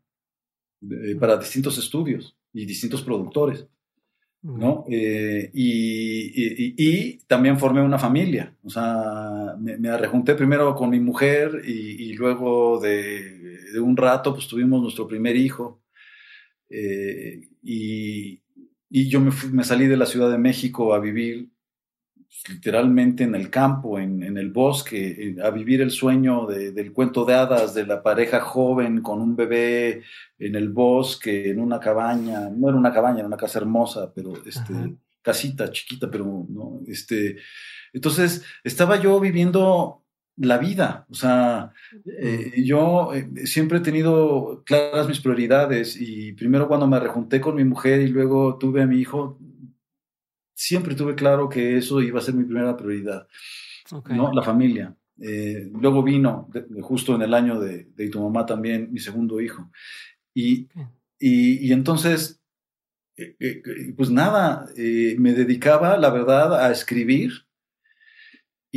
[1.20, 3.68] para distintos estudios y distintos productores.
[4.42, 4.86] ¿no?
[4.90, 11.62] Eh, y, también formé una familia, o sea, me, me rejunté primero con mi mujer
[11.66, 15.82] y, luego de, un rato pues tuvimos nuestro primer hijo
[16.70, 18.42] eh, y,
[18.90, 21.50] yo me, me, salí de la Ciudad de México a vivir
[22.50, 27.74] literalmente en el campo, en, el bosque, a vivir el sueño del cuento de hadas,
[27.74, 30.04] de la pareja joven con un bebé
[30.38, 34.34] en el bosque, en una cabaña, no era una cabaña, era una casa hermosa, pero
[34.46, 34.74] este,
[35.22, 37.38] casita chiquita, pero no, este,
[37.94, 40.04] entonces estaba yo viviendo
[40.38, 41.74] la vida, o sea,
[42.06, 47.56] eh, yo eh, siempre he tenido claras mis prioridades y primero cuando me rejunté con
[47.56, 49.40] mi mujer y luego tuve a mi hijo,
[50.54, 53.28] siempre tuve claro que eso iba a ser mi primera prioridad,
[54.10, 54.32] ¿no?
[54.32, 54.96] La familia.
[55.20, 56.50] Eh, luego vino,
[56.82, 59.72] justo en el año de, de, tu mamá también, mi segundo hijo.
[60.36, 60.68] Y,
[61.18, 62.40] y, entonces,
[63.96, 67.47] pues nada, me dedicaba, la verdad, a escribir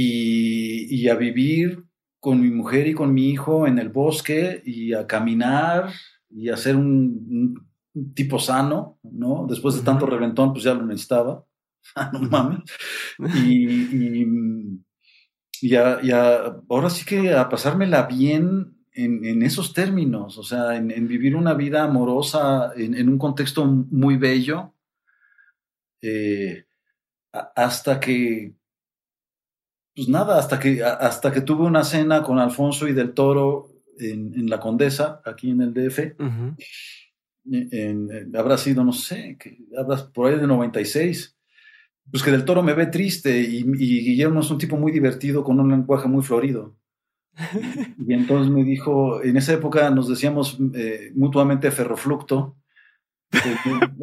[0.03, 1.85] y, y, a vivir
[2.21, 5.93] con mi mujer y con mi hijo en el bosque y a caminar
[6.31, 7.69] y a ser un,
[8.15, 9.47] tipo sano, ¿no?
[9.49, 11.45] Después de tanto reventón, pues ya lo necesitaba.
[11.97, 12.61] Ah, no mames.
[13.47, 14.27] Y,
[15.63, 21.55] y, ahora sí que a pasármela bien en, esos términos, o sea, en, vivir una
[21.55, 24.75] vida amorosa en, un contexto muy bello,
[26.03, 26.67] eh,
[27.33, 28.60] hasta que,
[29.95, 33.69] pues nada, hasta que, hasta que tuve una cena con Alfonso y del Toro
[33.99, 36.17] en, La Condesa, aquí en el DF.
[38.37, 41.37] habrá sido, no sé, que, habrá por ahí de 96
[42.11, 45.61] pues que del toro me ve triste y, Guillermo es un tipo muy divertido con
[45.61, 46.77] un lenguaje muy florido.
[48.07, 52.57] y entonces me dijo, en esa época nos decíamos eh, mutuamente ferroflucto,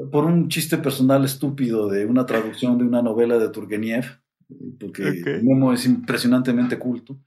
[0.10, 4.06] por un chiste personal estúpido de una traducción de una novela de Turgenev,
[4.80, 7.20] porque Memo es impresionantemente culto,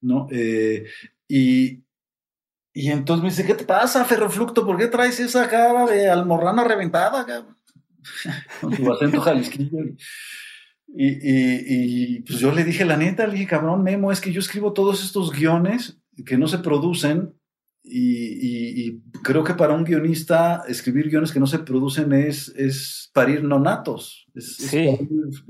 [0.00, 0.26] ¿no?
[0.30, 0.86] Eh,
[1.28, 1.84] y,
[2.72, 4.64] y entonces me dice, ¿qué te pasa, ferroflucto?
[4.64, 7.56] ¿Por qué traes esa cara de almorrana reventada, cabrón?
[8.60, 9.78] con su acento jalisquillo.
[10.88, 14.40] Y, y, pues yo le dije, la neta, le dije, cabrón, Memo, es que yo
[14.40, 17.37] escribo todos estos guiones que no se producen
[17.90, 23.42] y, creo que para un guionista escribir guiones que no se producen es, es parir
[23.42, 24.26] nonatos.
[24.34, 24.88] Es, sí.
[24.88, 25.44] Es,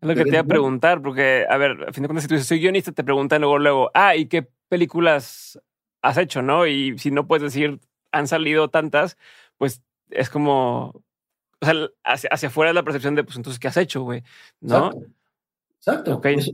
[0.00, 2.34] lo que te iba a preguntar, porque, a ver, a fin de cuentas, si tú
[2.34, 5.60] dices, soy guionista, te preguntan luego, luego, ah, ¿y qué películas
[6.02, 6.66] has hecho, no?
[6.66, 7.80] Y si no puedes decir,
[8.12, 9.16] han salido tantas,
[9.56, 11.02] pues es como,
[11.60, 14.22] o sea, hacia, hacia afuera es la percepción de, pues entonces, ¿qué has hecho, güey?
[14.60, 14.86] ¿No?
[14.86, 15.06] Exacto.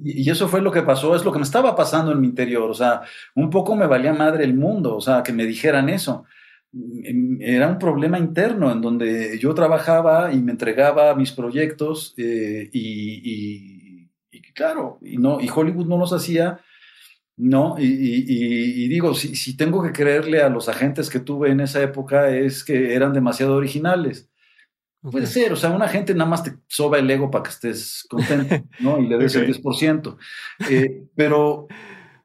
[0.05, 2.69] Y eso fue lo que pasó, es lo que me estaba pasando en mi interior.
[2.71, 3.03] O sea,
[3.35, 6.25] un poco me valía madre el mundo, o sea, que me dijeran eso.
[6.73, 12.69] Mm, era un problema interno en donde yo trabajaba y me entregaba mis proyectos eh,
[12.73, 14.09] y,
[14.55, 16.61] claro, y, no, y Hollywood no los hacía.
[17.37, 21.83] No, y, digo, si, si tengo que creerle a los agentes que tuve en esa
[21.83, 24.31] época es que eran demasiado originales.
[25.03, 28.07] Puede ser, o sea, una gente nada más te soba el ego para que estés
[28.09, 28.99] contento, ¿no?
[28.99, 30.17] Y le des el 10%.
[30.69, 31.69] Eh, pero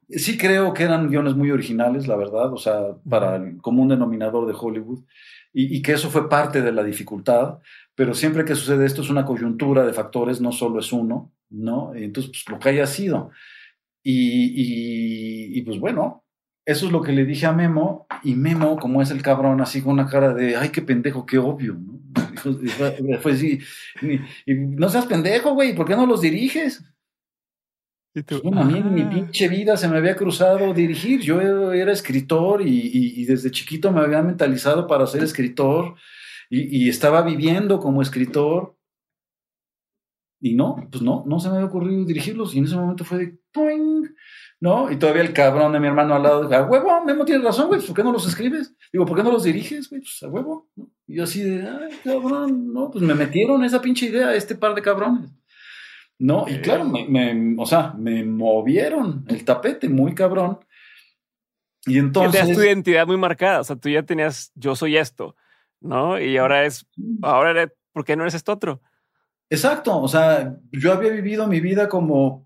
[0.09, 4.45] sí creo que eran guiones muy originales, la verdad, o sea, para el común denominador
[4.45, 5.03] de Hollywood,
[5.57, 7.59] y, que eso fue parte de la dificultad,
[7.95, 11.93] pero siempre que sucede esto es una coyuntura de factores, no solo es uno, ¿no?
[11.95, 13.31] Entonces, pues lo que haya sido.
[14.03, 16.25] Y, y pues bueno,
[16.65, 19.81] eso es lo que le dije a Memo, y Memo, como es el cabrón, así
[19.81, 21.94] con una cara de, ay, qué pendejo, qué obvio, ¿no?
[23.21, 23.59] fue, así,
[24.45, 26.83] y, no seas pendejo, güey, ¿por qué no los diriges?
[28.15, 29.09] A mí en mi ah.
[29.09, 31.19] pinche vida se me había cruzado dirigir.
[31.19, 35.95] Yo era escritor y, desde chiquito me había mentalizado para ser escritor
[36.49, 38.77] y, estaba viviendo como escritor.
[40.39, 42.55] Y no, pues no, no se me había ocurrido dirigirlos.
[42.55, 43.37] Y en ese momento fue de,
[44.59, 44.91] ¿no?
[44.91, 47.81] Y todavía el cabrón de mi hermano al lado a huevo, Memo tiene razón, güey,
[47.81, 48.73] ¿por qué no los escribes?
[48.91, 50.01] Digo, ¿por qué no los diriges, güey?
[50.01, 50.89] Pues a huevo, ¿no?
[51.07, 54.73] Y yo así de, ay, cabrón, no, pues me metieron esa pinche idea, este par
[54.73, 55.29] de cabrones.
[56.17, 56.45] ¿No?
[56.47, 60.59] Y claro, me, o sea, me movieron el tapete muy cabrón.
[61.85, 62.39] Y entonces...
[62.41, 65.35] Tenías tu identidad muy marcada, o sea, tú ya tenías, yo soy esto,
[65.81, 66.19] ¿no?
[66.19, 66.87] Y ahora es,
[67.21, 68.81] ahora, ¿por qué no eres esto otro?
[69.49, 72.44] Exacto, o sea, yo había vivido mi vida como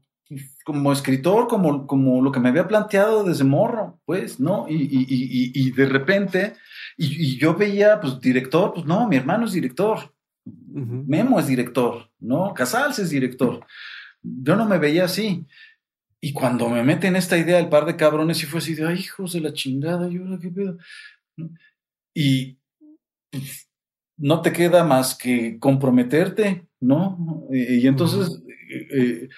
[0.63, 4.67] como escritor, como, como lo que me había planteado desde morro, pues, ¿no?
[4.69, 6.55] Y, y, y, y de repente,
[6.97, 10.13] y, yo veía, pues, director, pues no, mi hermano es director,
[10.45, 12.53] Memo es director, ¿no?
[12.53, 13.65] Casals es director.
[14.21, 15.45] Yo no me veía así.
[16.21, 18.99] Y cuando me meten esta idea del par de cabrones, y fue así de, ay,
[18.99, 20.77] hijos de la chingada, yo qué pedo.
[22.13, 22.57] Y
[23.31, 23.69] pues,
[24.17, 27.47] no te queda más que comprometerte, ¿no?
[27.51, 29.29] Y, entonces, eh, eh,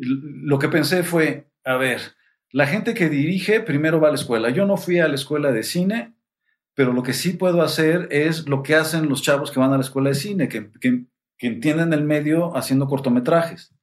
[0.00, 2.00] lo que pensé fue, a ver,
[2.52, 4.50] la gente que dirige primero va a la escuela.
[4.50, 6.14] Yo no fui a la escuela de cine,
[6.74, 9.76] pero lo que sí puedo hacer es lo que hacen los chavos que van a
[9.76, 11.04] la escuela de cine, que, que,
[11.42, 13.74] entienden el medio haciendo cortometrajes.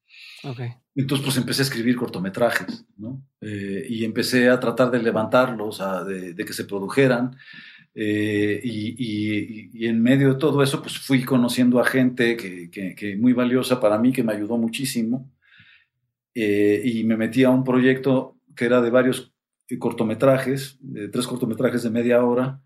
[0.43, 0.73] Okay.
[0.95, 3.23] Entonces, pues empecé a escribir cortometrajes, ¿no?
[3.41, 7.35] Eh, y empecé a tratar de levantarlos, de, que se produjeran.
[7.95, 13.15] Eh, y, y, en medio de todo eso, pues fui conociendo a gente que, que,
[13.15, 15.31] muy valiosa para mí, que me ayudó muchísimo.
[16.39, 19.33] Eh, y me metí a un proyecto que era de varios
[19.79, 22.61] cortometrajes, de tres cortometrajes de media hora,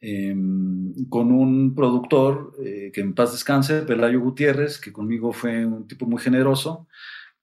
[0.00, 5.86] em, con un productor eh, que en paz descanse, Pelayo Gutiérrez, que conmigo fue un
[5.86, 6.88] tipo muy generoso,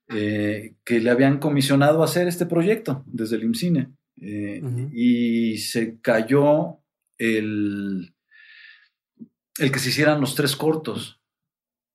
[0.10, 3.94] eh, que le habían comisionado a hacer este proyecto desde el IMCINE.
[4.92, 6.80] Y se cayó
[7.18, 8.14] el,
[9.58, 11.22] el que se hicieran los tres cortos.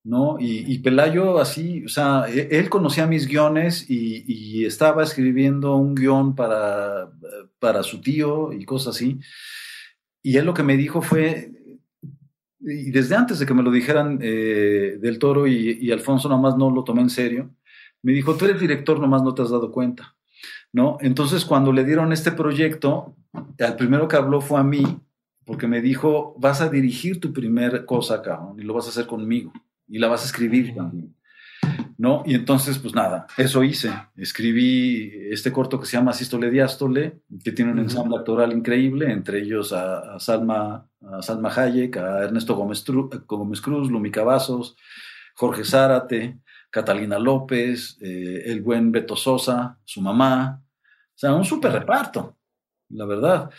[0.05, 0.36] ¿No?
[0.40, 6.35] Y, Pelayo así, o sea, e, él conocía mis guiones y, estaba escribiendo un guion
[6.35, 7.10] para,
[7.59, 9.18] para su tío y cosas así.
[10.22, 11.51] Y él lo que me dijo fue,
[12.60, 16.70] y desde antes de que me lo dijeran eh, del Toro y, Alfonso, nomás no
[16.70, 17.51] lo tomé en serio,
[18.02, 20.16] me dijo, tú eres director, nomás no te has dado cuenta,
[20.72, 20.98] ¿no?
[21.01, 23.16] Entonces, cuando le dieron este proyecto,
[23.59, 24.85] el primero que habló fue a mí,
[25.44, 29.06] porque me dijo, vas a dirigir tu primer cosa, cabrón, y lo vas a hacer
[29.06, 29.52] conmigo
[29.90, 31.14] y la vas a escribir también.
[31.98, 32.22] ¿No?
[32.24, 33.90] Y entonces, pues nada, eso hice.
[34.16, 39.40] Escribí este corto que se llama Sístole Diástole, que tiene un ensamble actoral increíble, entre
[39.40, 42.82] ellos a, Salma, a Salma Hayek, a Ernesto Gómez,
[43.26, 44.76] Gómez Cruz, Lumi Cavazos,
[45.34, 46.38] Jorge Zárate,
[46.70, 50.62] Catalina López, eh, el buen Beto Sosa, su mamá.
[50.62, 52.38] O sea, un súper reparto,
[52.88, 53.50] la verdad.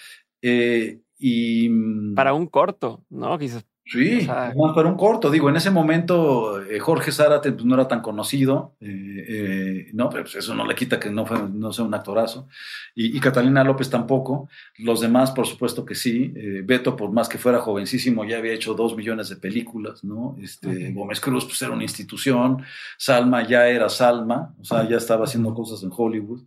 [0.42, 3.38] Eh, y, mm, Para un corto, ¿no?
[3.38, 5.30] Quizás Sí, más para un corto.
[5.30, 10.10] Digo, en ese momento eh, Jorge Zárate pues, no era tan conocido, eh, eh, no,
[10.10, 12.48] pero pues, eso no le quita que no, fue, no sea un actorazo.
[12.96, 14.50] Y, Catalina López tampoco.
[14.78, 16.34] Los demás, por supuesto que sí.
[16.64, 20.38] Beto, por más que fuera jovencísimo, ya había hecho dos millones de películas, ¿no?
[20.42, 22.64] Este, Gómez Cruz, pues era una institución.
[22.98, 26.44] Salma ya era Salma, o sea, ya estaba haciendo cosas en Hollywood.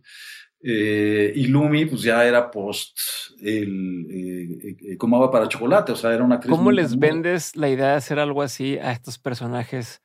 [0.61, 2.97] Eh, y Lumi, pues ya era post
[3.39, 4.97] el eh, eh,
[5.31, 8.77] para chocolate, o sea, era una ¿Cómo les vendes la idea de hacer algo así
[8.79, 10.01] a estos personajes?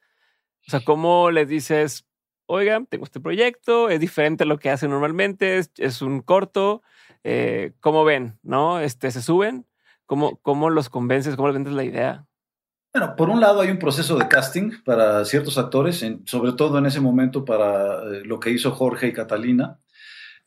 [0.67, 2.05] O sea, ¿cómo les dices,
[2.45, 6.83] oigan, tengo este proyecto, es diferente a lo que hacen normalmente, es, un corto,
[7.81, 8.39] ¿cómo ven?
[8.43, 8.81] ¿No?
[8.81, 9.67] Este, ¿Se suben?
[10.05, 11.37] ¿Cómo, ¿Cómo los convences?
[11.37, 12.27] ¿Cómo les vendes la idea?
[12.93, 16.87] Bueno, por un lado hay un proceso de casting para ciertos actores, sobre todo en
[16.87, 19.79] ese momento para lo que hizo Jorge y Catalina.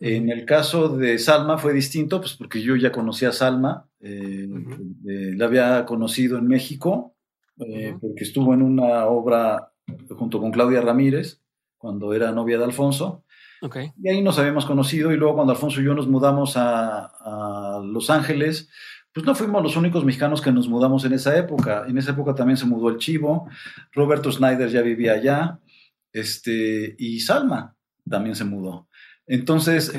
[0.06, 4.50] En el caso de Salma fue distinto, pues porque yo ya conocía a Salma, eh,
[5.08, 7.16] eh, la había conocido en México,
[7.66, 9.72] eh, porque estuvo en una obra
[10.10, 11.40] junto con Claudia Ramírez,
[11.78, 13.24] cuando era novia de Alfonso.
[14.04, 17.82] Y ahí nos habíamos conocido y luego cuando Alfonso y yo nos mudamos a, a,
[17.82, 18.70] Los Ángeles,
[19.14, 21.86] pues no fuimos los únicos mexicanos que nos mudamos en esa época.
[21.88, 23.48] En esa época también se mudó el Chivo,
[23.94, 25.60] Roberto Snyder ya vivía allá,
[26.12, 28.90] este, y Salma también se mudó.
[29.26, 29.92] Entonces,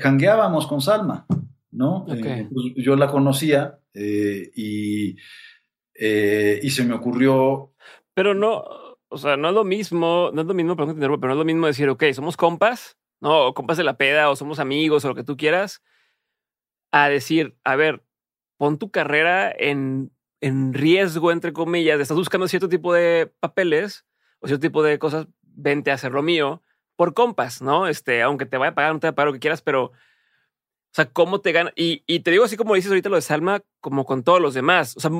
[0.00, 1.26] jangueábamos con Salma,
[1.70, 2.06] ¿no?
[2.08, 5.16] Eh, pues, yo la conocía eh, y,
[5.94, 7.74] eh, y se me ocurrió...
[8.14, 8.64] Pero no,
[9.08, 11.66] o sea, no es lo mismo, no es lo mismo, pero no es lo mismo
[11.66, 13.48] decir, ok, somos compas, ¿no?
[13.48, 15.82] O compas de la peda, o somos amigos, o lo que tú quieras,
[16.92, 18.02] a decir, a ver,
[18.56, 24.04] pon tu carrera en, en riesgo, entre comillas, estás buscando cierto tipo de papeles
[24.40, 26.62] o cierto tipo de cosas, vente a hacer lo mío
[26.98, 27.86] por compas, ¿no?
[27.86, 29.84] Este, aunque te vaya a pagar, no te vaya a pagar lo que quieras, pero,
[29.84, 29.92] o
[30.90, 31.72] sea, ¿cómo te gana?
[31.76, 34.96] Y, te digo así como dices ahorita lo de Salma, como con todos los demás.
[34.96, 35.12] O sea,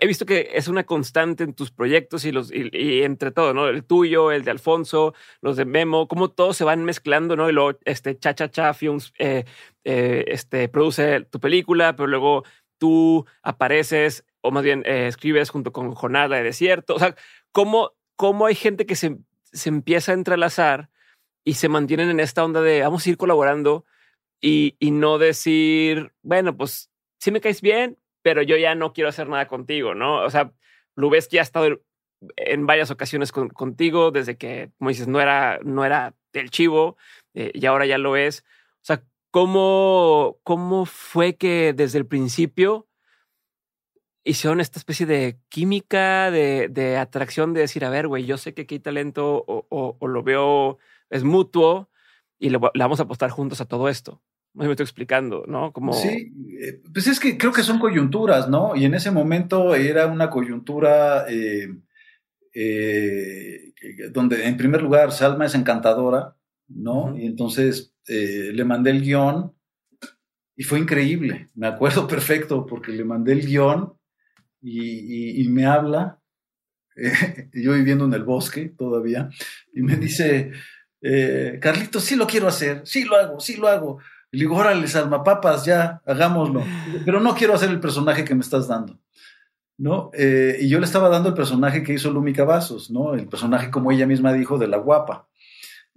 [0.00, 3.66] he visto que es una constante en tus proyectos y, los, y, entre todo, ¿no?
[3.66, 7.48] El tuyo, el de Alfonso, los de Memo, cómo todos se van mezclando, ¿no?
[7.50, 9.44] Y luego, este, Cha Cha Cha Films, eh,
[9.82, 12.44] eh, este, produce tu película, pero luego
[12.78, 16.94] tú apareces, o más bien eh, escribes junto con Jornada de Desierto.
[16.94, 17.16] O sea,
[17.50, 19.18] cómo, cómo hay gente que se,
[19.52, 20.90] se empieza a entrelazar
[21.44, 23.84] y se mantienen en esta onda de vamos a ir colaborando
[24.40, 29.08] y, y no decir, bueno, pues sí me caes bien, pero yo ya no quiero
[29.08, 30.22] hacer nada contigo, ¿no?
[30.22, 30.52] O sea,
[30.96, 31.80] Lubeski ha estado
[32.36, 36.96] en varias ocasiones contigo desde que, como dices, no era, no era del chivo
[37.34, 38.44] eh, y ahora ya lo es.
[38.76, 42.87] O sea, ¿cómo, ¿cómo fue que desde el principio
[44.28, 48.54] hicieron esta especie de química, de, de atracción, de decir, a ver, güey, yo sé
[48.54, 50.78] que aquí hay talento o, o, lo veo,
[51.10, 51.90] es mutuo
[52.38, 54.22] y le, le vamos a apostar juntos a todo esto?
[54.54, 55.72] me estoy explicando, ¿no?
[55.72, 55.92] Como...
[55.92, 58.74] Sí, eh, pues es que creo que son coyunturas, ¿no?
[58.74, 61.68] Y en ese momento era una coyuntura eh,
[62.54, 63.72] eh,
[64.10, 66.36] donde, en primer lugar, Salma es encantadora,
[66.66, 67.16] ¿no?
[67.16, 69.52] Y entonces le mandé el guion
[70.56, 73.97] y fue increíble, me acuerdo perfecto, porque le mandé el guion
[74.60, 76.20] y, y me habla,
[77.52, 79.30] yo viviendo en el bosque todavía,
[79.72, 80.52] y me dice,
[81.60, 83.98] Carlitos, sí lo quiero hacer, sí lo hago, sí lo hago
[84.30, 84.86] y le digo, órale,
[85.24, 86.62] papas, ya, hagámoslo.
[87.04, 88.98] Pero no quiero hacer el personaje que me estás dando.
[89.78, 90.10] ¿No?
[90.12, 93.14] Eh, y yo le estaba dando el personaje que hizo Lumi Cavazos, ¿no?
[93.14, 95.28] El personaje, como ella misma dijo, de la guapa.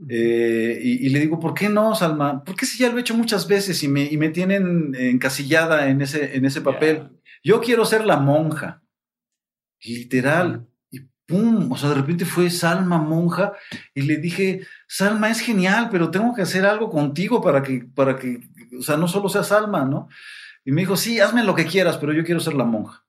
[0.07, 2.43] Eh, y, le digo, ¿por qué no, Salma?
[2.43, 6.01] Porque si ya lo he hecho muchas veces y me, y me tienen encasillada en
[6.01, 7.09] ese, en ese papel.
[7.43, 8.83] Yo quiero ser la monja,
[9.83, 10.67] literal.
[11.69, 13.53] O sea, de repente fue Salma monja
[13.93, 18.17] y le dije, Salma es genial, pero tengo que hacer algo contigo para que, para
[18.17, 18.41] que,
[18.77, 20.09] o sea, no solo sea Salma, ¿no?
[20.65, 23.05] Y me dijo, sí, hazme lo que quieras, pero yo quiero ser la monja.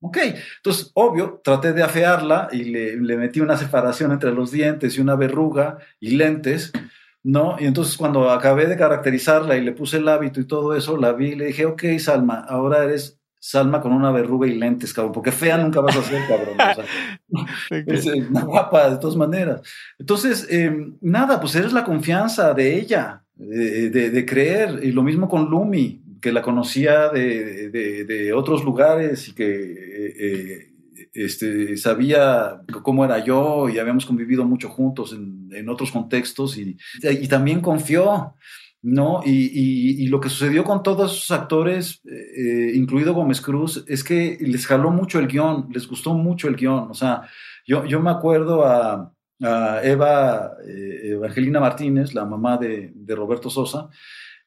[0.00, 0.18] Ok,
[0.56, 5.00] entonces, obvio, traté de afearla y le, le metí una separación entre los dientes y
[5.00, 6.72] una verruga y lentes,
[7.22, 7.56] ¿no?
[7.58, 11.12] Y entonces cuando acabé de caracterizarla y le puse el hábito y todo eso, la
[11.12, 15.12] vi y le dije, ok, Salma, ahora eres Salma con una verruga y lentes, cabrón,
[15.12, 16.56] porque fea nunca vas a ser, cabrón.
[17.86, 19.60] es una guapa de todas maneras.
[20.00, 25.48] Entonces, em, nada, pues eres la confianza de ella, de, creer, y lo mismo con
[25.48, 30.72] Lumi, que la conocía de, otros lugares y que eh, eh,
[31.14, 37.28] este, sabía cómo era yo y habíamos convivido mucho juntos en, otros contextos y, y
[37.28, 38.34] también confió.
[38.86, 39.20] ¿No?
[39.24, 44.64] Y, lo que sucedió con todos esos actores, eh, incluido Gómez Cruz, es que les
[44.64, 46.88] jaló mucho el guion, les gustó mucho el guion.
[46.88, 47.22] O sea,
[47.66, 49.12] yo, yo me acuerdo a,
[49.82, 53.90] Eva eh, Evangelina Martínez, la mamá de, Roberto Sosa,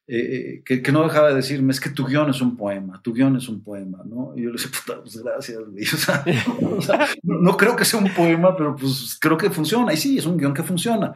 [0.07, 3.35] eh, que, no dejaba de decirme, es que tu guion es un poema, tu guion
[3.35, 4.33] es un poema, ¿no?
[4.37, 5.59] Y yo le decía, puta, pues gracias,
[6.77, 9.91] O sea, no, creo que sea un poema, pero pues creo que funciona.
[9.91, 11.13] Y sí, es un guion que funciona.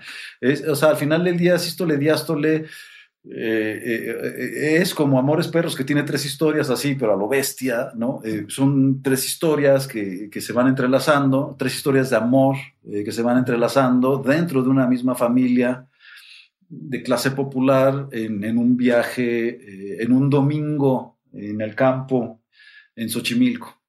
[0.70, 2.66] o sea, al final del día, sístole, diástole,
[3.26, 7.92] eh, eh, es como Amores Perros, que tiene tres historias así, pero a lo bestia,
[7.96, 8.22] ¿no?
[8.26, 13.38] Eh, son tres historias que, se van entrelazando, tres historias de amor que se van
[13.38, 15.88] entrelazando dentro de una misma familia
[16.68, 22.42] de clase popular en, un viaje, en un domingo en el campo,
[22.96, 23.82] en Xochimilco,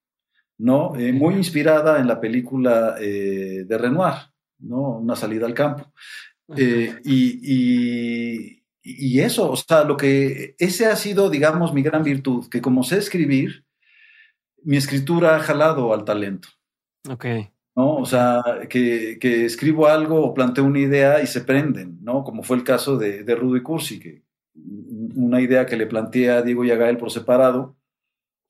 [0.59, 0.93] ¿no?
[1.13, 4.15] muy inspirada en la película de Renoir,
[4.61, 4.99] ¿no?
[4.99, 5.93] Una salida al campo.
[6.57, 12.61] y y eso, o sea, lo que ese ha sido, digamos, mi gran virtud, que
[12.61, 13.65] como sé escribir,
[14.63, 16.49] mi escritura ha jalado al talento.
[17.09, 17.27] Ok.
[17.77, 17.97] ¿no?
[17.97, 22.25] O sea, que, que, escribo algo o planteo una idea y se prenden, ¿no?
[22.25, 24.23] Como fue el caso de, de Rudo y Cursi, que
[24.55, 27.77] una idea que le planteé a Diego y a Gael por separado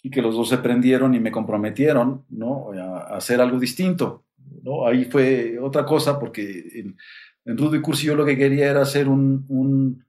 [0.02, 2.72] y que los dos se prendieron y me comprometieron, ¿no?
[2.72, 4.24] A, hacer algo distinto,
[4.62, 4.86] ¿no?
[4.86, 6.96] Ahí fue otra cosa porque en,
[7.46, 10.04] en Rudo y Cursi yo lo que quería era hacer un, un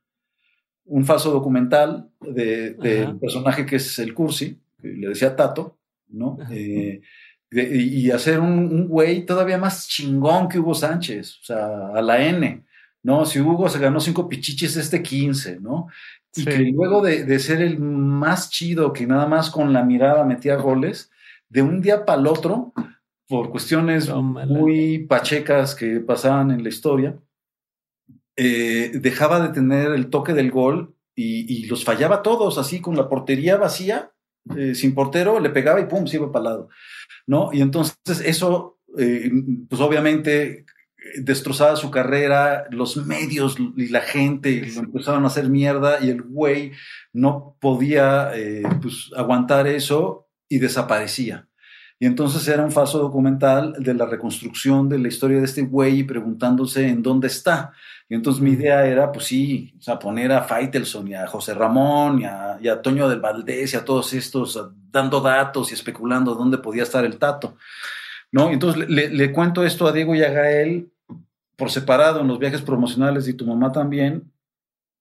[0.85, 5.77] un falso documental del de, personaje que es el Cursi, que le decía Tato,
[6.09, 6.37] ¿no?
[6.51, 7.01] Eh,
[7.51, 12.63] y hacer un, güey todavía más chingón que Hugo Sánchez, o sea, a la N,
[13.03, 13.25] ¿no?
[13.25, 15.87] Si Hugo se ganó cinco pichiches, este 15, ¿no?
[16.35, 20.55] Y que luego de, ser el más chido, que nada más con la mirada metía
[20.55, 21.11] goles,
[21.47, 22.73] de un día para el otro,
[23.27, 27.15] por cuestiones muy pachecas que pasaban en la historia,
[28.37, 33.07] eh, dejaba de tener el toque del gol y, los fallaba todos, así con la
[33.07, 34.11] portería vacía,
[34.57, 36.69] eh, sin portero, le pegaba y pum, se iba para el lado.
[37.25, 37.51] ¿no?
[37.53, 39.31] Y entonces eso, eh,
[39.69, 40.65] pues obviamente
[41.17, 46.23] destrozaba su carrera, los medios y la gente lo empezaron a hacer mierda y el
[46.23, 46.73] güey
[47.13, 48.31] no podía
[48.81, 51.47] pues, aguantar eso y desaparecía.
[51.99, 56.03] Y entonces era un falso documental de la reconstrucción de la historia de este güey
[56.03, 57.71] preguntándose en dónde está.
[58.07, 61.53] Y entonces mi idea era, pues sí, o sea, poner a Faitelson y a José
[61.53, 66.59] Ramón y a, Toño del Valdés y a todos estos dando datos y especulando dónde
[66.59, 67.57] podía estar el tato.
[68.31, 68.51] ¿No?
[68.51, 70.91] Entonces le, le, cuento esto a Diego y a Gael
[71.55, 74.31] por separado en los viajes promocionales y tu mamá también.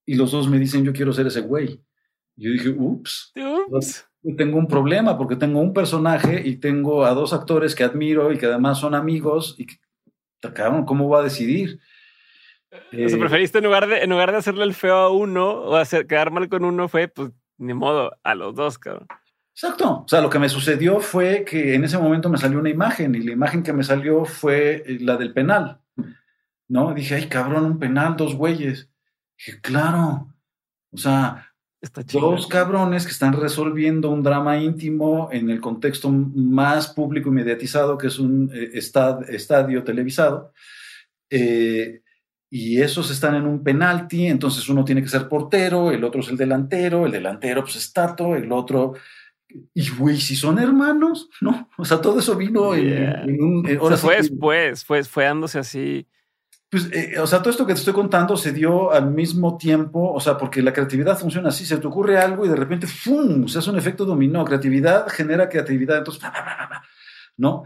[0.06, 1.82] Y los dos me dicen, yo quiero ser ese güey.
[2.36, 3.32] Y yo dije, ups.
[3.68, 8.32] Ups tengo un problema porque tengo un personaje y tengo a dos actores que admiro
[8.32, 9.66] y que además son amigos y
[10.40, 11.81] cabrón, ¿cómo va a decidir?
[12.93, 16.07] Eh, preferiste en lugar, de, en lugar de hacerle el feo a uno o hacer
[16.07, 19.07] quedar mal con uno, fue pues ni modo, a los dos, cabrón.
[19.53, 20.03] Exacto.
[20.05, 23.15] O sea, lo que me sucedió fue que en ese momento me salió una imagen
[23.15, 25.81] y la imagen que me salió fue eh, la del penal.
[26.67, 26.95] ¿No?
[26.95, 28.91] Dije, ay, cabrón, un penal, dos güeyes.
[29.37, 30.35] Dije, claro.
[30.91, 31.55] O sea,
[32.13, 37.99] Dos cabrones que están resolviendo un drama íntimo en el contexto más público y mediatizado,
[37.99, 40.53] que es un eh, estadio televisado.
[41.29, 42.03] Eh,
[42.56, 46.28] y esos están en un penalti, entonces uno tiene que ser portero, el otro es
[46.28, 48.94] el delantero, el delantero pues es Tato, el otro...
[49.74, 51.68] Y güey, si son hermanos, ¿no?
[51.76, 53.64] O sea, todo eso vino en, un...
[53.97, 56.06] fue después, fue, fue dándose así
[56.70, 60.12] pues, eh, o sea, todo esto que te estoy contando se dio al mismo tiempo,
[60.12, 63.48] o sea, porque la creatividad funciona así, se te ocurre algo y de repente, ¡fum!,
[63.48, 66.22] se hace un efecto dominó, creatividad genera creatividad, entonces,
[67.36, 67.64] ¿no?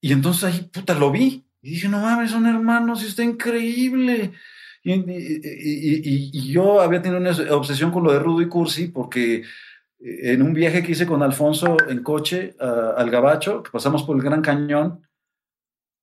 [0.00, 4.32] Y entonces ahí, puta, lo vi, y dije, no mames, son hermanos y está increíble.
[4.82, 9.36] Y, yo había tenido una obsesión con lo de Rudo y Cursi, porque
[9.98, 14.16] eh, en un viaje que hice con Alfonso en coche al Gabacho, que pasamos por
[14.16, 15.02] el Gran Cañón,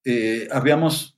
[0.06, 1.18] eh, habíamos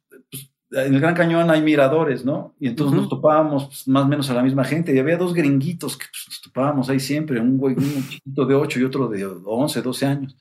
[0.72, 2.56] en el Gran Cañón hay miradores, ¿no?
[2.60, 4.94] Y entonces nos topábamos pues, más o menos a la misma gente.
[4.94, 8.56] Y había dos gringuitos que pues, nos topábamos ahí siempre, un güey un chiquito de
[8.56, 10.38] 8 y otro de 11, 12 años.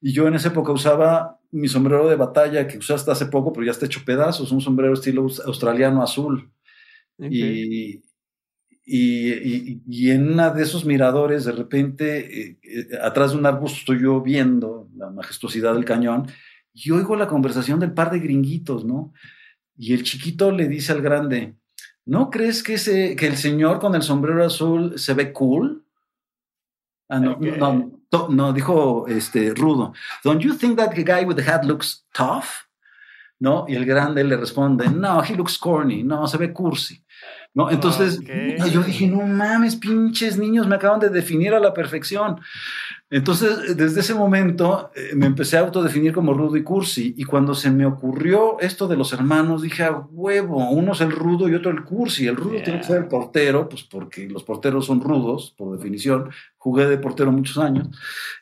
[0.00, 3.52] Y yo en esa época usaba mi sombrero de batalla que usé hasta hace poco,
[3.52, 6.50] pero ya está hecho pedazos, un sombrero estilo australiano azul.
[7.18, 8.02] Y,
[8.84, 13.78] y, y, en una de esos miradores, de repente, eh, eh, atrás de un arbusto
[13.80, 16.26] estoy yo viendo la majestuosidad del cañón
[16.72, 19.12] y oigo la conversación del par de gringuitos, ¿no?
[19.76, 21.56] Y el chiquito le dice al grande,
[22.06, 25.84] ¿no crees que, ese, que el señor con el sombrero azul se ve cool?
[27.08, 27.97] Ah, no, no,
[28.30, 29.92] no, dijo este, Rudo.
[30.24, 32.66] Don't you think that the guy with the hat looks tough?
[33.40, 33.66] ¿No?
[33.68, 37.04] Y el grande le responde, no, he looks corny, no, se ve cursi.
[37.54, 37.70] ¿No?
[37.70, 38.20] Entonces,
[38.72, 42.40] yo dije, no mames, pinches niños, me acaban de definir a la perfección.
[43.10, 47.14] Entonces, desde ese momento eh, me empecé a autodefinir como rudo y cursi.
[47.16, 51.12] Y cuando se me ocurrió esto de los hermanos, dije, a huevo, uno es el
[51.12, 52.26] rudo y otro el cursi.
[52.26, 56.30] El rudo tiene que ser el portero, pues porque los porteros son rudos, por definición.
[56.58, 57.88] Jugué de portero muchos años.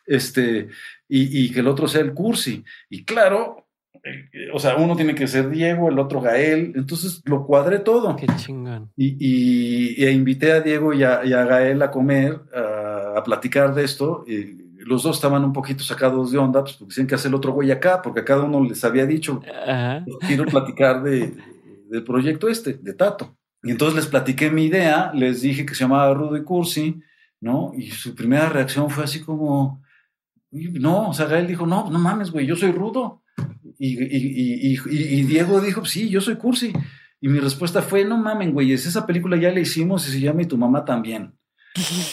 [0.04, 0.68] Este,
[1.08, 2.64] y, y que el otro sea el cursi.
[2.90, 3.65] Y claro, eh,
[4.52, 6.72] o sea, uno tiene que ser Diego, el otro Gael.
[6.76, 8.16] Entonces lo cuadré todo.
[8.16, 8.90] Qué chingón.
[8.96, 12.40] Y, y, e invité a Diego y a, Gael a comer.
[12.54, 14.24] a a platicar de esto.
[14.26, 17.34] Y los dos estaban un poquito sacados de onda, pues porque decían que hace el
[17.34, 19.40] otro güey acá, porque a cada uno les había dicho,
[20.26, 21.34] quiero platicar de,
[21.88, 23.36] del proyecto este, de Tato.
[23.62, 27.00] Y entonces les platiqué mi idea, les dije que se llamaba Rudo y Cursi,
[27.40, 27.72] ¿no?
[27.76, 29.82] Y su primera reacción fue así como,
[30.52, 33.22] no, o sea, él dijo, no, no mames, güey, yo soy Rudo.
[33.78, 36.72] Y, y, y, y, Diego dijo, sí, yo soy Cursi.
[37.20, 40.42] Y mi respuesta fue, no mames, güey, esa película ya la hicimos y se llama
[40.42, 41.32] Y tu mamá también.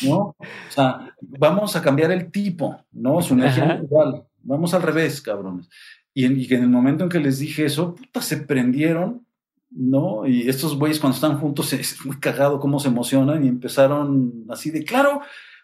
[0.04, 0.36] ¿no?
[0.40, 3.22] O sea, vamos a cambiar el tipo, ¿no?
[3.22, 4.24] Su energía igual.
[4.42, 5.70] Vamos al revés, cabrones.
[6.14, 9.26] Y, en, en el momento en que les dije eso, puta, se prendieron,
[9.70, 10.26] ¿no?
[10.26, 14.72] Y estos güeyes cuando están juntos es muy cagado cómo se emocionan y empezaron así
[14.72, 15.22] de, claro,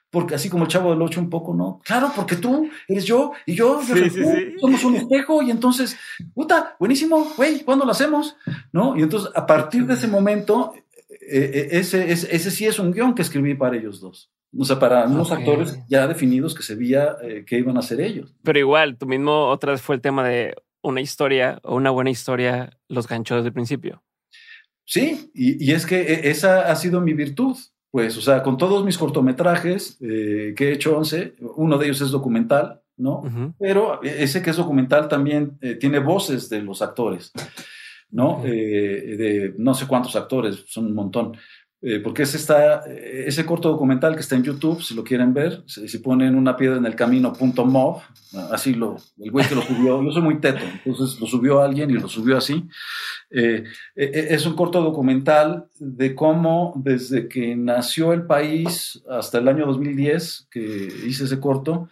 [0.09, 1.81] porque así como el chavo del ocho un poco, ¿no?
[1.83, 3.81] Claro, porque tú eres yo y yo,
[4.59, 5.97] somos un espejo y entonces,
[6.33, 8.35] puta, buenísimo, güey, ¿cuándo lo hacemos?
[8.71, 8.97] ¿No?
[8.97, 10.73] Y entonces a partir de ese momento
[11.31, 14.31] eh, eh, ese, ese, sí es un guion que escribí para ellos dos.
[14.57, 18.01] O sea, para unos actores ya definidos que se veía eh, que iban a ser
[18.01, 18.33] ellos.
[18.43, 22.09] Pero igual, tú mismo otra vez fue el tema de una historia o una buena
[22.09, 24.03] historia los ganchó desde el principio.
[24.85, 27.55] Sí, y, es que esa ha sido mi virtud.
[27.91, 32.11] Pues, o sea, con todos mis cortometrajes que he hecho 11, uno de ellos es
[32.11, 33.23] documental, ¿no?
[33.57, 37.31] Pero ese que es documental también tiene voces de los actores.
[38.11, 38.41] ¿no?
[38.43, 41.37] Eh, de no sé cuántos actores, son un montón.
[41.81, 45.63] Eh, porque ese, está, ese corto documental que está en YouTube, si lo quieren ver,
[45.65, 48.01] si, ponen una piedra en el camino punto mov,
[48.51, 51.89] así lo, el güey que lo subió, yo soy muy teto, entonces lo subió alguien
[51.89, 52.67] y lo subió así.
[53.31, 53.63] Eh,
[53.95, 60.47] es un corto documental de cómo desde que nació el país hasta el año 2010,
[60.51, 60.59] que
[61.07, 61.87] hice ese corto,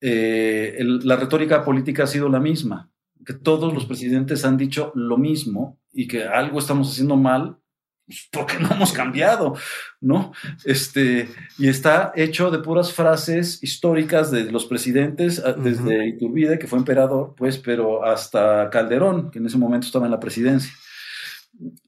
[0.00, 2.90] eh, la retórica política ha sido la misma,
[3.24, 7.58] que todos los presidentes han dicho lo mismo y que algo estamos haciendo mal
[8.32, 9.56] porque no hemos cambiado,
[10.00, 10.32] ¿no?
[10.64, 11.28] Este,
[11.58, 16.78] y está hecho de puras frases históricas de los presidentes, ah, desde Iturbide, que fue
[16.78, 20.72] emperador, pues, pero hasta Calderón, que en ese momento estaba en la presidencia.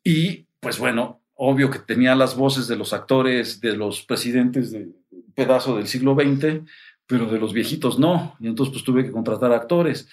[0.02, 4.88] Y, pues bueno, obvio que tenía las voces de los actores, de los presidentes de
[5.34, 6.62] pedazo del siglo XX,
[7.06, 8.36] pero de los viejitos no.
[8.40, 10.08] Y entonces, pues tuve que contratar actores.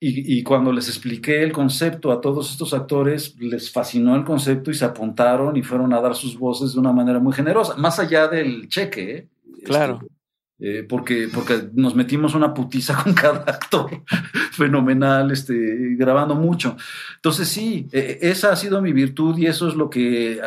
[0.00, 4.74] Y, cuando les expliqué el concepto a todos estos actores, les fascinó el concepto y
[4.74, 8.28] se apuntaron y fueron a dar sus voces de una manera muy generosa, más allá
[8.28, 9.16] del cheque.
[9.16, 9.28] ¿eh?
[9.64, 9.98] Claro.
[10.00, 10.17] Este,
[10.60, 13.90] eh, porque, porque nos metimos una putiza con cada actor
[14.52, 16.76] fenomenal, este, grabando mucho.
[17.14, 20.40] Entonces sí, e, e, esa ha sido mi virtud y eso es lo que eh,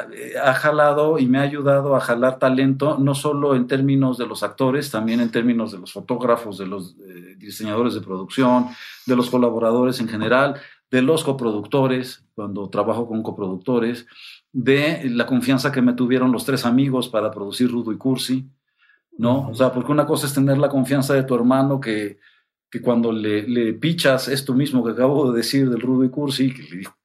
[0.43, 4.43] ha jalado y me ha ayudado a jalar talento, no solo en términos de los
[4.43, 8.67] actores, también en términos de los fotógrafos, de los eh, diseñadores de producción,
[9.05, 10.55] de los colaboradores en general,
[10.89, 14.07] de los coproductores, cuando trabajo con coproductores,
[14.51, 18.49] de la confianza que me tuvieron los tres amigos para producir Rudo y Cursi
[19.17, 19.49] ¿no?
[19.49, 22.19] O sea, porque una cosa es tener la confianza de tu hermano que,
[22.69, 26.53] que cuando le, le, pichas esto mismo que acabo de decir del Rudo y Cursi,
[26.53, 26.95] que le dijo,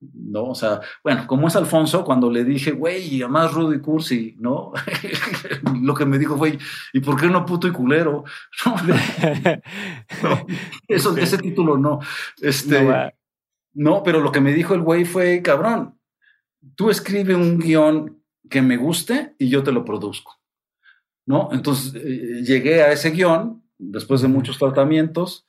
[0.00, 0.44] ¿no?
[0.44, 4.72] O sea, bueno, como es Alfonso, cuando le dije, güey, además Rudo y Cursi, ¿no?
[5.82, 6.58] Lo que me dijo fue,
[6.92, 8.24] ¿y por qué no puto y culero?
[10.88, 12.00] eso, ese título no.
[12.40, 13.10] Este, no,
[13.74, 15.98] no, pero lo que me dijo el güey fue, cabrón,
[16.74, 20.35] tú escribe un guion que me guste y yo te lo produzco.
[21.26, 21.50] ¿No?
[21.52, 25.46] Entonces eh, llegué a ese guion, después de muchos tratamientos,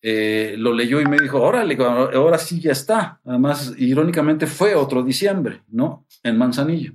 [0.00, 3.20] eh, lo leyó y me dijo, órale, ahora sí ya está.
[3.24, 6.06] Además, irónicamente fue otro diciembre, ¿no?
[6.22, 6.94] En Manzanillo.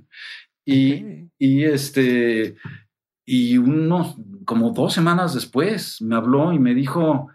[0.64, 2.56] Y, y este,
[3.26, 7.28] y unos, como dos semanas después, me habló y me dijo,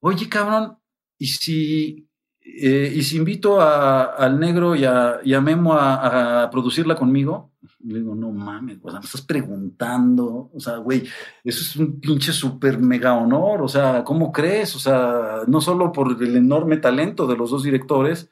[0.00, 0.78] oye, cabrón,
[1.18, 2.05] ¿y si,
[2.48, 7.50] eh, ¿y si invito al negro y a, Memo a, producirla conmigo?
[7.80, 11.02] Le digo, no mames, o sea, me estás preguntando, o sea, güey,
[11.44, 14.74] eso es un pinche súper mega honor, o sea, ¿cómo crees?
[14.76, 18.30] O sea, no solo por el enorme talento de los dos directores,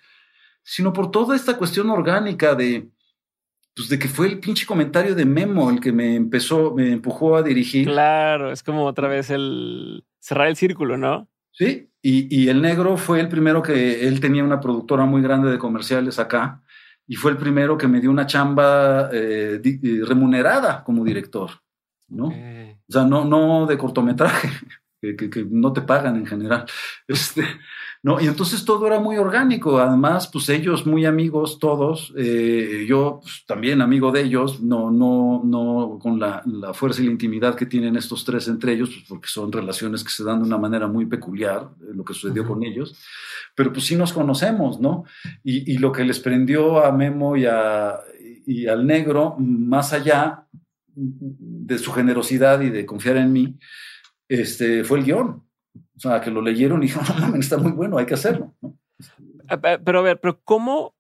[0.63, 2.91] sino por toda esta cuestión orgánica de,
[3.75, 7.37] pues de que fue el pinche comentario de Memo el que me empezó, me empujó
[7.37, 7.89] a dirigir.
[7.89, 11.29] Claro, es como otra vez el cerrar el círculo, ¿no?
[11.57, 15.51] Sí, y, y el negro fue el primero que él tenía una productora muy grande
[15.51, 16.63] de comerciales acá
[17.07, 21.51] y fue el primero que me dio una chamba eh, eh, remunerada como director,
[22.09, 22.29] ¿no?
[22.29, 24.49] O sea, no, no de cortometraje,
[25.01, 26.67] que, no te pagan en general.
[27.07, 27.45] Este,
[28.05, 28.21] ¿no?
[28.21, 33.45] Y entonces todo era muy orgánico, además, pues ellos muy amigos todos, eh, yo pues,
[33.47, 37.65] también amigo de ellos, no, no, no con la, la, fuerza y la intimidad que
[37.65, 40.87] tienen estos tres entre ellos, pues porque son relaciones que se dan de una manera
[40.87, 42.95] muy peculiar, lo que sucedió con ellos,
[43.55, 45.05] pero pues sí nos conocemos, ¿no?
[45.43, 48.01] Y, y lo que les prendió a Memo y, a,
[48.45, 50.45] y al negro, más allá
[50.95, 53.59] de su generosidad y de confiar en mí,
[54.29, 55.44] este, fue el guion.
[55.97, 58.55] O sea, que lo leyeron y dijeron, no está muy bueno, hay que hacerlo.
[59.85, 60.95] Pero a ver, pero ¿cómo,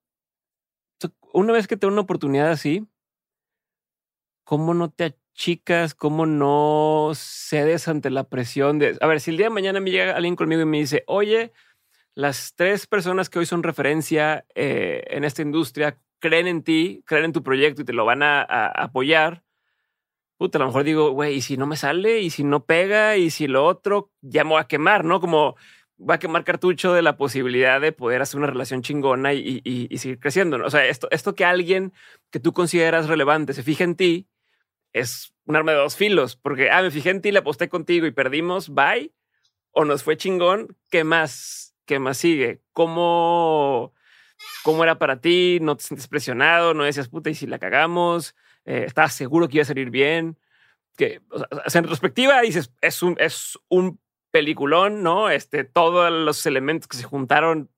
[1.32, 2.86] una vez que te da una oportunidad así,
[4.44, 9.36] cómo no te achicas, cómo no cedes ante la presión de, a ver, si el
[9.36, 11.52] día de mañana me llega alguien conmigo y me dice, oye,
[12.14, 17.26] las tres personas que hoy son referencia eh, en esta industria creen en ti, creen
[17.26, 19.43] en tu proyecto y te lo van a apoyar,
[20.36, 23.16] puta, a lo mejor digo, güey, y si no me sale, y si no pega,
[23.16, 25.20] y si lo otro, ya me voy a quemar, ¿no?
[25.20, 25.56] Como
[25.98, 29.98] va a quemar cartucho de la posibilidad de poder hacer una relación chingona y, y,
[29.98, 30.58] seguir creciendo.
[30.58, 30.66] ¿no?
[30.66, 31.92] O sea, esto, esto que alguien
[32.30, 34.28] que tú consideras relevante se fija en ti
[34.92, 38.06] es un arma de dos filos, porque, ah, me fijé en ti, le aposté contigo
[38.06, 39.12] y perdimos, bye,
[39.72, 41.74] o nos fue chingón, ¿qué más?
[41.84, 42.62] ¿Qué más sigue?
[42.72, 43.92] ¿Cómo,
[44.62, 45.58] cómo era para ti?
[45.60, 46.74] ¿No te sientes presionado?
[46.74, 48.34] ¿No decías, puta, y si la cagamos?
[48.64, 50.38] Eh, seguro que iba a salir bien.
[50.96, 51.20] Que,
[51.74, 53.98] en retrospectiva dices, es un, es un
[54.30, 55.30] peliculón, ¿no?
[55.30, 57.70] Este, todos los elementos que se juntaron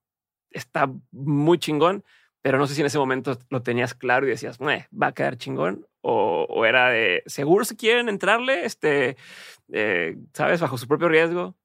[0.51, 2.03] está muy chingón,
[2.41, 5.37] pero no sé si en ese momento lo tenías claro y decías, va a quedar
[5.37, 8.65] chingón, o, o, era de, ¿seguro si quieren entrarle?
[8.65, 9.17] Este,
[9.71, 10.61] eh, ¿sabes?
[10.61, 11.55] Bajo su propio riesgo.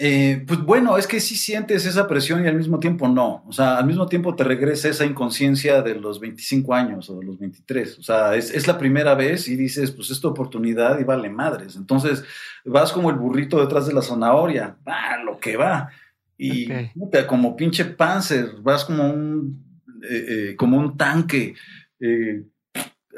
[0.00, 3.42] Eh, pues bueno, es que sí sientes esa presión y al mismo tiempo no.
[3.48, 7.26] O sea, al mismo tiempo te regresa esa inconsciencia de los 25 años o de
[7.26, 7.98] los 23.
[7.98, 11.74] O sea, es, la primera vez y dices, pues es tu oportunidad y vale madres.
[11.74, 12.22] Entonces
[12.64, 15.90] vas como el burrito detrás de la zanahoria, va lo que va.
[16.36, 16.68] Y
[17.26, 21.56] como pinche panzer, vas como un, eh, eh, como un tanque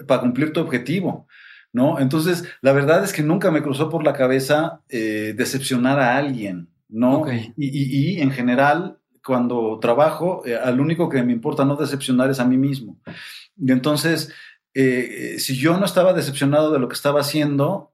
[0.07, 1.29] para cumplir tu objetivo.
[1.73, 1.99] ¿No?
[1.99, 6.69] Entonces, la verdad es que nunca me cruzó por la cabeza eh, decepcionar a alguien,
[6.89, 7.25] ¿no?
[7.57, 12.45] Y, en general, cuando trabajo, eh, al único que me importa no decepcionar es a
[12.45, 12.99] mí mismo.
[13.57, 14.33] Y entonces,
[14.75, 17.93] eh, si yo no estaba decepcionado de lo que estaba haciendo,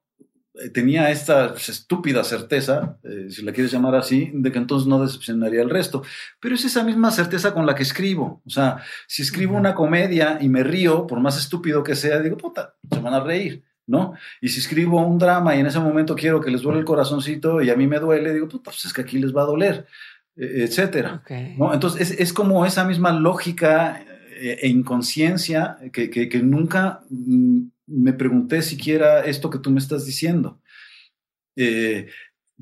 [0.72, 5.70] tenía esta estúpida certeza, si la quieres llamar así, de que entonces no decepcionaría el
[5.70, 6.02] resto.
[6.40, 8.42] Pero es esa misma certeza con la que escribo.
[8.46, 12.36] O sea, si escribo una comedia y me río, por más estúpido que sea, digo,
[12.36, 13.64] puta, se van a reír.
[13.86, 14.14] ¿no?
[14.40, 17.62] Y si escribo un drama y en ese momento quiero que les duele el corazoncito
[17.62, 19.86] y a mí me duele, digo, pues es que aquí les va a doler,
[20.36, 21.22] e, etcétera.
[21.56, 21.72] ¿no?
[21.72, 29.24] Entonces es, como esa misma lógica eh, e inconsciencia que, nunca mm, me pregunté siquiera
[29.24, 30.60] esto que tú me estás diciendo.
[31.56, 32.08] Eh,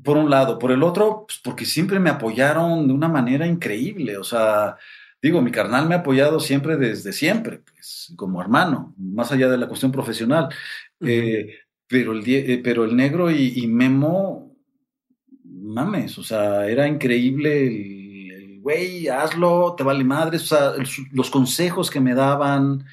[0.03, 4.17] por un lado, por el otro, pues porque siempre me apoyaron de una manera increíble,
[4.17, 4.77] o sea,
[5.21, 9.57] digo, mi carnal me ha apoyado siempre desde siempre, pues, como hermano, más allá de
[9.57, 10.49] la cuestión profesional.
[11.01, 11.55] Eh,
[11.87, 14.55] pero, el, eh, pero el negro y, Memo,
[15.43, 20.73] mames, o sea, era increíble el, güey, hazlo, te vale madre, o sea,
[21.11, 22.85] los consejos que me daban,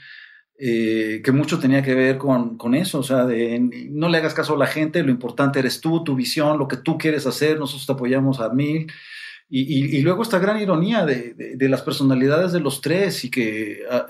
[0.64, 3.58] eh, que mucho tenía que ver con, con, eso, o sea, de
[3.90, 6.76] no le hagas caso a la gente, lo importante eres tú, tu visión, lo que
[6.76, 8.90] tú quieres hacer, nosotros te apoyamos a mil.
[9.54, 13.82] Y, y, luego esta gran ironía de, de, las personalidades de los tres y que
[13.90, 14.06] ah,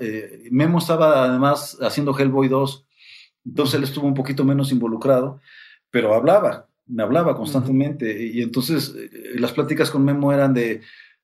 [0.53, 2.87] Memo estaba además haciendo Hellboy 2
[3.45, 5.41] entonces él estuvo un poquito menos involucrado,
[5.91, 8.25] pero hablaba, me hablaba constantemente.
[8.25, 10.81] Y entonces eh, las pláticas con Memo eran de, eh,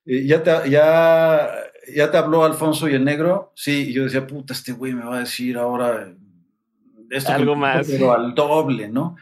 [0.09, 1.51] ¿ya, te, ya,
[1.94, 3.52] ¿ya te habló Alfonso y el negro?
[3.55, 6.12] Sí, y yo decía, puta, este güey me va a decir ahora
[7.10, 7.86] esto algo más.
[7.89, 9.16] Pero al doble, ¿no?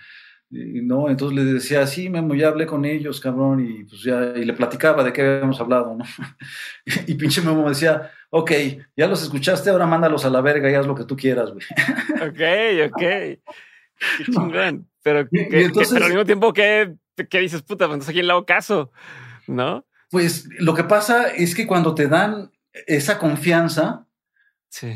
[0.51, 4.33] Y, no, entonces le decía, sí, Memo, ya hablé con ellos, cabrón, y pues ya,
[4.37, 6.05] y le platicaba de qué habíamos hablado, ¿no?
[7.07, 8.53] y pinche Memo me decía, ok,
[8.97, 11.65] ya los escuchaste, ahora mándalos a la verga y haz lo que tú quieras, güey.
[12.29, 13.01] ok, ok.
[13.01, 14.89] Qué chingón.
[15.03, 16.95] Pero, pero al mismo tiempo, ¿qué,
[17.29, 17.87] qué dices, puta?
[17.87, 18.93] Pues entonces, ¿a quién le hago caso?
[19.47, 19.85] ¿No?
[20.11, 22.51] Pues lo que pasa es que cuando te dan
[22.87, 24.07] esa confianza,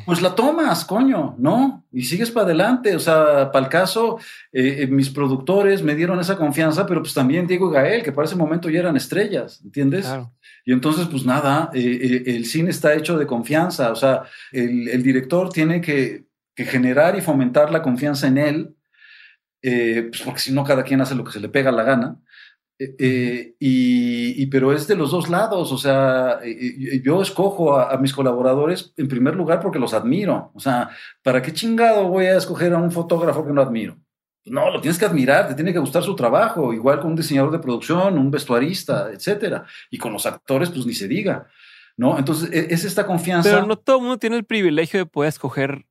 [0.04, 1.86] pues la tomas, coño, ¿no?
[1.90, 2.94] Y sigues para adelante.
[2.94, 4.18] O sea, para el caso,
[4.52, 8.12] eh, eh, mis productores me dieron esa confianza, pero pues también Diego y Gael, que
[8.12, 10.06] para ese momento ya eran estrellas, ¿entiendes?
[10.66, 13.90] Y entonces, pues nada, eh, el cine está hecho de confianza.
[13.90, 18.76] O sea, el, director tiene que, que, generar y fomentar la confianza en él,
[19.62, 22.18] pues porque si no, cada quien hace lo que se le pega la gana.
[22.82, 27.94] Eh, eh, y, pero es de los dos lados, o sea, eh, yo escojo a,
[27.98, 30.89] mis colaboradores en primer lugar porque los admiro, o sea,
[31.23, 33.98] ¿para qué chingado voy a escoger a un fotógrafo que no admiro?
[34.47, 37.51] No, lo tienes que admirar, te tiene que gustar su trabajo, igual con un diseñador
[37.51, 41.48] de producción, un vestuarista, etcétera, y con los actores, pues ni se diga,
[41.98, 42.19] ¿no?
[42.19, 43.51] Entonces, e, es esta confianza.
[43.51, 45.85] Pero no todo el mundo tiene el privilegio de poder escoger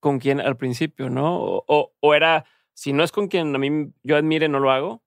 [0.00, 1.36] con quién al principio, ¿no?
[1.38, 5.01] O, o era, si no es con quien a mí yo admire, no lo hago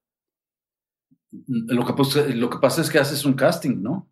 [1.46, 4.08] lo que, lo que pasa es que haces un casting, ¿no?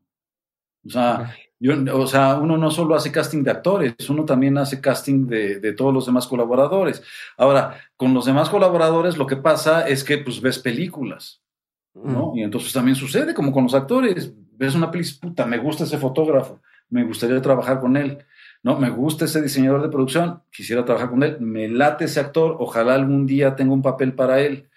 [0.86, 4.80] O sea, yo, o sea, uno no solo hace casting de actores, uno también hace
[4.80, 7.02] casting de, de, todos los demás colaboradores.
[7.36, 11.42] Ahora, con los demás colaboradores lo que pasa es que pues ves películas,
[11.94, 12.32] ¿no?
[12.32, 12.38] Mm.
[12.38, 14.32] Y entonces también sucede como con los actores.
[14.56, 16.60] Ves una película, puta, me gusta ese fotógrafo,
[16.90, 18.18] me gustaría trabajar con él.
[18.62, 22.56] No, me gusta ese diseñador de producción, quisiera trabajar con él, me late ese actor,
[22.59, 24.70] ojalá algún día tenga un papel para él.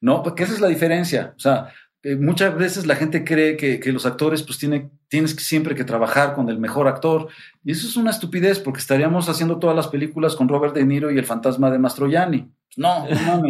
[0.00, 1.32] No, porque esa es la diferencia.
[1.36, 1.72] O sea,
[2.18, 6.50] muchas veces la gente cree que, los actores pues tiene, tienes siempre que trabajar con
[6.50, 7.28] el mejor actor
[7.64, 11.10] y eso es una estupidez porque estaríamos haciendo todas las películas con Robert De Niro
[11.10, 12.50] y el fantasma de Mastroianni.
[12.76, 13.42] No, no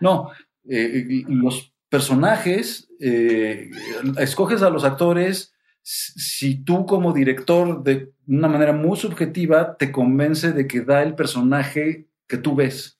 [0.00, 0.30] No,
[0.68, 3.70] eh, los personajes, eh,
[4.18, 5.52] escoges a los actores
[5.82, 11.14] si tú como director de una manera muy subjetiva te convence de que da el
[11.14, 12.98] personaje que tú ves.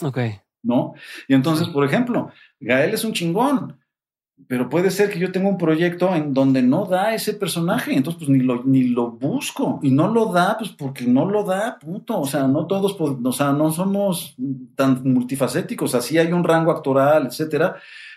[0.00, 0.18] Ok.
[0.62, 0.94] ¿No?
[1.26, 2.30] Y entonces, por ejemplo,
[2.60, 3.81] Gael es un chingón
[4.48, 8.18] pero puede ser que yo tenga un proyecto en donde no da ese personaje, entonces
[8.18, 11.78] pues ni lo, ni lo busco y no lo da, pues porque no lo da,
[11.78, 12.20] punto.
[12.20, 14.34] O sea, no todos, o sea, no somos
[14.74, 17.76] tan multifacéticos, así hay un rango actoral, etcétera,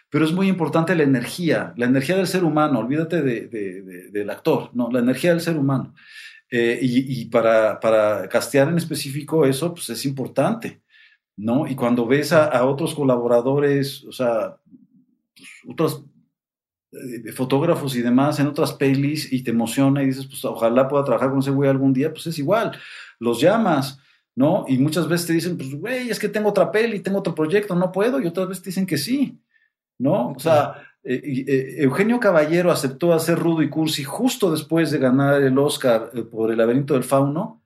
[0.10, 4.70] pero es muy importante la energía, la energía del ser humano, olvídate de, del actor,
[4.74, 5.94] no, la energía del ser humano.
[6.50, 10.82] Eh, y, para, para castear en específico eso, pues es importante,
[11.36, 11.68] ¿no?
[11.68, 14.58] Y cuando ves a, a otros colaboradores, o sea,
[15.36, 16.06] pues, otros
[16.96, 21.04] de fotógrafos y demás en otras pelis y te emociona y dices, pues ojalá pueda
[21.04, 22.72] trabajar con ese güey algún día, pues es igual,
[23.20, 24.00] los llamas,
[24.34, 24.66] ¿no?
[24.68, 27.76] Y muchas veces te dicen, pues güey, es que tengo otra peli, tengo otro proyecto,
[27.76, 29.40] no puedo, y otras veces te dicen que sí,
[29.98, 30.30] ¿no?
[30.30, 35.42] O sea, eh, eh, Eugenio Caballero aceptó hacer Rudo y Cursi justo después de ganar
[35.42, 37.62] el Oscar eh, por El laberinto del fauno,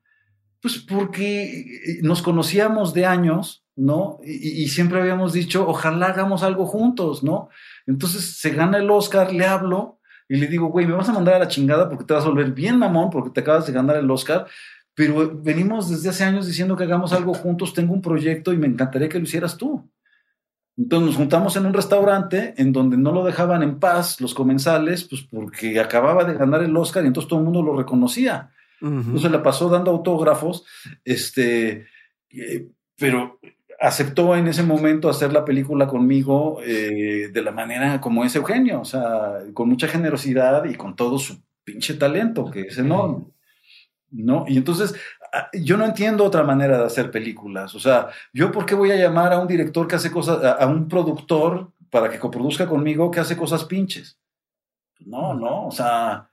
[0.62, 4.20] Pues porque nos conocíamos de años, ¿no?
[4.24, 7.50] Y, y, siempre habíamos dicho, ojalá hagamos algo juntos, ¿no?
[7.90, 9.98] Entonces se gana el Oscar, le hablo
[10.28, 12.30] y le digo, güey, me vas a mandar a la chingada porque te vas a
[12.30, 14.46] volver bien mamón porque te acabas de ganar el Oscar,
[14.94, 18.68] pero venimos desde hace años diciendo que hagamos algo juntos, tengo un proyecto y me
[18.68, 19.90] encantaría que lo hicieras tú.
[20.78, 25.04] Entonces nos juntamos en un restaurante en donde no lo dejaban en paz los comensales,
[25.06, 28.52] pues porque acababa de ganar el Oscar y entonces todo el mundo lo reconocía.
[28.82, 30.64] Entonces le pasó dando autógrafos,
[31.04, 31.88] este,
[32.30, 33.40] eh, pero
[33.80, 38.82] aceptó en ese momento hacer la película conmigo eh, de la manera como es Eugenio,
[38.82, 43.26] o sea, con mucha generosidad y con todo su pinche talento, que es enorme.
[44.12, 44.44] ¿No?
[44.48, 44.96] Y entonces,
[45.32, 47.76] ah, yo no entiendo otra manera de hacer películas.
[47.76, 50.66] O sea, yo por qué voy a llamar a un director que hace cosas, a,
[50.66, 54.20] un productor para que coproduzca conmigo que hace cosas pinches.
[55.06, 56.30] No, no, o sea,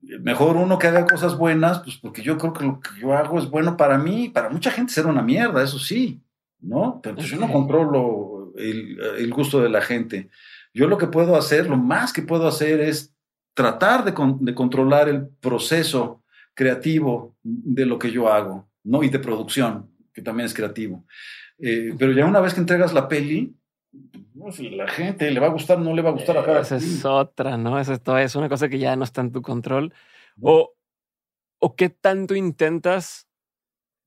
[0.00, 3.38] mejor uno que haga cosas buenas, pues porque yo creo que lo que yo hago
[3.38, 6.22] es bueno para mí, para mucha gente será una mierda, eso sí.
[6.62, 7.00] ¿No?
[7.02, 10.30] Pero pues, yo no controlo el, gusto de la gente.
[10.72, 13.14] Yo lo que puedo hacer, lo más que puedo hacer es
[13.54, 14.14] tratar de,
[14.54, 16.22] controlar el proceso
[16.54, 19.02] creativo de lo que yo hago, ¿no?
[19.02, 21.04] Y de producción, que también es creativo.
[21.58, 23.54] Eh, pero ya una vez que entregas la peli,
[24.38, 26.76] pues, la gente le va a gustar, no le va a gustar a cada Esa
[26.76, 27.78] es otra, ¿no?
[27.78, 29.92] Esa es, es una cosa que ya no está en tu control.
[30.40, 30.74] O,
[31.58, 33.28] o qué tanto intentas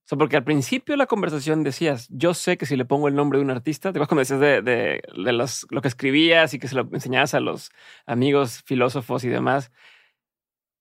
[0.06, 3.08] o sea, porque al principio de la conversación decías, yo sé que si le pongo
[3.08, 5.88] el nombre de un artista, te acuerdas cuando decías de, de, de los, lo que
[5.88, 7.72] escribías y que se lo enseñabas a los
[8.06, 9.72] amigos filósofos y demás.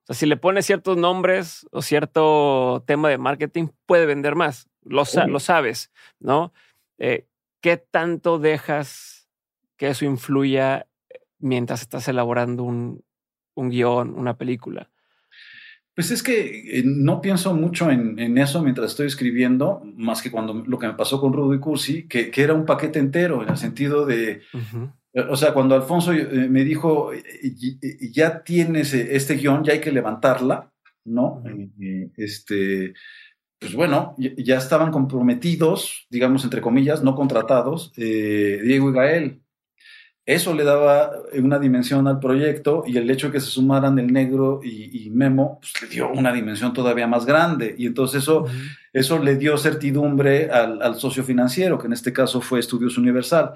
[0.02, 4.68] O sea, si le pones ciertos nombres o cierto tema de marketing, puede vender más.
[4.82, 5.90] Lo, lo sabes,
[6.20, 6.52] ¿no?
[6.98, 7.26] Eh,
[7.62, 9.30] ¿Qué tanto dejas
[9.78, 10.86] que eso influya
[11.38, 13.02] mientras estás elaborando un,
[13.54, 14.90] un guion, una película?
[15.94, 20.54] Pues es que eh, no pienso mucho en, eso mientras estoy escribiendo, más que cuando
[20.66, 23.56] lo que me pasó con Rudo y Cursi, que, era un paquete entero, en el
[23.56, 24.42] sentido de,
[25.12, 27.12] eh, o sea, cuando Alfonso eh, me dijo,
[28.10, 30.72] ya tienes este guion, ya hay que levantarla,
[31.04, 31.44] ¿no?
[32.16, 32.94] este,
[33.60, 39.43] pues bueno, ya estaban comprometidos, digamos, entre comillas, no contratados, Diego y Gael,
[40.26, 44.10] eso le daba una dimensión al proyecto y el hecho de que se sumaran el
[44.10, 47.74] negro y, Memo pues, le dio una dimensión todavía más grande.
[47.76, 48.46] Y entonces eso,
[48.92, 53.52] eso le dio certidumbre al, socio financiero, que en este caso fue Estudios Universal.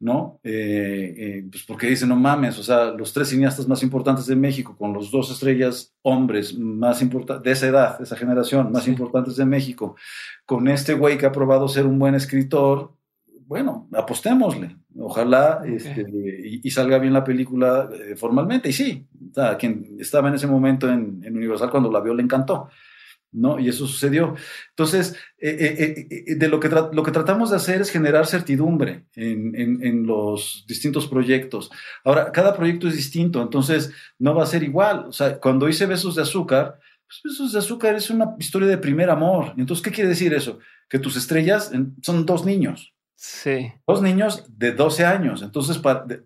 [0.00, 0.38] ¿no?
[0.44, 4.36] Eh, eh, pues porque dice, no mames, o sea, los tres cineastas más importantes de
[4.36, 8.86] México, con los dos estrellas hombres más importantes, de esa edad, de esa generación, más
[8.86, 9.96] importantes de México,
[10.46, 12.92] con este güey que ha probado ser un buen escritor,
[13.48, 14.76] bueno, apostémosle.
[14.96, 16.06] Ojalá este,
[16.62, 18.70] y, salga bien la película eh, formalmente.
[18.70, 19.06] Y sí,
[19.58, 22.68] quien estaba en ese momento en, Universal cuando la vio le encantó.
[23.30, 23.58] ¿no?
[23.58, 24.34] Y eso sucedió.
[24.70, 29.54] Entonces, eh, eh, de lo que, lo que tratamos de hacer es generar certidumbre en,
[29.54, 31.70] en, los distintos proyectos.
[32.04, 35.04] Ahora, cada proyecto es distinto, entonces no va a ser igual.
[35.08, 38.78] O sea, cuando hice Besos de Azúcar, pues Besos de Azúcar es una historia de
[38.78, 39.52] primer amor.
[39.58, 40.58] Entonces, ¿qué quiere decir eso?
[40.88, 41.70] Que tus estrellas
[42.02, 42.94] son dos niños.
[43.20, 43.72] Sí.
[43.84, 45.42] Dos niños de 12 años.
[45.42, 46.22] Entonces, de,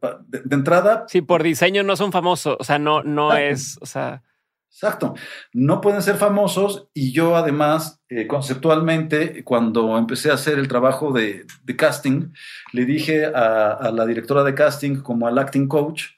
[0.54, 1.06] entrada.
[1.08, 2.58] Sí, por diseño no son famosos.
[2.60, 3.78] O sea, no, no es.
[3.80, 4.22] O sea.
[4.70, 5.14] Exacto.
[5.54, 6.88] No pueden ser famosos.
[6.92, 11.46] Y yo, además, eh, conceptualmente, cuando empecé a hacer el trabajo de,
[11.78, 12.34] casting,
[12.74, 16.08] le dije a, la directora de casting, como al acting coach,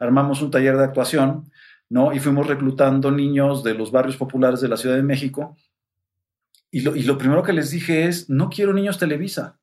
[0.00, 1.48] armamos un taller de actuación,
[1.88, 2.12] ¿no?
[2.12, 5.56] Y fuimos reclutando niños de los barrios populares de la Ciudad de México.
[6.72, 9.60] Y lo, y lo primero que les dije es: no quiero niños Televisa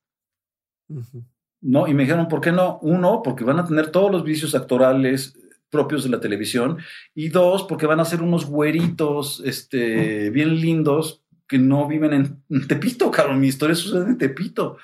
[1.61, 2.79] no, y me dijeron, ¿por qué no?
[2.81, 5.37] Uno, porque van a tener todos los vicios actorales
[5.69, 6.77] propios de la televisión,
[7.15, 12.13] y dos, porque van a ser unos güeritos este, bien lindos que no viven
[12.49, 14.77] en, Tepito, claro, mi historia sucede en Tepito.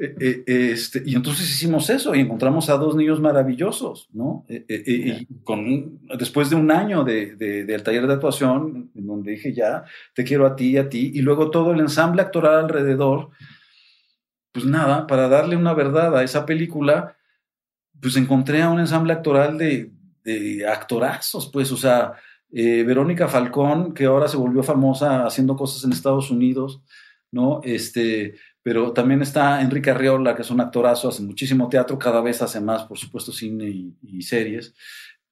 [0.00, 0.14] Eh,
[0.46, 4.46] eh, este, y entonces hicimos eso y encontramos a dos niños maravillosos, ¿no?
[4.48, 9.52] Eh, y con después de un año de, del taller de actuación, en donde dije
[9.52, 9.84] ya,
[10.14, 13.30] te quiero a ti y a ti, y luego todo el ensamble actoral alrededor,
[14.58, 17.16] pues nada, para darle una verdad a esa película,
[18.00, 19.92] pues encontré a un ensamble actoral de,
[20.68, 22.14] actorazos, pues, o sea,
[22.50, 26.82] eh, Verónica Falcón, que ahora se volvió famosa haciendo cosas en Estados Unidos,
[27.30, 27.60] ¿no?
[27.62, 32.42] Este, pero también está Enrique Arriola, que es un actorazo, hace muchísimo teatro, cada vez
[32.42, 34.74] hace más, por supuesto, cine y, series.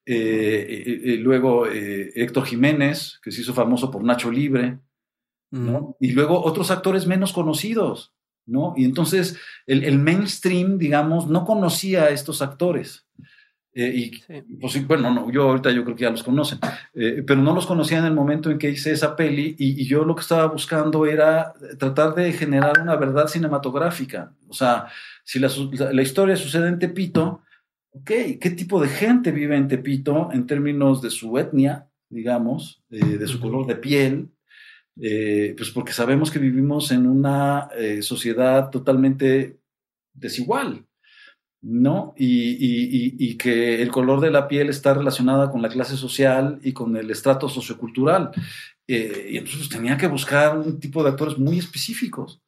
[0.07, 4.79] Eh, eh, luego Héctor Jiménez, que se hizo famoso por Nacho Libre,
[5.51, 5.97] ¿no?
[5.99, 8.16] Y luego otros actores menos conocidos,
[8.47, 8.75] ¿no?
[8.77, 13.07] Y entonces el, mainstream, digamos, no conocía a estos actores.
[13.75, 16.59] Eh, y pues, bueno, no, yo ahorita yo creo que ya los conocen,
[16.95, 20.07] eh, pero no los conocía en el momento en que hice esa peli y, yo
[20.07, 24.33] lo que estaba buscando era tratar de generar una verdad cinematográfica.
[24.49, 24.87] O sea,
[25.25, 25.51] si la,
[25.93, 27.43] la historia sucede en Tepito,
[27.91, 28.11] ok,
[28.41, 33.27] ¿qué tipo de gente vive en Tepito en términos de su etnia, digamos, eh, de
[33.27, 34.31] su color de piel?
[34.97, 37.69] Pues porque sabemos que vivimos en una
[38.01, 39.59] sociedad totalmente
[40.15, 40.87] desigual.
[41.63, 42.15] ¿no?
[42.17, 46.97] Y, que el color de la piel está relacionada con la clase social y con
[46.97, 48.31] el estrato sociocultural.
[48.87, 52.41] Eh, y entonces tenía que buscar un tipo de actores muy específicos.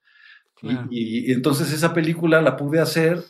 [0.91, 3.23] Y, entonces esa película la pude hacer,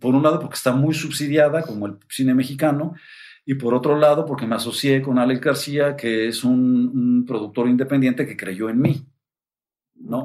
[0.00, 2.94] por un lado, porque está muy subsidiada, como el cine mexicano,
[3.44, 8.26] y por otro lado, porque me asocié con Alex García, que es un productor independiente
[8.26, 9.06] que creyó en mí.
[10.02, 10.24] ¿no?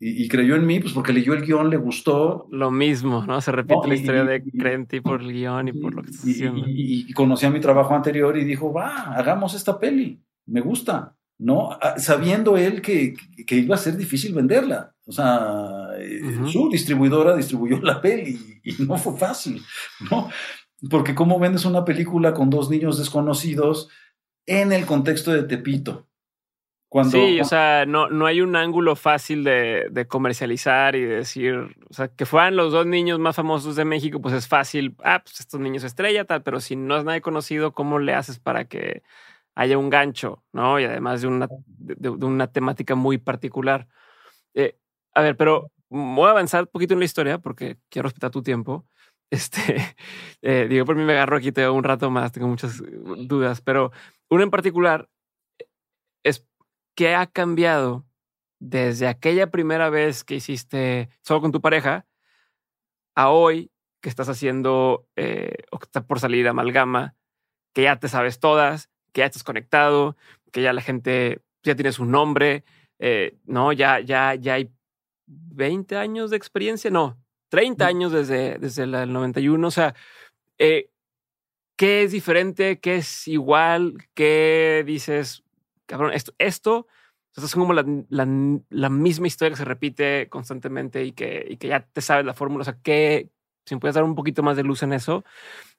[0.00, 2.48] Y, creyó en mí, pues porque leyó el guion, le gustó.
[2.50, 3.40] Lo mismo, ¿no?
[3.40, 6.64] Se repite la historia de creen por el guion y por lo que estás haciendo.
[6.66, 11.70] Y, conocía mi trabajo anterior y dijo, va, hagamos esta peli, me gusta, ¿no?
[11.80, 13.14] Ah, sabiendo él que,
[13.46, 14.94] que iba a ser difícil venderla.
[15.06, 19.60] O sea, eh, su distribuidora distribuyó la peli y no fue fácil,
[20.10, 20.30] ¿no?
[20.90, 23.88] Porque cómo vendes una película con dos niños desconocidos
[24.46, 26.06] en el contexto de Tepito,
[27.02, 32.08] sí, o sea, no, no hay un ángulo fácil de, comercializar y decir, o sea,
[32.08, 35.60] que fueran los dos niños más famosos de México, pues es fácil, ah, pues estos
[35.60, 39.02] niños estrella, tal, pero si no es nadie conocido, ¿cómo le haces para que
[39.56, 40.78] haya un gancho, ¿no?
[40.78, 43.88] Y además de una, de, una temática muy particular.
[44.54, 44.76] Eh,
[45.14, 48.42] a ver, pero voy a avanzar un poquito en la historia porque quiero respetar tu
[48.42, 48.84] tiempo.
[49.30, 49.96] Este,
[50.42, 52.82] eh, digo, por mí me agarro aquí, te un rato más, tengo muchas
[53.26, 53.92] dudas, pero
[54.28, 55.08] uno en particular
[56.22, 56.46] es
[56.94, 58.04] ¿qué ha cambiado
[58.60, 62.06] desde aquella primera vez que hiciste solo con tu pareja
[63.14, 63.70] a hoy
[64.00, 67.16] que estás haciendo eh, o que está por salir amalgama,
[67.72, 70.16] que ya te sabes todas, que ya estás conectado,
[70.52, 72.64] que ya la gente ya tienes un nombre,
[72.98, 74.70] eh, no, ya, ya, ya hay
[75.26, 77.18] 20 años de experiencia, no,
[77.54, 79.94] 30 años desde, desde el 91, o sea,
[80.58, 80.90] eh,
[81.76, 82.80] ¿qué es diferente?
[82.80, 83.94] ¿Qué es igual?
[84.12, 85.44] ¿Qué dices?
[85.86, 86.88] cabrón, esto, esto
[87.36, 91.86] es como la, la, misma historia que se repite constantemente y que, y que ya
[91.86, 92.62] te sabes la fórmula.
[92.62, 93.28] O sea, que
[93.64, 95.24] si me puedes dar un poquito más de luz en eso,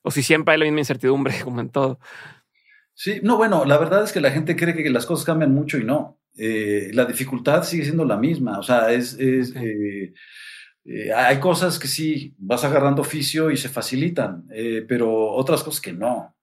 [0.01, 1.99] o si siempre hay la misma incertidumbre como en todo.
[2.93, 5.77] Sí, no, bueno, la verdad es que la gente cree que las cosas cambian mucho
[5.77, 6.21] y no.
[6.37, 8.59] Eh, la dificultad sigue siendo la misma.
[8.59, 10.13] O sea, es, es eh,
[10.85, 14.47] eh, hay cosas que sí vas agarrando oficio y se facilitan,
[14.87, 16.35] pero otras cosas que no.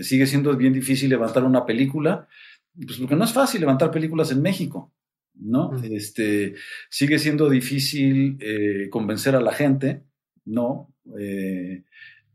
[0.00, 2.28] sigue siendo bien difícil levantar una película
[2.74, 4.92] pues porque no es fácil levantar películas en México,
[5.34, 5.72] ¿no?
[5.82, 6.54] Este,
[6.88, 10.04] sigue siendo difícil eh, convencer a la gente,
[10.44, 10.94] ¿no?
[11.18, 11.84] Eh,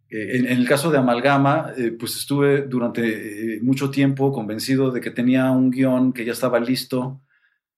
[0.10, 5.52] eh, en, el caso de Amalgama, pues estuve durante mucho tiempo convencido de que tenía
[5.52, 7.22] un guion que ya estaba listo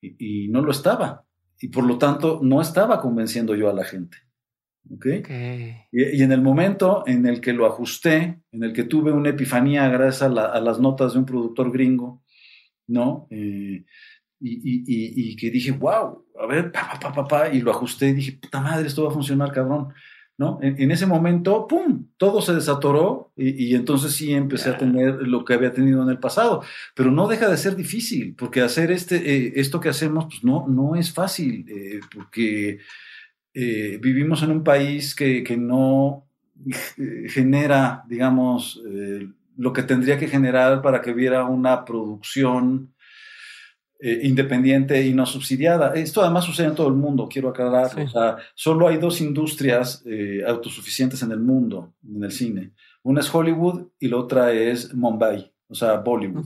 [0.02, 1.26] y, no lo estaba.
[1.60, 4.18] Y por lo tanto, no estaba convenciendo yo a la gente.
[4.90, 5.22] ¿Okay?
[5.92, 9.90] Y, en el momento en el que lo ajusté, en el que tuve una epifanía
[9.90, 12.24] gracias a las notas de un productor gringo,
[12.88, 13.28] ¿no?
[13.30, 13.84] Eh,
[14.40, 18.62] y, que dije, wow, a ver, pa, pa, pa, y lo ajusté y dije, puta
[18.62, 19.94] madre, esto va a funcionar, cabrón.
[20.40, 20.60] ¿No?
[20.62, 25.56] En, ese momento, ¡pum!, todo se desatoró y, entonces sí empecé a tener lo que
[25.56, 26.62] había tenido en el pasado.
[26.94, 30.68] Pero no deja de ser difícil, porque hacer este, eh, esto que hacemos, pues no,
[30.68, 32.80] no es fácil, eh, porque
[33.54, 36.28] vivimos en un país que, que no
[37.30, 38.80] genera, digamos,
[39.58, 42.94] lo que tendría que generar para que hubiera una producción
[44.00, 45.96] eh, independiente y no subsidiada.
[45.96, 48.00] Esto además sucede en todo el mundo, quiero aclarar.
[48.00, 52.74] O sea, solo hay dos industrias eh, autosuficientes en el mundo, en el cine.
[53.02, 56.46] Una es Hollywood y la otra es Mumbai, o sea, Bollywood.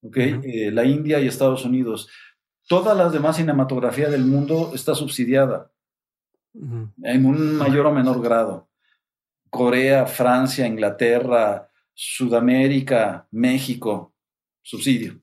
[0.00, 0.40] Okay.
[0.44, 2.08] Eh, la India y Estados Unidos.
[2.68, 5.72] Toda la demás cinematografía del mundo está subsidiada
[6.54, 8.68] en un mayor o menor grado.
[9.50, 14.14] Corea, Francia, Inglaterra, Sudamérica, México,
[14.62, 15.20] subsidio.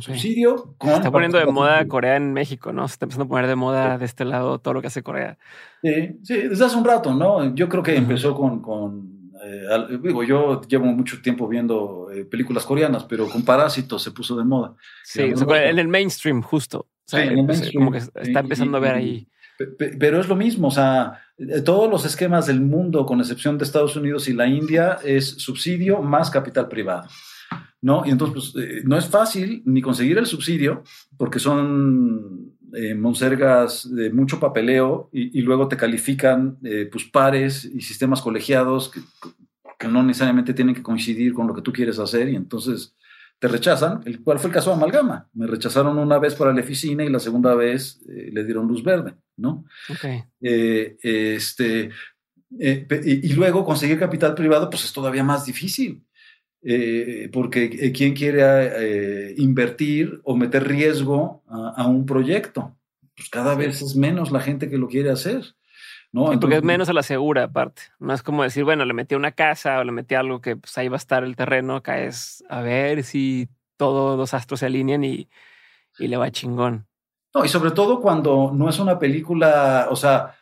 [0.00, 2.88] Subsidio Se está poniendo de moda Corea en México, ¿no?
[2.88, 5.38] Se está empezando a poner de moda de este lado todo lo que hace Corea.
[5.82, 7.54] Sí, sí, desde hace un rato, ¿no?
[7.54, 12.64] Yo creo que empezó con, con eh, digo, yo llevo mucho tiempo viendo eh, películas
[12.64, 14.74] coreanas, pero con Parásitos se puso de moda.
[15.02, 16.88] Sí, en el mainstream, justo.
[17.04, 17.74] sí, en el mainstream.
[17.74, 19.28] Como que está empezando a ver ahí.
[19.78, 23.64] Pero es lo mismo, o sea, eh, todos los esquemas del mundo, con excepción de
[23.64, 27.08] Estados Unidos y la India, es subsidio más capital privado.
[27.84, 28.02] ¿No?
[28.06, 30.82] Y entonces, pues, eh, no es fácil ni conseguir el subsidio,
[31.18, 37.82] porque son eh, monsergas de mucho papeleo y, luego te califican eh, pues pares y
[37.82, 38.90] sistemas colegiados
[39.78, 42.96] que no necesariamente tienen que coincidir con lo que tú quieres hacer y entonces
[43.38, 45.28] te rechazan, el cual fue el caso de Amalgama.
[45.34, 48.82] Me rechazaron una vez para la oficina y la segunda vez eh, le dieron luz
[48.82, 49.66] verde, ¿no?
[50.40, 51.90] Este,
[52.58, 56.02] eh, y, luego conseguir capital privado, pues es todavía más difícil.
[57.32, 62.74] Porque ¿quién quiere invertir o meter riesgo a, un proyecto?
[63.16, 65.54] Pues cada vez es menos la gente que lo quiere hacer.
[66.10, 66.26] ¿no?
[66.38, 67.82] porque es menos a la segura, aparte.
[67.98, 70.78] No es como decir, bueno, le metí una casa o le metí algo que pues
[70.78, 71.76] ahí va a estar el terreno.
[71.76, 75.28] Acá es a ver si todos los astros se alinean y,
[75.98, 76.86] y le va chingón.
[77.34, 80.36] No, y sobre todo cuando no es una película, o sea,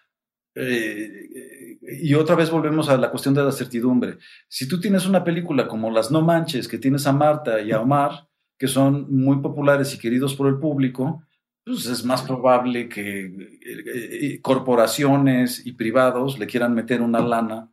[0.54, 4.18] eh, y otra vez volvemos a la cuestión de la certidumbre.
[4.48, 7.80] Si tú tienes una película como Las No Manches, que tienes a Marta y a
[7.80, 11.24] Omar, que son muy populares y queridos por el público,
[11.64, 17.70] pues es más probable que eh, eh, corporaciones y privados le quieran meter una lana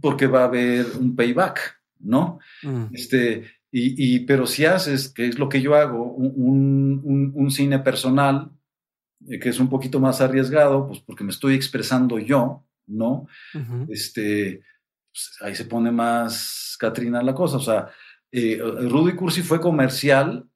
[0.00, 2.38] porque va a haber un payback, ¿no?
[2.62, 2.84] Mm.
[2.92, 3.44] Este,
[3.76, 8.52] y, pero si haces, que es lo que yo hago, un, cine personal,
[9.26, 13.26] eh, que es un poquito más arriesgado, pues porque me estoy expresando yo, ¿no?
[13.88, 14.62] Este,
[15.10, 17.56] pues, ahí se pone más Catrina la cosa.
[17.56, 17.88] O sea,
[18.32, 20.46] Rudy Cursi fue comercial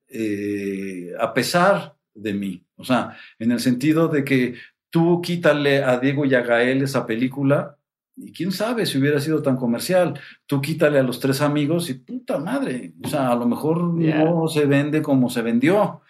[1.21, 2.65] a pesar de mí.
[2.77, 4.55] O sea, en el sentido de que
[4.91, 7.77] tú quítale a Diego y a Gael esa película
[8.17, 10.19] y quién sabe si hubiera sido tan comercial.
[10.47, 12.95] Tú quítale a los tres amigos y puta madre.
[13.05, 16.03] O sea, a lo mejor no se vende como se vendió.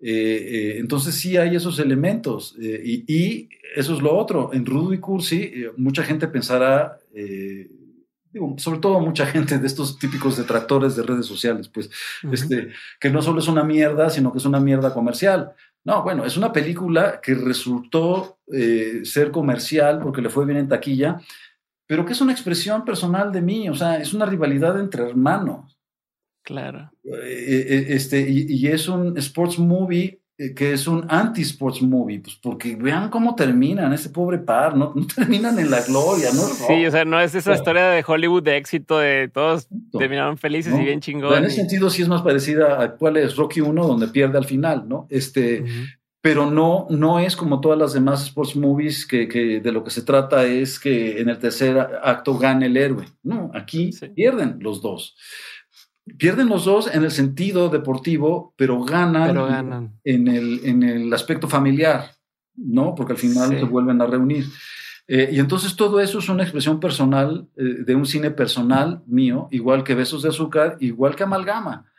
[0.00, 4.50] Eh, eh, entonces sí hay esos elementos eh, y, eso es lo otro.
[4.52, 6.98] En Rudo y Cursi mucha gente pensará
[8.56, 11.90] sobre todo mucha gente de estos típicos detractores de redes sociales, pues,
[12.32, 15.52] este, que no solo es una mierda, sino que es una mierda comercial.
[15.84, 18.38] No, bueno, es una película que resultó
[19.04, 21.20] ser comercial porque le fue bien en taquilla,
[21.86, 25.77] pero que es una expresión personal de mí, o sea, es una rivalidad entre hermanos.
[26.48, 26.90] Claro.
[27.04, 32.36] Eh, eh, este, y, es un sports movie eh, que es un anti-sports movie, pues
[32.36, 36.40] porque vean cómo terminan ese pobre par, no, terminan en la gloria, ¿no?
[36.40, 39.68] Sí, o sea, no es esa historia de Hollywood de éxito de todos
[39.98, 41.38] terminaron felices y bien chingones.
[41.38, 44.46] En ese sentido sí es más parecida a cuál es Rocky 1 donde pierde al
[44.46, 45.06] final, ¿no?
[45.10, 45.66] Este,
[46.22, 49.90] pero no, no es como todas las demás sports movies que, que, de lo que
[49.90, 53.04] se trata es que en el tercer acto gane el héroe.
[53.22, 55.14] No, aquí pierden los dos
[56.16, 62.12] pierden los dos en el sentido deportivo, pero ganan, En, el, en el aspecto familiar,
[62.56, 62.94] ¿no?
[62.94, 64.46] Porque al final se vuelven a reunir.
[65.10, 69.48] Eh, y entonces todo eso es una expresión personal, eh, de un cine personal mío,
[69.50, 71.90] igual que Besos de Azúcar, igual que Amalgama,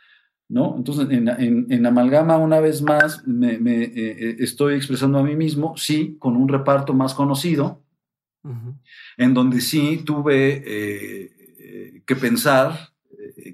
[0.48, 0.76] ¿no?
[0.76, 6.36] Entonces en, Amalgama una vez más me, eh, estoy expresando a mí mismo, sí, con
[6.36, 7.82] un reparto más conocido,
[9.18, 10.62] en donde sí tuve
[12.06, 12.89] que pensar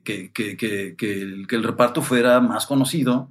[0.04, 3.30] que, que, que, que, el, reparto fuera más conocido,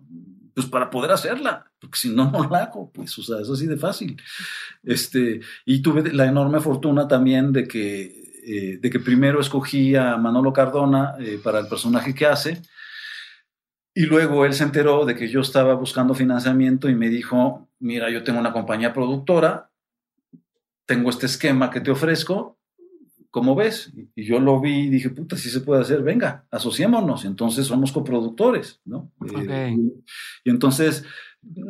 [0.53, 3.67] pues para poder hacerla, porque si no, no la hago, pues, o sea, es así
[3.67, 4.21] de fácil.
[4.83, 10.17] Este, y tuve la enorme fortuna también de que, eh, de que primero escogí a
[10.17, 12.61] Manolo Cardona eh, para el personaje que hace,
[13.97, 18.09] y luego él se enteró de que yo estaba buscando financiamiento y me dijo, mira,
[18.09, 19.71] yo tengo una compañía productora,
[20.85, 22.59] tengo este esquema que te ofrezco,
[23.35, 23.91] ¿cómo ves?
[24.15, 27.25] Y yo lo vi y dije, puta, si se puede hacer, venga, asociémonos.
[27.25, 29.11] Entonces somos coproductores, ¿no?
[29.49, 29.75] Eh,
[30.45, 31.03] y, entonces,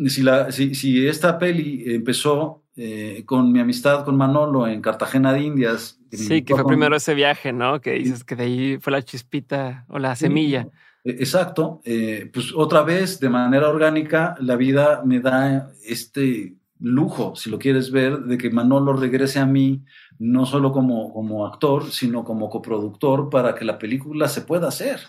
[0.05, 5.39] si, la, si, esta peli empezó eh, con mi amistad con Manolo en Cartagena de
[5.39, 5.99] Indias.
[6.11, 7.81] Sí, que fue primero ese viaje, ¿no?
[7.81, 10.67] Que dices que de ahí fue la chispita o la semilla.
[11.03, 11.81] E, exacto.
[11.83, 17.59] Eh, pues otra vez, de manera orgánica, la vida me da este lujo, si lo
[17.59, 19.83] quieres ver, de que Manolo regrese a mí
[20.19, 24.99] no solo como, como actor, sino como coproductor para que la película se pueda hacer,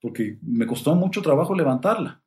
[0.00, 2.22] porque me costó mucho trabajo levantarla.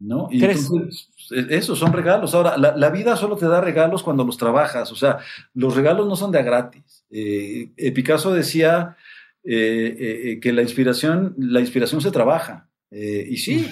[0.00, 0.28] ¿No?
[0.30, 2.32] Y entonces, e, esos son regalos.
[2.32, 4.92] Ahora, la, vida solo te da regalos cuando los trabajas.
[4.92, 5.18] O sea,
[5.54, 7.04] los regalos no son de a gratis.
[7.10, 8.96] Eh, eh, Picasso decía
[9.42, 12.68] eh, que la inspiración, la inspiración se trabaja.
[12.92, 13.68] y sí,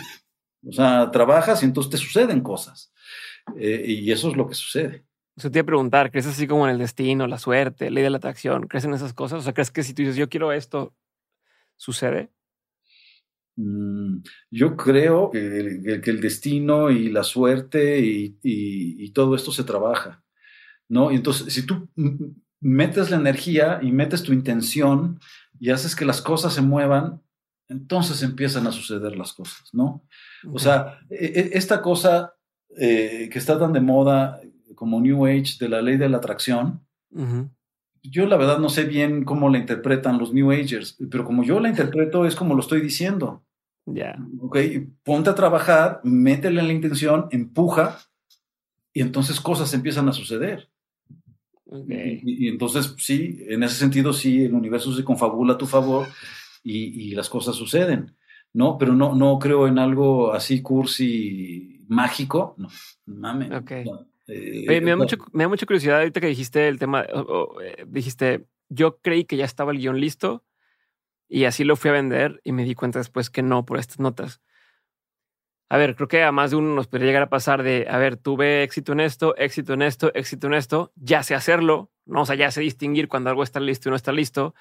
[0.66, 2.92] o sea, trabajas y entonces te suceden cosas.
[3.58, 5.06] Y eso es lo que sucede.
[5.36, 8.08] Yo te iba a preguntar, ¿crees así como en el destino, la suerte, ley de
[8.08, 8.66] la atracción?
[8.68, 9.40] ¿Crees en esas cosas?
[9.40, 10.94] O sea, ¿crees que si tú dices, yo quiero esto,
[11.76, 12.30] sucede?
[13.56, 20.24] Mm, yo creo que el, destino y la suerte y, todo esto se trabaja,
[20.88, 21.10] ¿no?
[21.10, 21.88] Y entonces, si tú
[22.60, 25.20] metes la energía y metes tu intención
[25.58, 27.22] y haces que las cosas se muevan,
[27.68, 30.06] entonces empiezan a suceder las cosas, ¿no?
[30.50, 32.35] O sea, e, e, esta cosa
[32.78, 34.40] eh, que está tan de moda
[34.74, 36.80] como New Age de la ley de la atracción,
[38.02, 41.60] yo la verdad no sé bien cómo la interpretan los New Agers, pero como yo
[41.60, 43.42] la interpreto es como lo estoy diciendo.
[43.86, 44.16] Ya.
[44.40, 44.58] Ok,
[45.04, 47.98] ponte a trabajar, métele en la intención, empuja
[48.92, 50.68] y entonces cosas empiezan a suceder.
[51.88, 56.06] Y, entonces sí, en ese sentido sí, el universo se confabula a tu favor
[56.62, 58.14] y, las cosas suceden,
[58.52, 58.78] ¿no?
[58.78, 62.68] Pero no, no creo en algo así cursi mágico, no,
[63.06, 63.50] mames.
[64.28, 67.04] Eh, me, da mucho, me da mucha curiosidad ahorita que dijiste el tema,
[67.62, 70.44] eh, dijiste, yo creí que ya estaba el guion listo
[71.28, 74.00] y así lo fui a vender y me di cuenta después que no por estas
[74.00, 74.40] notas.
[75.68, 77.98] A ver, creo que a más de uno nos podría llegar a pasar de, a
[77.98, 82.22] ver, tuve éxito en esto, éxito en esto, éxito en esto, ya sé hacerlo, ¿no?
[82.22, 84.54] O sea, ya sé distinguir cuando algo está listo y no está listo.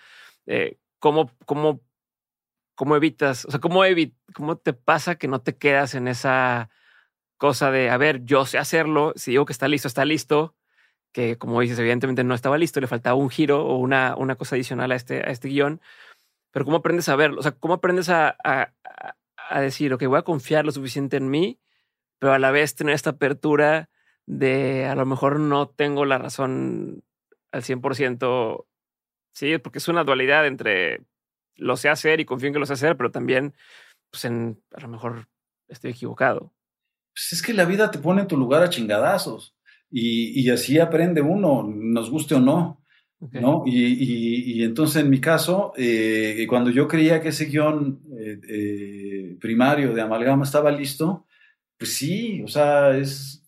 [0.48, 1.82] Eh, ¿cómo, cómo,
[2.76, 3.46] ¿Cómo evitas?
[3.46, 3.82] O sea, ¿cómo,
[4.34, 6.70] ¿cómo te pasa que no te quedas en esa
[7.46, 10.56] cosa de, a ver, yo sé hacerlo, si digo que está listo, está listo,
[11.12, 14.56] que como dices, evidentemente no estaba listo, le faltaba un giro o una, una cosa
[14.56, 15.80] adicional a este, a este guion,
[16.52, 17.40] pero ¿cómo aprendes a verlo?
[17.40, 18.74] O sea, ¿cómo aprendes a, a,
[19.50, 21.60] a decir, ok, voy a confiar lo suficiente en mí,
[22.18, 23.90] pero a la vez tener esta apertura
[24.26, 27.04] de a lo mejor no tengo la razón
[27.52, 28.66] al 100%,
[29.34, 31.02] sí, porque es una dualidad entre
[31.58, 33.54] lo sé hacer y confío en que lo sé hacer, pero también,
[34.10, 35.28] pues en, a lo mejor
[35.68, 36.55] estoy equivocado.
[37.16, 39.56] Pues es que la vida te pone en tu lugar a chingadazos
[39.90, 42.82] y, y así aprende uno, nos guste o no.
[43.32, 43.64] ¿no?
[43.66, 49.38] Y, y, entonces en mi caso, eh, cuando yo creía que ese guion eh, eh,
[49.40, 51.26] primario de amalgama estaba listo,
[51.78, 53.42] pues sí, o sea, es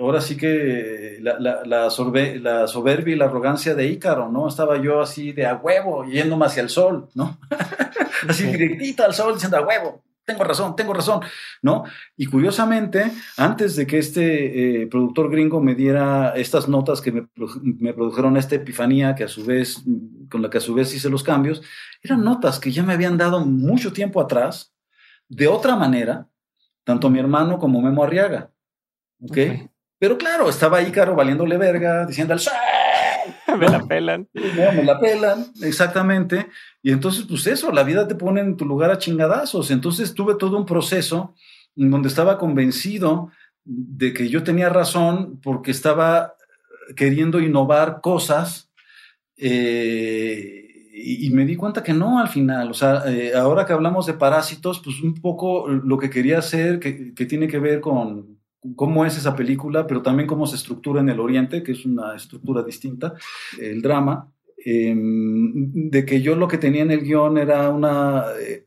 [0.00, 1.90] ahora sí que la, la, la,
[2.40, 4.48] la, soberbia y la arrogancia de Ícaro, ¿no?
[4.48, 7.38] Estaba yo así de a huevo, yéndome hacia el sol, ¿no?
[8.28, 11.20] así directito al sol, diciendo a huevo, tengo razón, tengo razón,
[11.62, 11.84] ¿no?
[12.16, 17.28] Y curiosamente, antes de que este eh, productor gringo me diera estas notas que me,
[17.62, 19.82] me, produjeron esta epifanía, que a su vez,
[20.30, 21.62] con la que a su vez hice los cambios,
[22.02, 24.74] eran notas que ya me habían dado mucho tiempo atrás,
[25.28, 26.28] de otra manera,
[26.84, 28.50] tanto mi hermano como Memo Arriaga,
[29.20, 29.30] ¿ok?
[29.30, 29.68] okay.
[29.98, 32.52] Pero claro, estaba ahí, caro, valiéndole verga, diciendo al sol,
[33.58, 34.28] me la pelan.
[34.32, 36.48] me la pelan, exactamente.
[36.82, 39.70] Y entonces, pues eso, la vida te pone en tu lugar a chingadazos.
[39.70, 41.34] Entonces tuve todo un proceso
[41.76, 43.30] en donde estaba convencido
[43.64, 46.34] de que yo tenía razón porque estaba
[46.96, 48.70] queriendo innovar cosas
[49.36, 50.58] eh,
[50.94, 52.70] y, me di cuenta que no al final.
[52.70, 56.78] O sea, eh, ahora que hablamos de parásitos, pues un poco lo que quería hacer,
[56.78, 58.41] que, que tiene que ver con,
[58.76, 62.14] cómo es esa película, pero también cómo se estructura en el Oriente, que es una
[62.14, 63.14] estructura distinta,
[63.60, 64.32] el drama,
[64.64, 68.66] em, de que yo lo que tenía en el guion era una eh,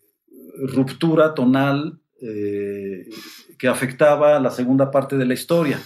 [0.68, 3.10] ruptura tonal eh,
[3.58, 5.80] que afectaba la segunda parte de la historia.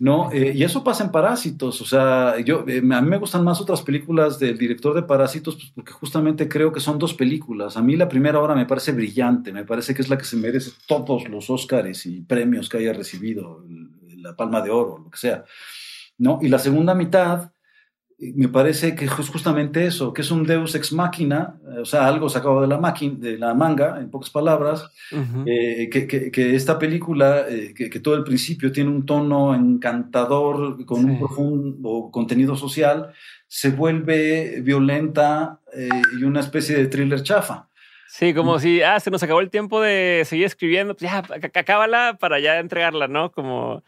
[0.00, 0.32] ¿No?
[0.32, 3.60] Eh, y eso pasa en Parásitos, o sea, yo, eh, a mí me gustan más
[3.60, 7.76] otras películas del director de Parásitos, pues porque justamente creo que son dos películas.
[7.76, 10.38] A mí la primera hora me parece brillante, me parece que es la que se
[10.38, 13.62] merece todos los Óscares y premios que haya recibido,
[14.16, 15.44] la Palma de Oro, lo que sea,
[16.16, 16.38] ¿no?
[16.40, 17.52] Y la segunda mitad
[18.20, 22.28] me parece que es justamente eso, que es un Deus ex machina, o sea, algo
[22.28, 24.90] sacado de la, máquina, de la manga, en pocas palabras,
[25.46, 31.04] eh, que, que, esta película, eh, que, todo el principio tiene un tono encantador, con
[31.06, 33.12] un profundo contenido social,
[33.46, 35.88] se vuelve violenta eh,
[36.18, 37.68] y una especie de thriller chafa.
[38.06, 41.22] Sí, como si, ah, se nos acabó el tiempo de seguir escribiendo, pues ya,
[41.54, 43.32] acábala para ya entregarla, ¿no?
[43.32, 43.82] Como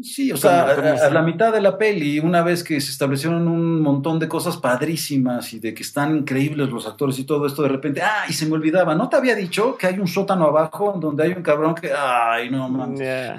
[0.00, 3.80] Sí, o sea, a, la mitad de la peli, una vez que se establecieron un
[3.80, 7.68] montón de cosas padrísimas y de que están increíbles los actores y todo esto, de
[7.68, 10.96] repente, ah, y se me olvidaba, ¿no te había dicho que hay un sótano abajo
[11.00, 12.94] donde hay un cabrón que, ay, no, man,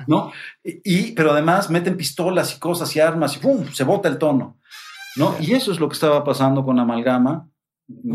[0.06, 0.34] ¿no?
[0.62, 3.66] Y, pero además meten pistolas y cosas y armas y ¡pum!
[3.72, 4.58] se bota el tono,
[5.16, 5.38] ¿no?
[5.40, 7.48] Y eso es lo que estaba pasando con Amalgama.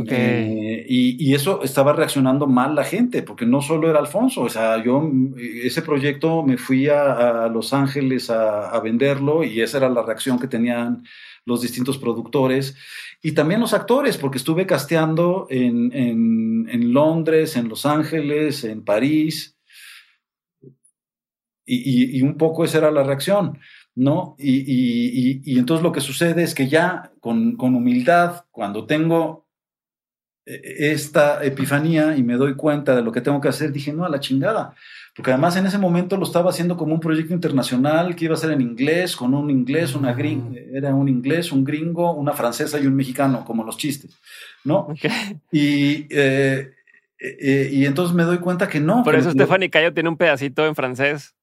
[0.08, 4.82] Eh, y, eso estaba reaccionando mal la gente, porque no solo era Alfonso, o sea,
[4.82, 10.38] yo ese proyecto me fui a, Los Ángeles a, venderlo y esa era la reacción
[10.38, 11.04] que tenían
[11.44, 12.76] los distintos productores
[13.20, 19.56] y también los actores, porque estuve casteando en, en, Londres, en Los Ángeles, en París,
[21.66, 23.58] y, y, un poco esa era la reacción.
[23.96, 24.34] ¿no?
[24.38, 29.43] Y, y, entonces lo que sucede es que ya con, con humildad, cuando tengo
[30.46, 34.08] esta epifanía y me doy cuenta de lo que tengo que hacer, dije, no, a
[34.08, 34.74] la chingada.
[35.14, 38.38] Porque además en ese momento lo estaba haciendo como un proyecto internacional que iba a
[38.38, 42.80] ser en inglés, con un inglés, una gringo, era un inglés, un gringo, una francesa
[42.80, 44.18] y un mexicano, como los chistes,
[44.64, 44.88] ¿no?
[45.52, 46.72] Y, eh,
[47.20, 49.04] eh, y entonces me doy cuenta que no.
[49.04, 51.36] Por eso Stephanie Cayo tiene un pedacito en francés.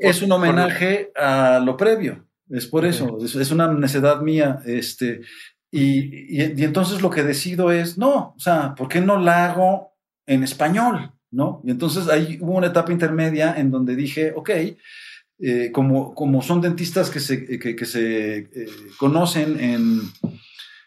[0.00, 2.26] es un homenaje a lo previo.
[2.50, 4.60] Es por eso, es, una necedad mía.
[4.66, 5.22] Este,
[5.74, 9.96] Y, y, entonces lo que decido es, no, o sea, ¿por qué no la hago
[10.26, 11.12] en español?
[11.30, 11.62] ¿No?
[11.64, 14.50] Y entonces ahí hubo una etapa intermedia en donde dije, ok,
[15.38, 18.68] eh, como, como son dentistas que se, que, se eh,
[18.98, 20.02] conocen en,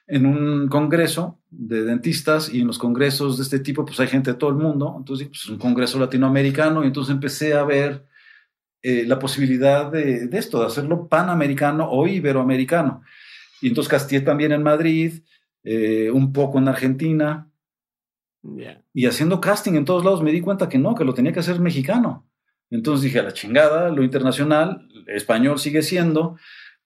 [0.05, 4.33] en un congreso de dentistas y en los congresos de este tipo pues hay gente
[4.33, 8.05] de todo el mundo, entonces pues, es un congreso latinoamericano y entonces empecé a ver
[8.83, 13.01] eh, la posibilidad de, de, esto, de hacerlo panamericano o iberoamericano.
[13.61, 15.23] Y entonces casté también en Madrid,
[15.63, 17.49] eh, un poco en Argentina.
[18.93, 21.39] Y haciendo casting en todos lados me di cuenta que no, que lo tenía que
[21.39, 22.27] hacer mexicano.
[22.69, 26.37] Entonces dije, a la chingada, lo internacional, español sigue siendo.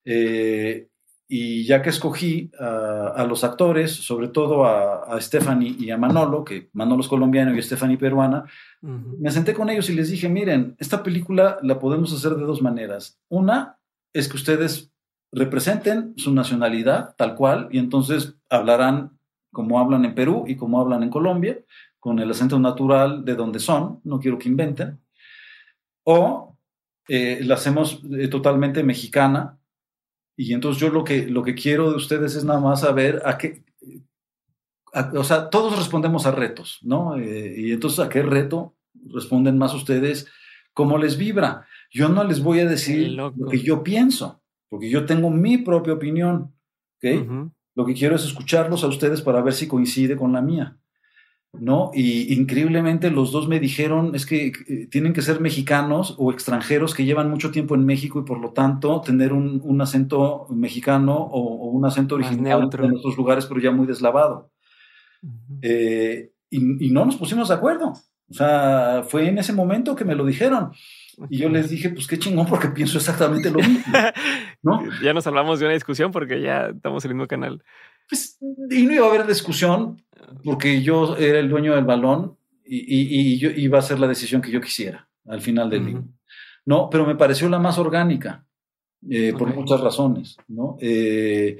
[0.05, 0.89] Eh,
[1.31, 6.69] y ya que escogí a, los actores, sobre todo a, Stephanie y a Manolo, que
[6.73, 8.45] Manolo es colombiano y Stephanie peruana,
[8.81, 12.63] me senté con ellos y les dije, miren, esta película la podemos hacer de dos
[12.63, 13.21] maneras.
[13.29, 13.77] Una
[14.11, 14.91] es que ustedes
[15.31, 19.19] representen su nacionalidad tal cual y entonces hablarán
[19.51, 21.59] como hablan en Perú y como hablan en Colombia,
[21.99, 24.99] con el acento natural de donde son, no quiero que inventen.
[26.03, 26.57] O
[27.07, 29.57] eh, la hacemos eh, totalmente mexicana,
[30.37, 33.37] y entonces yo lo que, lo que quiero de ustedes es nada más saber a
[33.37, 33.63] qué,
[35.15, 37.17] o sea, todos respondemos a retos, ¿no?
[37.17, 38.75] Eh, y entonces a qué reto
[39.11, 40.27] responden más ustedes,
[40.73, 41.67] cómo les vibra.
[41.91, 45.93] Yo no les voy a decir lo que yo pienso, porque yo tengo mi propia
[45.93, 46.53] opinión,
[46.97, 47.51] ¿ok?
[47.75, 50.77] Lo que quiero es escucharlos a ustedes para ver si coincide con la mía.
[51.53, 51.91] ¿no?
[51.93, 56.93] Y increíblemente los dos me dijeron, es que eh, tienen que ser mexicanos o extranjeros
[56.93, 61.69] que llevan mucho tiempo en México y por lo tanto tener un, acento mexicano o,
[61.69, 64.51] un acento original en otros lugares, pero ya muy deslavado.
[65.61, 67.93] Eh, y, no nos pusimos de acuerdo.
[68.29, 70.71] O sea, fue en ese momento que me lo dijeron.
[71.29, 73.83] Y yo les dije, pues qué chingón, porque pienso exactamente lo mismo.
[74.63, 74.83] ¿no?
[75.01, 77.63] ya nos hablamos de una discusión porque ya estamos en el mismo canal.
[78.09, 78.37] Pues,
[78.69, 80.01] y no iba a haber discusión
[80.43, 84.51] porque yo era el dueño del balón y, yo iba a hacer la decisión que
[84.51, 86.03] yo quisiera al final del día.
[86.65, 88.45] No, pero me pareció la más orgánica
[89.09, 90.77] eh, por muchas razones, ¿no?
[90.79, 91.57] Eh,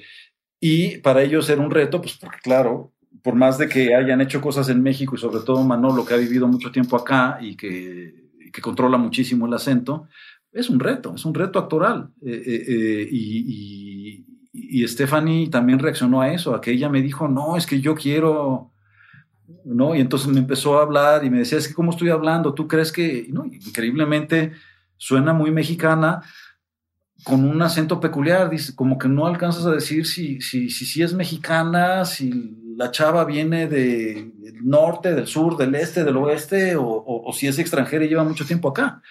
[0.60, 4.42] y para ellos era un reto, pues porque claro, por más de que hayan hecho
[4.42, 8.19] cosas en México y sobre todo Manolo que ha vivido mucho tiempo acá y que,
[8.52, 10.08] que controla muchísimo el acento,
[10.52, 12.10] es un reto, es un reto actoral.
[12.26, 17.66] Eh, y, y Stephanie también reaccionó a eso, a que ella me dijo, no, es
[17.66, 18.72] que yo quiero,
[19.64, 19.96] ¿no?
[19.96, 22.68] Y entonces me empezó a hablar y me decía, es que cómo estoy hablando, tú
[22.68, 23.30] crees que,
[23.66, 24.54] increíblemente
[24.98, 26.22] suena muy mexicana
[27.24, 31.02] con un acento peculiar, dice, como que no alcanzas a decir si, si, si, si
[31.02, 34.34] es mexicana, si la chava viene del
[34.64, 38.46] norte, del sur, del este, del oeste, o, o, si es extranjera y lleva mucho
[38.46, 39.02] tiempo acá.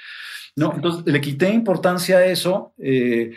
[0.57, 0.73] ¿no?
[0.75, 2.73] Entonces le quité importancia a eso.
[2.79, 3.33] Eh,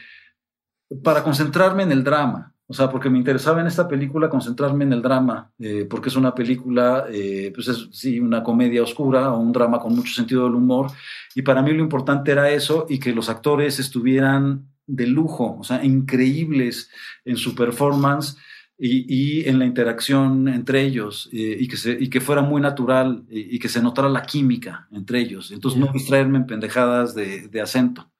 [1.03, 2.53] para concentrarme en el drama.
[2.67, 6.15] O sea, porque me interesaba en esta película concentrarme en el drama, eh, porque es
[6.15, 10.45] una película, eh, pues es sí, una comedia oscura o un drama con mucho sentido
[10.45, 10.89] del humor.
[11.35, 15.63] Y para mí lo importante era eso y que los actores estuvieran de lujo, o
[15.63, 16.89] sea, increíbles
[17.25, 18.37] en su performance
[18.83, 23.23] y, en la interacción entre ellos eh, y, que se, y que fuera muy natural
[23.29, 25.51] y, que se notara la química entre ellos.
[25.51, 28.11] Entonces, no distraerme en pendejadas de, de acento.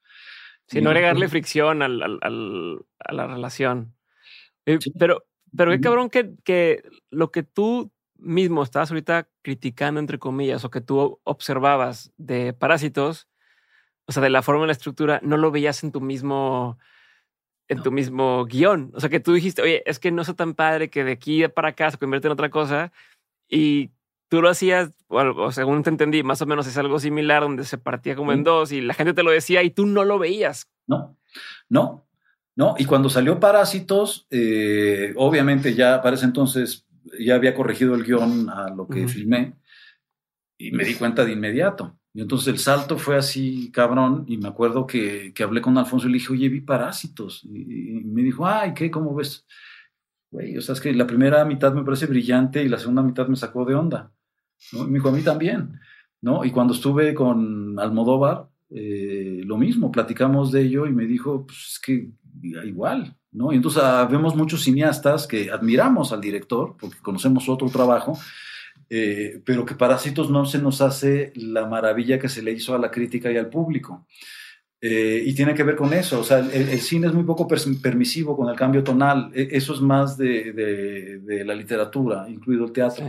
[0.68, 3.94] Sí, no agregarle fricción al, al, a la relación.
[4.64, 5.24] Eh, pero,
[5.56, 10.70] pero qué cabrón que, que lo que tú mismo estabas ahorita criticando, entre comillas, o
[10.70, 13.28] que tú observabas de parásitos,
[14.06, 16.78] o sea, de la forma y la estructura, no lo veías en tu mismo,
[17.72, 18.90] en tu mismo guion.
[18.94, 21.46] O sea, que tú dijiste, oye, es que no es tan padre que de aquí
[21.48, 22.92] para acá se convierte en otra cosa.
[23.48, 23.90] Y
[24.28, 27.78] tú lo hacías, o, según te entendí, más o menos es algo similar donde se
[27.78, 30.70] partía como en dos y la gente te lo decía y tú no lo veías.
[30.86, 31.18] No,
[31.68, 32.06] no,
[32.56, 32.74] no.
[32.78, 36.86] Y cuando salió Parásitos, eh, obviamente ya para ese entonces
[37.18, 39.54] ya había corregido el guion a lo que filmé
[40.56, 41.98] y me di cuenta de inmediato.
[42.14, 46.08] Y entonces el salto fue así, cabrón, y me acuerdo que, que hablé con Alfonso
[46.08, 47.42] y le dije, oye, vi Parásitos.
[47.44, 48.90] Y, y me dijo, ay, ¿qué?
[48.90, 49.46] ¿Cómo ves?
[50.30, 53.28] Güey, o sea, es que la primera mitad me parece brillante y la segunda mitad
[53.28, 54.12] me sacó de onda.
[54.72, 54.84] ¿no?
[54.84, 55.78] Y me dijo, a mí también,
[56.20, 56.44] ¿no?
[56.44, 61.72] Y cuando estuve con Almodóvar, eh, lo mismo, platicamos de ello y me dijo, pues
[61.72, 62.10] es que
[62.64, 63.52] igual, ¿no?
[63.52, 68.18] Y entonces ah, vemos muchos cineastas que admiramos al director, porque conocemos otro trabajo,
[68.90, 72.78] eh, pero que Parásitos no se nos hace la maravilla que se le hizo a
[72.78, 74.06] la crítica y al público.
[74.80, 78.36] Eh, y tiene que ver con eso, o sea, el, cine es muy poco permisivo
[78.36, 83.06] con el cambio tonal, e, eso es más de, de, la literatura, incluido el teatro.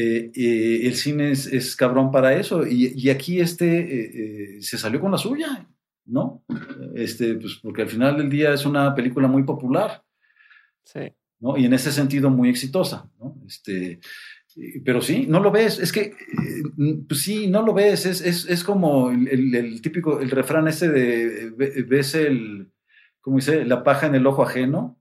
[0.00, 2.64] Eh, eh, el cine es, cabrón para eso.
[2.64, 5.68] Y, aquí este eh, se salió con la suya,
[6.06, 6.44] ¿no?
[6.94, 10.04] Este, pues porque al final del día es una película muy popular.
[10.84, 11.00] Sí.
[11.40, 11.56] ¿no?
[11.56, 13.42] Y en ese sentido muy exitosa, ¿no?
[13.46, 14.00] Este,
[14.84, 16.14] pero sí, no lo ves, es que, eh,
[17.06, 20.88] pues sí, no lo ves, es, es, es como el, el, típico, el refrán ese
[20.88, 21.50] de,
[21.86, 22.70] ves el,
[23.20, 23.64] ¿cómo dice?
[23.64, 24.98] La paja en el ojo ajeno,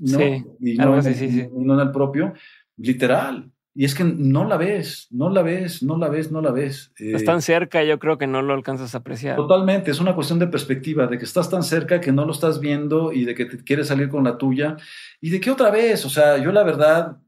[0.00, 0.18] ¿no?
[0.18, 1.48] Sí, y, no, sí, sí.
[1.50, 2.34] y no en el propio,
[2.76, 3.50] literal.
[3.78, 6.92] Y es que no la ves, no la ves, no la ves, no la ves.
[6.96, 9.36] estás tan cerca, yo creo que no lo alcanzas a apreciar.
[9.36, 12.58] Totalmente, es una cuestión de perspectiva, de que estás tan cerca que no lo estás
[12.58, 14.78] viendo y de que te quieres salir con la tuya.
[15.20, 17.18] Y de que otra vez, o sea, yo la verdad,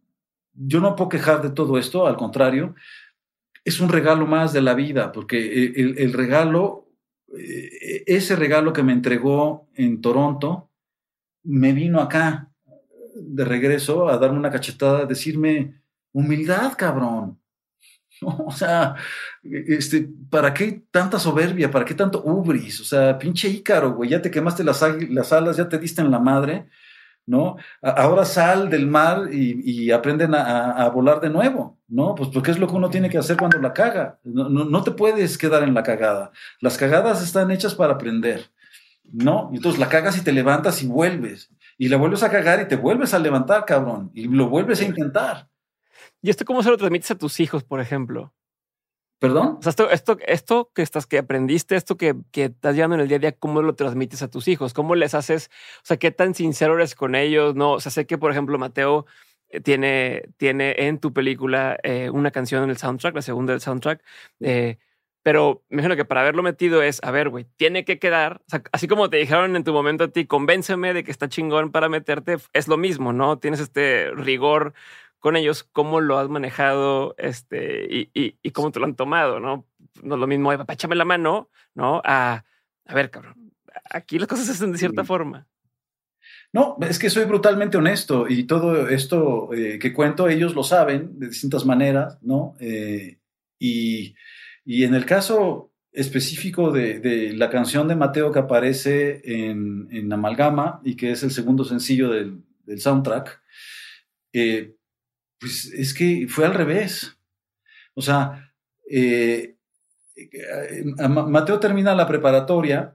[0.58, 2.74] yo no puedo quejar de todo esto, al contrario,
[3.64, 6.88] es un regalo más de la vida, porque el, regalo,
[7.36, 10.70] eh, ese regalo que me entregó en Toronto,
[11.44, 12.50] me vino acá
[13.14, 15.82] de regreso a darme una cachetada, a decirme,
[16.12, 17.38] humildad, cabrón.
[18.20, 18.96] O sea,
[19.44, 21.70] este, ¿para qué tanta soberbia?
[21.70, 22.80] ¿Para qué tanto ubris?
[22.80, 26.10] O sea, pinche ícaro, güey, ya te quemaste las, las alas, ya te diste en
[26.10, 26.68] la madre,
[27.28, 27.58] ¿no?
[27.82, 32.14] Ahora sal del mar y, aprenden a, volar de nuevo, ¿no?
[32.14, 34.18] Pues porque es lo que uno tiene que hacer cuando la caga.
[34.24, 36.32] No, no, te puedes quedar en la cagada.
[36.60, 38.50] Las cagadas están hechas para aprender,
[39.12, 39.50] ¿no?
[39.52, 41.50] Entonces la cagas y te levantas y vuelves.
[41.76, 44.10] Y la vuelves a cagar y te vuelves a levantar, cabrón.
[44.14, 45.48] Y lo vuelves a intentar.
[46.22, 48.32] ¿Y esto cómo se lo transmites a tus hijos, por ejemplo?
[49.18, 49.56] ¿Perdón?
[49.58, 53.00] O sea, esto, esto, esto que estás, que aprendiste, esto que, que estás llevando en
[53.00, 54.74] el día a día, ¿cómo lo transmites a tus hijos?
[54.74, 55.50] ¿Cómo les haces?
[55.82, 57.56] O sea, ¿qué tan sincero eres con ellos?
[57.56, 59.06] No, o sea, sé que, por ejemplo, Mateo
[59.48, 63.60] eh, tiene, tiene en tu película eh, una canción en el soundtrack, la segunda del
[63.60, 64.02] soundtrack.
[64.40, 64.78] Eh,
[65.22, 68.50] pero me imagino que para haberlo metido es, a ver, güey, tiene que quedar, o
[68.50, 71.70] sea, así como te dijeron en tu momento a ti, convénceme de que está chingón
[71.72, 73.38] para meterte, es lo mismo, ¿no?
[73.38, 74.74] Tienes este rigor
[75.18, 78.10] con ellos, cómo lo has manejado este, y,
[78.42, 79.66] y, cómo te lo han tomado, ¿no?
[80.02, 82.00] No es lo mismo, papá, échame la mano, ¿no?
[82.04, 82.44] A,
[82.86, 83.52] a ver, cabrón,
[83.90, 85.46] aquí las cosas se hacen de cierta forma.
[86.52, 91.18] No, es que soy brutalmente honesto y todo esto eh, que cuento ellos lo saben
[91.18, 92.54] de distintas maneras, ¿no?
[92.58, 93.18] Eh,
[93.58, 94.14] y,
[94.64, 100.12] y, en el caso específico de, de, la canción de Mateo que aparece en, en,
[100.12, 103.42] Amalgama y que es el segundo sencillo del, del soundtrack,
[104.32, 104.74] eh,
[105.38, 107.16] pues es que fue al revés.
[107.94, 108.52] O sea,
[108.90, 109.56] eh,
[110.16, 112.94] eh, Mateo termina la preparatoria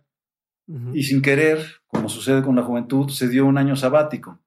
[0.94, 4.40] y sin querer, como sucede con la juventud, se dio un año sabático.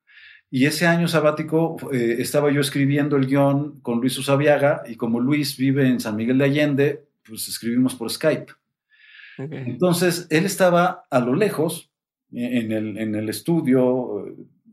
[0.50, 5.20] Y ese año sabático eh, estaba yo escribiendo el guion con Luis Usabiaga y como
[5.20, 8.52] Luis vive en San Miguel de Allende, pues escribimos por Skype.
[9.38, 11.90] Entonces, él estaba a lo lejos,
[12.32, 14.24] en el, en el estudio,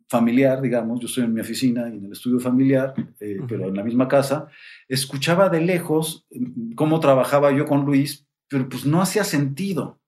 [0.08, 3.76] familiar, digamos, yo estoy en mi oficina y en el estudio familiar, eh, pero en
[3.76, 4.48] la misma casa,
[4.88, 10.00] escuchaba de lejos mm, cómo trabajaba yo con Luis, pero pues no hacía sentido,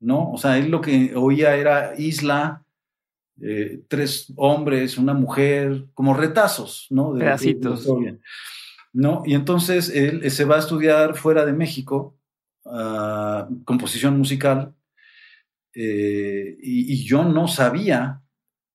[0.00, 0.30] ¿no?
[0.32, 2.64] O sea, él lo que oía era isla,
[3.40, 7.12] eh, tres hombres, una mujer, como retazos, ¿no?
[7.14, 7.88] De, Pedacitos.
[8.92, 9.22] ¿no?
[9.24, 12.14] Y entonces él se va a estudiar fuera de México,
[12.64, 14.74] uh, composición musical,
[15.74, 18.21] eh, y, yo no sabía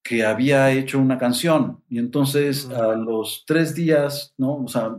[0.08, 1.84] que había hecho una canción.
[1.90, 4.64] Y entonces a los tres días, ¿no?
[4.64, 4.96] O sea,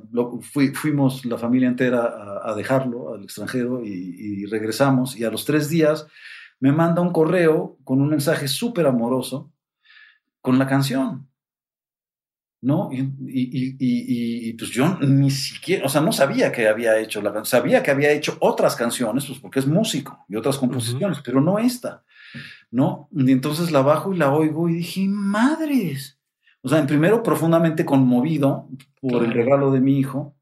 [0.75, 5.17] fuimos la familia entera a, dejarlo al extranjero y, regresamos.
[5.17, 6.07] Y a los tres días
[6.61, 9.51] me manda un correo con un mensaje súper amoroso
[10.43, 11.27] con la canción.
[12.61, 12.91] ¿No?
[12.93, 13.15] Y,
[13.79, 17.83] y, pues yo ni siquiera, o sea, no sabía que había hecho la canción, sabía
[17.83, 22.05] que había hecho otras canciones, pues porque es músico y otras composiciones, pero no esta.
[22.71, 23.09] ¿No?
[23.13, 26.19] Y entonces la bajo y la oigo y dije, madres.
[26.63, 28.69] O sea, en primero, profundamente conmovido
[29.01, 30.37] por el regalo de mi hijo.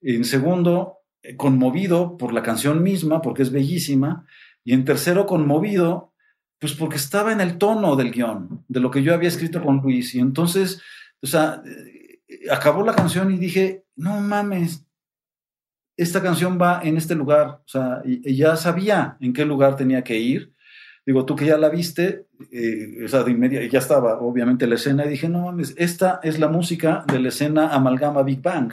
[0.00, 4.26] En segundo, eh, conmovido por la canción misma, porque es bellísima.
[4.64, 6.14] Y en tercero, conmovido,
[6.58, 9.78] pues porque estaba en el tono del guion, de lo que yo había escrito con
[9.78, 10.14] Luis.
[10.14, 10.82] Y entonces,
[11.22, 12.20] o sea, eh,
[12.50, 14.86] acabó la canción y dije, no mames,
[15.96, 17.60] esta canción va en este lugar.
[17.64, 20.54] O sea, y ya sabía en qué lugar tenía que ir
[21.10, 24.76] Digo, tú que ya la viste, eh, o sea, de inmediato, ya estaba obviamente la
[24.76, 28.72] escena, y dije, no mames, esta es la música de la escena Amalgama Big Bang,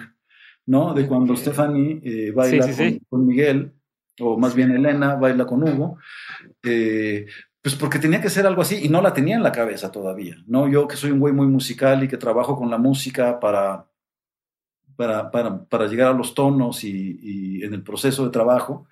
[0.68, 0.94] ¿no?
[0.94, 2.68] De cuando Stephanie eh, baila
[3.10, 3.72] con, Miguel,
[4.20, 5.98] o más bien Elena baila con Hugo,
[6.62, 7.26] eh,
[7.60, 10.38] pues porque tenía que ser algo así, y no la tenía en la cabeza todavía,
[10.46, 10.68] ¿no?
[10.68, 13.88] Yo que soy un güey muy musical y que trabajo con la música para,
[14.96, 18.88] para, para, para llegar a los tonos y, y en el proceso de trabajo,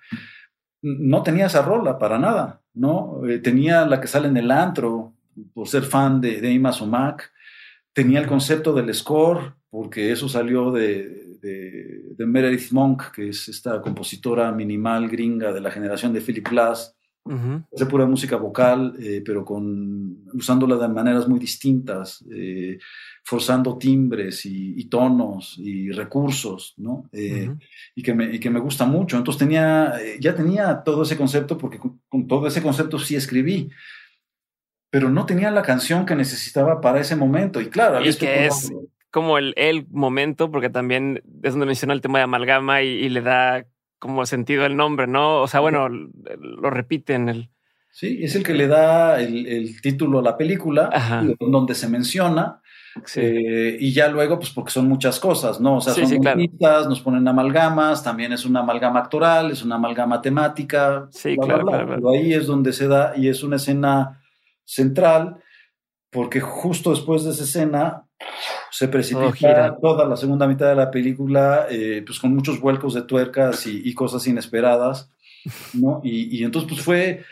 [0.82, 3.26] no tenía esa rola para nada, ¿no?
[3.26, 5.14] Eh, tenía la que sale en el antro,
[5.52, 7.32] por ser fan de, de Ima Sumac,
[7.92, 13.80] tenía el concepto del score, porque eso salió de, de, Meredith Monk, que es esta
[13.80, 16.95] compositora minimal gringa de la generación de Philip Glass,
[17.74, 22.78] Hace pura música vocal, eh, pero con, usándola de maneras muy distintas, eh,
[23.24, 27.08] forzando timbres y, tonos y recursos, ¿no?
[27.12, 27.50] Eh,
[27.94, 29.16] y, que me, y que me gusta mucho.
[29.16, 33.70] Entonces tenía, ya tenía todo ese concepto, porque con, todo ese concepto sí escribí,
[34.90, 37.60] pero no tenía la canción que necesitaba para ese momento.
[37.60, 38.72] Y claro, y que es
[39.10, 43.22] como el, el momento, porque también es donde menciona el tema de amalgama y le
[43.22, 43.64] da
[43.98, 45.42] como sentido el nombre, ¿no?
[45.42, 47.50] O sea, bueno, lo repiten el...
[47.90, 50.90] Sí, es el que le da el, título a la película,
[51.40, 52.60] donde se menciona,
[53.16, 55.76] eh, y ya luego, pues porque son muchas cosas, ¿no?
[55.76, 56.20] O sea, son
[56.88, 61.08] nos ponen amalgamas, también es una amalgama actoral, es una amalgama temática.
[61.10, 64.22] Sí, claro, claro, Pero ahí es donde se da, y es una escena
[64.64, 65.42] central,
[66.10, 68.04] porque justo después de esa escena
[68.70, 73.02] se precipita toda la segunda mitad de la película, eh, pues con muchos vuelcos de
[73.02, 75.10] tuercas y, cosas inesperadas,
[75.72, 76.00] ¿no?
[76.02, 77.24] Y, entonces, pues fue,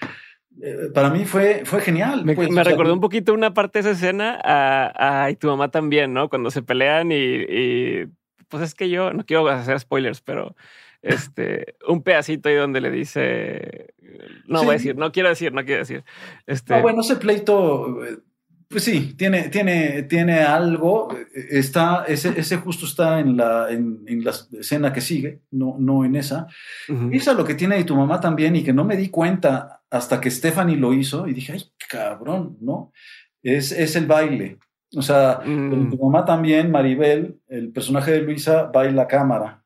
[0.62, 2.24] eh, para mí fue, fue genial.
[2.24, 6.14] Me, pues, recordó un poquito una parte de esa escena a, y tu mamá también,
[6.14, 6.28] ¿no?
[6.28, 8.06] Cuando se pelean y,
[8.48, 10.54] pues es que yo no quiero hacer spoilers, pero
[11.02, 13.94] este, un pedacito ahí donde le dice,
[14.46, 16.04] no voy a decir, no quiero decir, no quiero decir.
[16.46, 18.18] Este, bueno, ese pleito eh,
[18.68, 21.08] pues sí, tiene, tiene, tiene algo.
[21.34, 26.16] Está, ese, ese justo está en la, en, la escena que sigue, no, no en
[26.16, 26.46] esa.
[27.12, 29.82] Eso es lo que tiene y tu mamá también, y que no me di cuenta
[29.90, 32.92] hasta que Stephanie lo hizo, y dije, ay, cabrón, ¿no?
[33.42, 34.58] Es, es el baile.
[34.96, 35.90] O sea, mm.
[35.90, 39.64] tu mamá también, Maribel, el personaje de Luisa, baila cámara.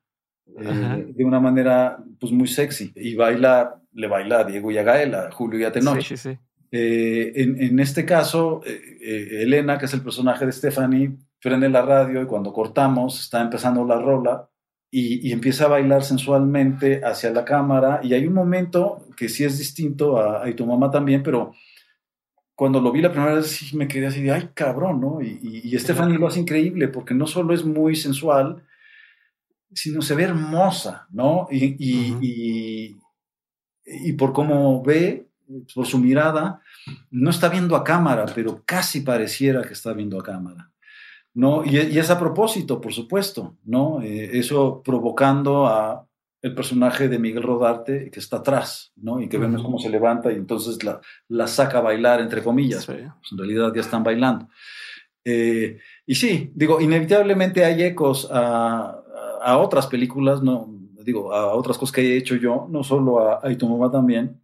[0.57, 4.83] Eh, de una manera pues muy sexy y baila, le baila a Diego y a
[4.83, 6.01] Gael, a Julio y a Tenoch.
[6.01, 6.39] Sí, sí, sí.
[6.71, 11.81] Eh, en, este caso, eh, eh, Elena, que es el personaje de Stephanie, prende la
[11.81, 14.49] radio y cuando cortamos está empezando la rola
[14.91, 19.57] y, empieza a bailar sensualmente hacia la cámara y hay un momento que sí es
[19.57, 21.53] distinto a, a tu mamá también, pero
[22.55, 25.21] cuando lo vi la primera vez sí me quedé así de, ay cabrón, ¿no?
[25.21, 28.63] Y, y, Stephanie lo hace increíble porque no solo es muy sensual,
[29.73, 31.47] sino se ve hermosa, ¿no?
[31.49, 32.97] Y, y,
[33.85, 35.28] y por cómo ve,
[35.73, 36.61] por su mirada,
[37.11, 40.71] no está viendo a cámara, pero casi pareciera que está viendo a cámara.
[41.33, 41.63] ¿no?
[41.65, 44.01] Y, es a propósito, por supuesto, ¿no?
[44.01, 46.05] Eh, eso provocando a
[46.41, 49.21] el personaje de Miguel Rodarte que está atrás, ¿no?
[49.21, 52.85] Y que vemos cómo se levanta y entonces la, la saca a bailar, entre comillas.
[52.85, 54.47] Pues en realidad ya están bailando.
[55.25, 59.01] Eh, y sí, digo, inevitablemente hay ecos a,
[59.41, 60.73] a, otras películas, ¿no?
[61.03, 64.41] Digo, a otras cosas que he hecho yo, no solo a, a tu mamá también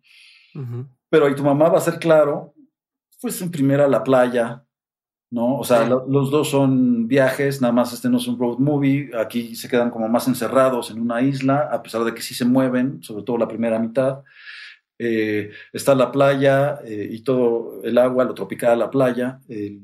[1.10, 2.54] pero ahí tu mamá va a ser claro,
[3.22, 4.66] pues en primera la playa,
[5.32, 5.58] ¿no?
[5.58, 9.56] O sea, los dos son viajes, nada más este no es un road movie, aquí
[9.56, 13.02] se quedan como más encerrados en una isla, a pesar de que sí se mueven,
[13.02, 14.24] sobre todo la primera mitad.
[14.98, 19.42] Eh, está la playa eh, y todo el agua, lo tropical, la playa,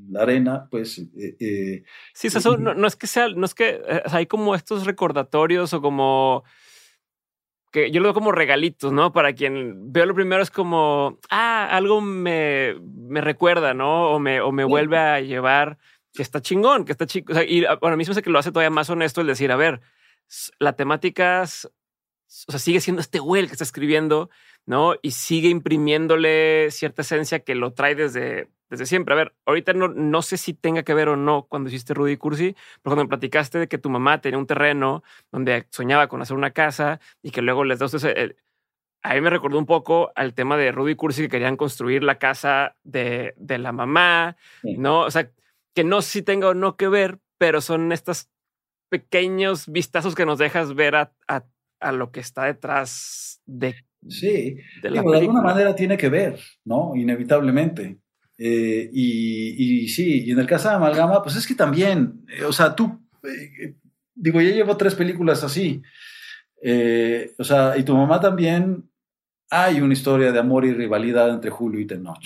[0.09, 0.99] la arena, pues.
[1.17, 1.83] Eh,
[2.13, 5.81] sí, eso no, no, es que sea, no es que hay como estos recordatorios o
[5.81, 6.45] como
[7.71, 9.13] que yo lo veo como regalitos, ¿no?
[9.13, 14.11] Para quien veo lo primero es como, ah, algo me, me recuerda, ¿no?
[14.11, 15.77] O me, o me vuelve a llevar
[16.13, 17.33] que está chingón, que está chico.
[17.41, 19.27] y ah, bueno, a mí se me hace que lo hace todavía más honesto el
[19.27, 19.81] decir, a ver,
[20.59, 24.29] la temática, o sea, sigue siendo este güey el que está escribiendo,
[24.65, 24.95] ¿no?
[25.01, 29.13] Y sigue imprimiéndole cierta esencia que lo trae desde, desde siempre.
[29.13, 32.17] A ver, ahorita no, no sé si tenga que ver o no cuando hiciste Rudy
[32.17, 36.21] Cursi, pero cuando me platicaste de que tu mamá tenía un terreno donde soñaba con
[36.21, 38.35] hacer una casa y que luego les das ese...
[39.03, 42.19] a mí me recordó un poco al tema de Rudy Cursi que querían construir la
[42.19, 45.01] casa de, de la mamá, ¿no?
[45.01, 45.31] O sea,
[45.73, 48.29] que no sé si tenga o no que ver, pero son estos
[48.89, 51.45] pequeños vistazos que nos dejas ver a, a,
[51.79, 53.75] a lo que está detrás de...
[54.07, 56.95] Sí, de, de alguna manera tiene que ver, ¿no?
[56.95, 57.99] Inevitablemente.
[58.43, 62.51] Eh, y, sí, y en el caso de Amalgama, pues es que también, eh, o
[62.51, 63.75] sea, tú, eh,
[64.15, 65.79] digo, ya llevo tres películas así.
[67.37, 68.89] o sea, y tu mamá también,
[69.51, 72.23] hay una historia de amor y rivalidad entre Julio y Tenoch.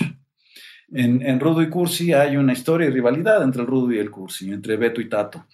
[0.93, 4.09] En, en Rudo y Cursi hay una historia y rivalidad entre el Rudo y el
[4.09, 5.45] Cursi, entre Beto y Tato.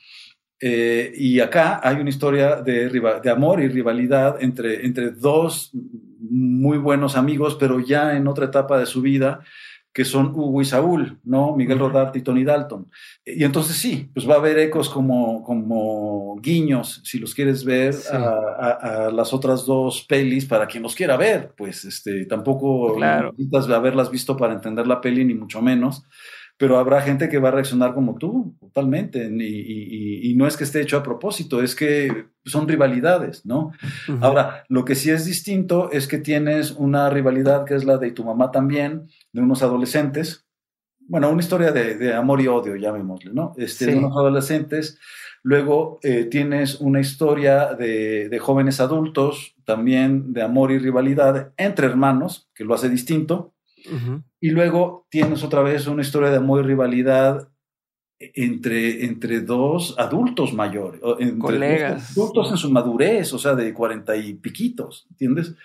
[0.59, 5.71] y acá hay una historia de, de amor y rivalidad entre, entre dos
[6.29, 9.41] muy buenos amigos, pero ya en otra etapa de su vida,
[9.93, 11.55] que son Hugo y Saúl, ¿no?
[11.55, 12.89] Miguel Rodarte y Tony Dalton.
[13.25, 17.93] Y entonces sí, pues va a haber ecos como, como guiños, si los quieres ver,
[18.09, 24.09] a, las otras dos pelis, para quien los quiera ver, pues este, tampoco necesitas haberlas
[24.09, 26.03] visto para entender la peli, ni mucho menos.
[26.61, 30.79] Pero habrá gente que va a reaccionar como tú, totalmente, y, no es que esté
[30.79, 33.71] hecho a propósito, es que son rivalidades, ¿no?
[34.21, 38.11] Ahora, lo que sí es distinto es que tienes una rivalidad que es la de
[38.11, 40.45] tu mamá también, de unos adolescentes,
[40.99, 43.55] bueno, una historia de, amor y odio, llamémosle, ¿no?
[43.57, 44.99] Este, De unos adolescentes.
[45.41, 52.51] Luego eh, tienes una historia de, jóvenes adultos, también de amor y rivalidad entre hermanos,
[52.53, 53.51] que lo hace distinto.
[54.39, 57.49] Y luego tienes otra vez una historia de amor y rivalidad
[58.19, 62.11] entre, entre dos adultos mayores, entre colegas.
[62.11, 65.55] adultos en su madurez, o sea, de cuarenta y piquitos, ¿entiendes?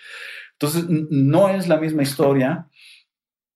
[0.53, 2.67] Entonces, no es la misma historia,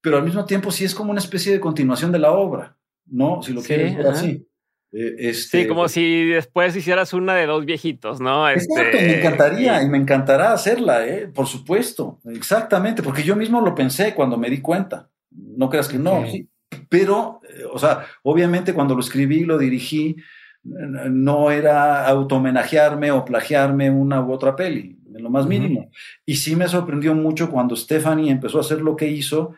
[0.01, 3.41] pero al mismo tiempo sí es como una especie de continuación de la obra, ¿no?
[3.41, 4.47] Si lo quieres ver así.
[4.93, 8.49] Eh, este, sí, como si después hicieras una de dos viejitos, ¿no?
[8.49, 11.27] Exacto, me encantaría y me encantará hacerla, ¿eh?
[11.27, 15.09] por supuesto, exactamente, porque yo mismo lo pensé cuando me di cuenta.
[15.31, 16.49] No creas que no, sí.
[16.89, 20.17] Pero, eh, o sea, obviamente cuando lo escribí, lo dirigí,
[20.63, 25.89] no era auto-homenajearme o plagiarme una u otra peli, en lo más mínimo.
[26.25, 29.55] Y sí me sorprendió mucho cuando Stephanie empezó a hacer lo que hizo,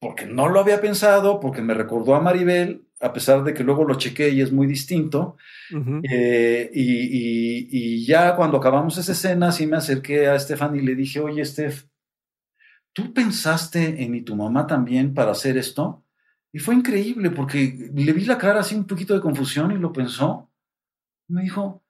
[0.00, 3.84] porque no lo había pensado, porque me recordó a Maribel, a pesar de que luego
[3.84, 5.36] lo chequé y es muy distinto.
[6.08, 11.20] Eh, y, ya cuando acabamos esa escena, sí me acerqué a Estefan y le dije,
[11.20, 11.84] oye, Steph,
[12.92, 16.04] ¿tú pensaste en y tu mamá también para hacer esto?
[16.52, 19.92] Y fue increíble porque le vi la cara así un poquito de confusión y lo
[19.92, 20.50] pensó.
[21.28, 21.82] Me dijo,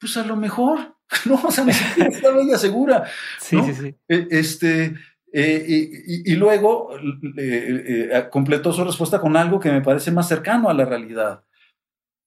[0.00, 0.96] pues a lo mejor,
[1.26, 3.06] no, o sea, ni siquiera estaba ella segura.
[3.38, 3.96] Sí, sí, sí.
[4.08, 4.94] E, este,
[5.38, 6.96] eh, y, luego
[7.36, 11.42] eh, eh, completó su respuesta con algo que me parece más cercano a la realidad.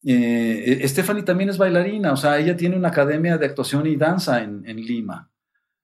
[0.03, 4.63] Stephanie también es bailarina, o sea, ella tiene una academia de actuación y danza en,
[4.63, 5.27] Lima,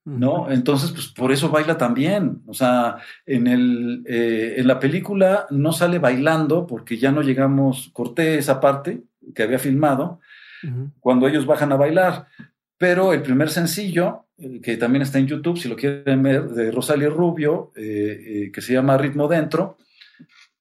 [0.05, 0.51] ¿no?
[0.51, 2.43] Entonces, pues por eso baila también.
[2.45, 8.37] O sea, en, el, en la película no sale bailando porque ya no llegamos, corté
[8.37, 9.01] esa parte
[9.33, 10.19] que había filmado
[10.99, 12.27] cuando ellos bajan a bailar,
[12.77, 17.09] pero el primer sencillo que también está en YouTube, si lo quieren ver, de Rosalie
[17.09, 19.77] Rubio, eh, eh, que se llama Ritmo Dentro.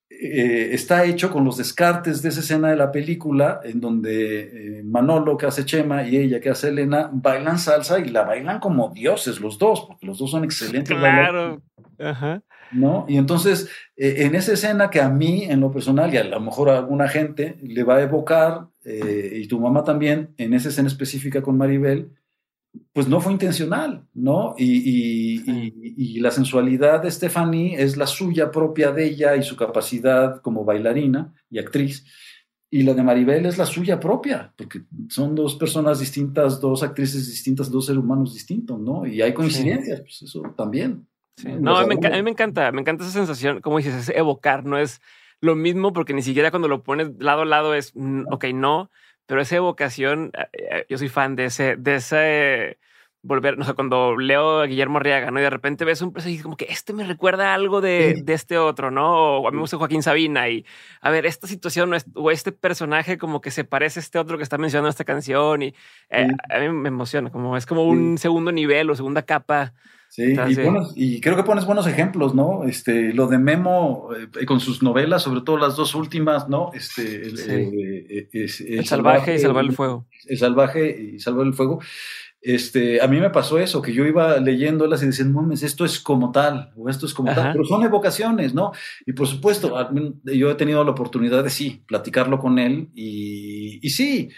[0.08, 5.36] Eh, está hecho con los descartes de esa escena de la película, en donde Manolo,
[5.36, 9.40] que hace Chema, y ella, que hace Elena, bailan salsa y la bailan como dioses
[9.40, 10.96] los dos, porque los dos son excelentes.
[10.96, 11.60] Claro.
[12.70, 13.06] ¿no?
[13.08, 16.70] Y entonces, en esa escena que a mí, en lo personal, y a lo mejor
[16.70, 21.42] a alguna gente, le va a evocar, y tu mamá también, en esa escena específica
[21.42, 22.12] con Maribel,
[22.92, 24.54] pues no fue intencional, ¿no?
[24.56, 30.64] Y, la sensualidad de Stephanie es la suya propia de ella y su capacidad como
[30.64, 32.06] bailarina y actriz.
[32.70, 37.26] Y la de Maribel es la suya propia, porque son dos personas distintas, dos actrices
[37.26, 39.06] distintas, dos seres humanos distintos, ¿no?
[39.06, 41.06] Y hay coincidencias, pues eso también.
[41.60, 45.00] No, a mí, me encanta, me encanta esa sensación, como dices, es evocar, no es
[45.40, 48.90] lo mismo, porque ni siquiera cuando lo pones lado a lado es, mm, ok, no,
[49.26, 52.78] pero esa evocación, eh, eh, yo soy fan de ese, de ese
[53.24, 55.40] volver, no sé, cuando leo a Guillermo Arriaga, ¿no?
[55.40, 58.58] Y de repente ves un personaje como que este me recuerda algo de, de, este
[58.58, 59.38] otro, ¿no?
[59.38, 60.66] O a mí me gusta Joaquín Sabina y,
[61.00, 64.42] a ver, esta situación o este personaje como que se parece a este otro que
[64.42, 65.74] está mencionando esta canción y
[66.10, 69.72] eh, a mí me emociona, como es como un segundo nivel o segunda capa.
[70.14, 70.36] Sí,
[70.94, 72.62] y, creo que pones buenos ejemplos, ¿no?
[72.62, 74.10] Este, lo de Memo
[74.40, 76.70] eh, con sus novelas, sobre todo las dos últimas, ¿no?
[76.72, 80.06] Este, el, eh, el, salvaje, y salvar el fuego.
[80.26, 81.80] El salvaje y salvar el fuego.
[82.40, 85.98] Este, a mí me pasó eso, que yo iba leyéndolas y decían, mames, esto es
[85.98, 88.70] como tal, o esto es como tal, pero son evocaciones, ¿no?
[89.04, 89.76] Y por supuesto,
[90.22, 94.30] yo he tenido la oportunidad de sí, platicarlo con él y, y sí,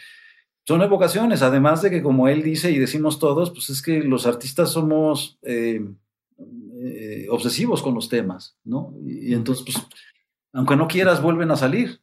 [0.66, 4.26] son evocaciones, además de que como él dice y decimos todos, pues es que los
[4.26, 5.80] artistas somos eh,
[6.82, 8.92] eh, obsesivos con los temas, ¿no?
[9.06, 9.86] Y, entonces, pues,
[10.52, 12.00] aunque no quieras, vuelven a salir.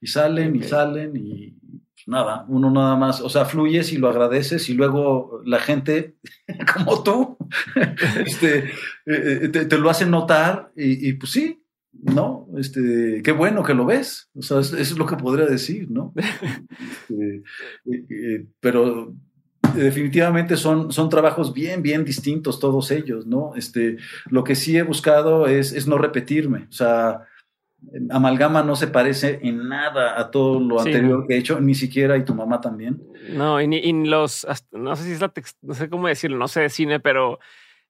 [0.00, 4.08] Y salen y salen y pues, nada, uno nada más, o sea, fluyes y lo
[4.08, 6.16] agradeces y luego la gente,
[6.74, 7.38] como tú,
[8.24, 8.70] este,
[9.06, 11.65] eh, te, lo hace notar y, y pues sí,
[12.02, 12.48] ¿no?
[12.56, 16.12] Este, qué bueno que lo ves, o sea, eso es lo que podría decir, ¿no?
[17.08, 17.42] Este,
[17.86, 19.14] eh, eh, pero
[19.74, 23.52] definitivamente son, son trabajos bien, bien distintos todos ellos, ¿no?
[23.56, 27.26] Este, lo que sí he buscado es, es no repetirme, o sea,
[28.10, 32.16] Amalgama no se parece en nada a todo lo anterior que he hecho, ni siquiera
[32.16, 33.02] y tu mamá también.
[33.30, 36.62] No, y, ni, los, no sé si es la no sé cómo decirlo, no sé
[36.62, 37.38] de cine, pero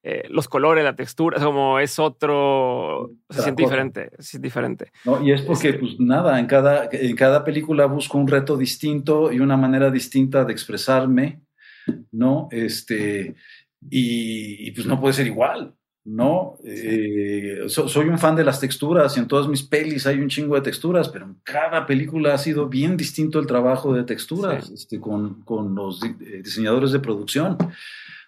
[0.09, 4.93] eh, los colores, la textura, como es otro, se siente diferente, es diferente.
[5.05, 8.57] No, y es porque, este pues nada, en cada, en cada película busco un reto
[8.57, 11.41] distinto y una manera distinta de expresarme,
[12.13, 12.47] ¿no?
[12.53, 13.35] Este,
[13.91, 16.57] y, pues no puede ser igual, ¿no?
[16.65, 20.55] Eh, soy un fan de las texturas y en todas mis pelis hay un chingo
[20.55, 25.01] de texturas, pero en cada película ha sido bien distinto el trabajo de texturas este,
[25.01, 27.59] con, con, los eh, diseñadores de producción.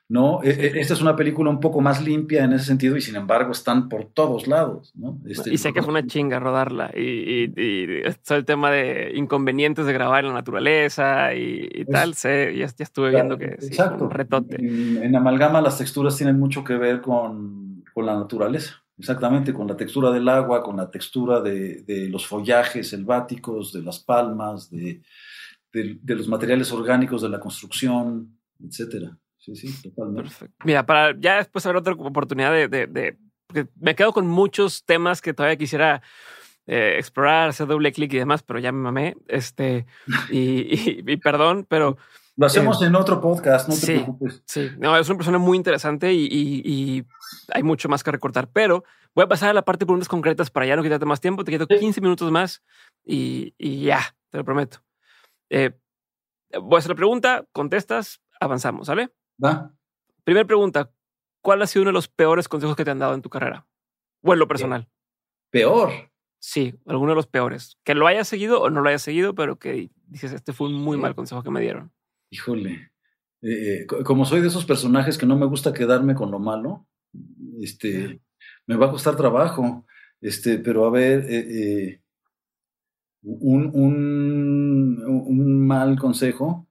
[0.09, 0.43] ¿No?
[0.43, 3.17] E, e, esta es una película un poco más limpia en ese sentido y sin
[3.17, 5.21] embargo están por todos lados, ¿no?
[5.27, 9.93] Este, y sé que fue una chinga rodarla y, y, el tema de inconvenientes de
[9.93, 14.57] grabar en la naturaleza y, tal, sé, ya, estuve viendo que es un retote.
[14.57, 19.77] En, Amalgama las texturas tienen mucho que ver con, con, la naturaleza, exactamente, con la
[19.77, 25.03] textura del agua, con la textura de, de los follajes selváticos, de las palmas, de,
[25.73, 29.19] de los materiales orgánicos de la construcción, etcétera.
[29.55, 30.23] Sí, sí, totalmente.
[30.23, 30.57] Perfecto.
[30.65, 33.17] Mira, para ya después haber otra oportunidad de, de,
[33.81, 36.03] me quedo con muchos temas que todavía quisiera
[36.67, 39.17] eh, explorar, hacer doble clic y demás, pero ya me mamé.
[39.27, 39.87] Este,
[40.31, 41.97] y, y, perdón, pero.
[42.37, 44.43] Lo hacemos eh, en otro podcast, no te preocupes.
[44.47, 47.05] Sí, no, es una persona muy interesante y, y,
[47.53, 50.51] hay mucho más que recortar, pero voy a pasar a la parte de preguntas concretas
[50.51, 51.43] para ya no quitarte más tiempo.
[51.43, 52.63] Te quito 15 minutos más
[53.05, 54.79] y, ya, te lo prometo.
[55.51, 55.73] Eh,
[56.61, 59.11] voy a hacer la pregunta, contestas, avanzamos, ¿sale?
[59.43, 59.75] Va.
[60.25, 60.93] Primera pregunta,
[61.41, 63.67] ¿cuál ha sido uno de los peores consejos que te han dado en tu carrera?
[64.23, 64.89] O en lo personal.
[65.51, 65.91] ¿Peor?
[66.41, 67.79] Sí, alguno de los peores.
[67.85, 70.75] Que lo hayas seguido o no lo hayas seguido, pero que dices, este fue un
[70.75, 71.93] muy mal consejo que me dieron.
[72.31, 72.93] Híjole.
[73.43, 76.87] Eh, eh, como soy de esos personajes que no me gusta quedarme con lo malo,
[77.61, 78.21] este,
[78.67, 79.87] me va a costar trabajo.
[80.21, 82.03] Este, pero a ver, eh,
[83.23, 86.68] un, un, un mal consejo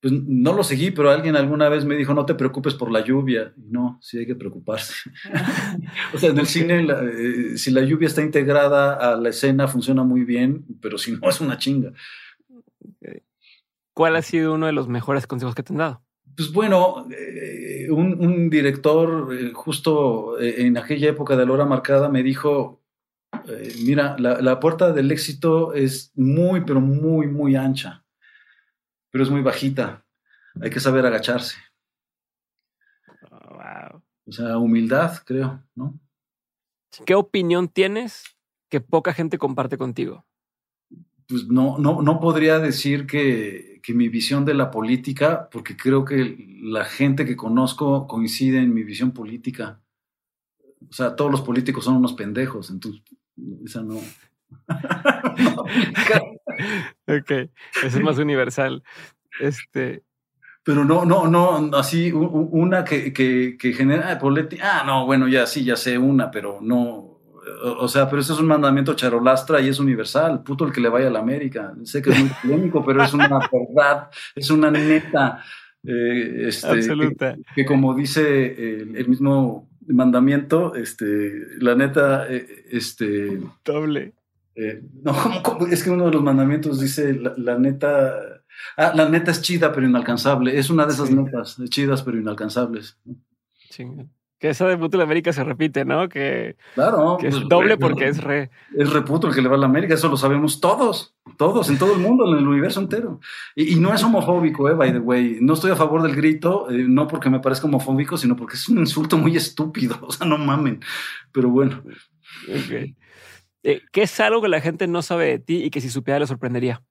[0.00, 3.04] pues no lo seguí, pero alguien alguna vez me dijo, no te preocupes por la
[3.04, 3.52] lluvia.
[3.56, 4.94] Y no, sí hay que preocuparse.
[6.14, 10.04] o sea, en el cine, eh, si la lluvia está integrada a la escena, funciona
[10.04, 11.92] muy bien, pero si no, es una chinga.
[13.92, 16.02] ¿Cuál ha sido uno de los mejores consejos que te han dado?
[16.36, 22.22] Pues bueno, eh, un, director eh, justo en aquella época de la hora marcada me
[22.22, 22.84] dijo,
[23.84, 28.04] mira, la, la puerta del éxito es muy, pero muy, muy ancha
[29.10, 30.04] pero es muy bajita.
[30.60, 31.56] Hay que saber agacharse.
[33.30, 34.02] wow.
[34.26, 35.98] O sea, humildad, creo, ¿no?
[37.06, 38.24] ¿Qué opinión tienes
[38.68, 40.26] que poca gente comparte contigo?
[41.26, 46.04] Pues no, no, no podría decir que, que, mi visión de la política, porque creo
[46.04, 49.82] que la gente que conozco coincide en mi visión política.
[50.88, 53.02] O sea, todos los políticos son unos pendejos, entonces
[53.64, 54.00] esa no.
[57.06, 58.82] ok, eso es más universal.
[59.40, 60.02] Este.
[60.64, 64.18] Pero no, no, no, así una que, que, que genera
[64.62, 67.20] ah, no, bueno, ya sí, ya sé una, pero no.
[67.62, 70.42] O sea, pero eso es un mandamiento charolastra y es universal.
[70.42, 71.72] Puto el que le vaya a la América.
[71.84, 75.42] Sé que es muy polémico, pero es una verdad, es una neta.
[75.82, 77.36] Eh, este, Absoluta.
[77.54, 83.40] Que, como dice el, mismo mandamiento, este, la neta, eh, este.
[83.64, 84.12] Doble.
[84.58, 85.14] Eh, no,
[85.70, 88.14] es que uno de los mandamientos dice la, neta.
[88.76, 90.58] Ah, la neta es chida pero inalcanzable.
[90.58, 92.98] Es una de esas netas, chidas pero inalcanzables.
[94.40, 96.08] Que esa de puto la América se repite, ¿no?
[96.08, 98.50] Que, claro, es pues, doble porque es re.
[98.76, 101.78] Es reputo el que le va a la América, eso lo sabemos todos, todos, en
[101.78, 103.18] todo el mundo, en el universo entero.
[103.56, 105.38] Y, no es homofóbico, eh, by the way.
[105.40, 108.68] No estoy a favor del grito, eh, no porque me parezca homofóbico, sino porque es
[108.68, 109.98] un insulto muy estúpido.
[110.02, 110.80] O sea, no mamen.
[111.32, 111.82] Pero bueno.
[112.48, 112.96] Okay.
[113.68, 116.18] Eh, ¿Qué es algo que la gente no sabe de ti y que si supiera
[116.18, 116.82] le sorprendería?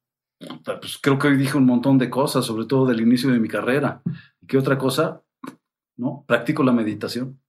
[0.63, 3.47] Pues creo que hoy dije un montón de cosas, sobre todo del inicio de mi
[3.47, 4.03] carrera.
[4.39, 5.23] ¿Y qué otra cosa?
[5.95, 7.41] No, practico la meditación.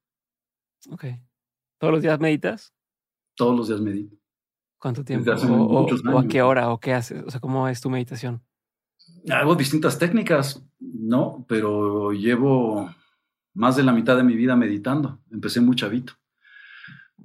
[0.90, 1.04] Ok.
[1.76, 2.72] ¿Todos los días meditas?
[3.36, 4.16] Todos los días medito.
[4.78, 5.30] ¿Cuánto tiempo?
[5.30, 6.70] O, a qué hora?
[6.72, 7.22] ¿O qué haces?
[7.26, 8.42] O sea, ¿cómo es tu meditación?
[9.28, 11.44] Hago distintas técnicas, ¿no?
[11.46, 12.88] Pero llevo
[13.52, 15.20] más de la mitad de mi vida meditando.
[15.30, 16.14] Empecé muy chavito.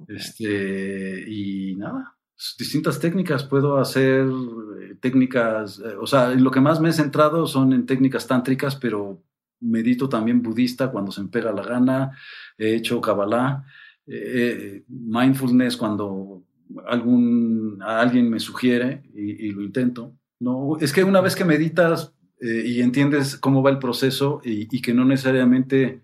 [0.08, 2.14] Este, y nada,
[2.58, 3.44] distintas técnicas.
[3.44, 7.86] Puedo hacer eh, técnicas, eh, o sea, lo que más me he centrado son en
[7.86, 9.22] técnicas tántricas, pero
[9.60, 12.18] medito también budista cuando se me pega la gana.
[12.58, 13.64] He hecho Kabbalah,
[14.06, 16.44] eh, mindfulness cuando
[16.86, 20.14] algún, alguien me sugiere y, lo intento.
[20.40, 24.92] No, es que una vez que meditas y entiendes cómo va el proceso y que
[24.92, 26.02] no necesariamente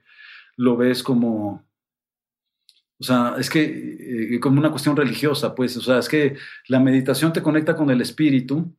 [0.57, 1.65] lo ves como
[3.01, 6.37] o sea, es que eh, como una cuestión religiosa, pues, o sea, es que
[6.69, 8.77] la meditación te conecta con el espíritu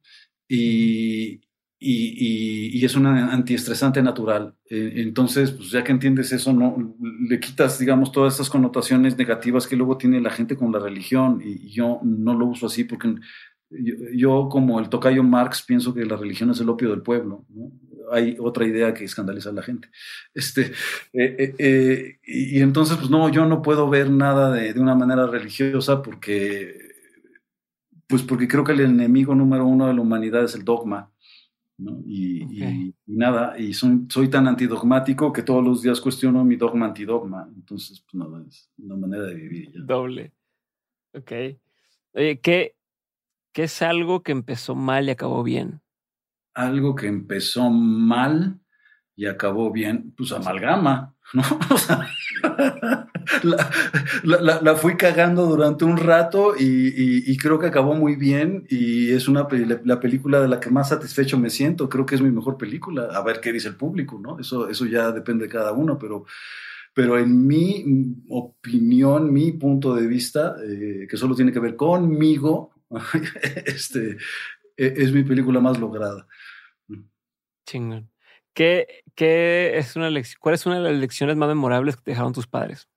[0.48, 1.42] y,
[1.80, 4.54] y, y, es un antiestresante natural.
[4.70, 6.96] Eh, entonces, pues ya que entiendes eso, no
[7.28, 11.42] le quitas, digamos, todas estas connotaciones negativas que luego tiene la gente con la religión
[11.44, 13.16] y, yo no lo uso así porque
[14.14, 17.46] yo, como el tocayo Marx pienso que la religión es el opio del pueblo.
[18.12, 19.90] Hay otra idea que escandaliza a la gente.
[20.34, 20.72] Este,
[21.14, 25.28] eh, eh, y, entonces, pues no, yo no puedo ver nada de, de, una manera
[25.28, 26.78] religiosa porque,
[28.08, 31.12] pues porque creo que el enemigo número uno de la humanidad es el dogma.
[32.06, 37.50] Y, nada, y soy, tan antidogmático que todos los días cuestiono mi dogma antidogma.
[37.56, 39.72] Entonces, pues no, es una manera de vivir.
[39.86, 40.32] Doble.
[41.14, 41.32] Ok.
[42.14, 42.76] Oye, ¿qué,
[43.52, 45.81] ¿qué es algo que empezó mal y acabó bien?
[46.54, 48.60] Algo que empezó mal
[49.16, 51.44] y acabó bien, pues amalgama, ¿no?
[51.70, 52.08] O sea,
[54.24, 59.48] la, fui cagando durante un rato y, creo que acabó muy bien y es una
[59.86, 61.90] la película de la que más satisfecho me siento.
[61.90, 63.10] Creo que es mi mejor película.
[63.14, 64.40] A ver qué dice el público, ¿no?
[64.40, 66.26] Eso, eso ya depende de cada uno, pero,
[66.94, 67.86] pero en mi
[68.30, 72.72] opinión, mi punto de vista, eh, que solo tiene que ver conmigo,
[73.66, 74.18] este,
[74.78, 76.28] e, es mi película más lograda.
[77.66, 78.12] Chingón.
[78.54, 80.10] ¿Qué, qué es una
[80.40, 82.88] ¿Cuál es una de las lecciones más memorables que te dejaron tus padres?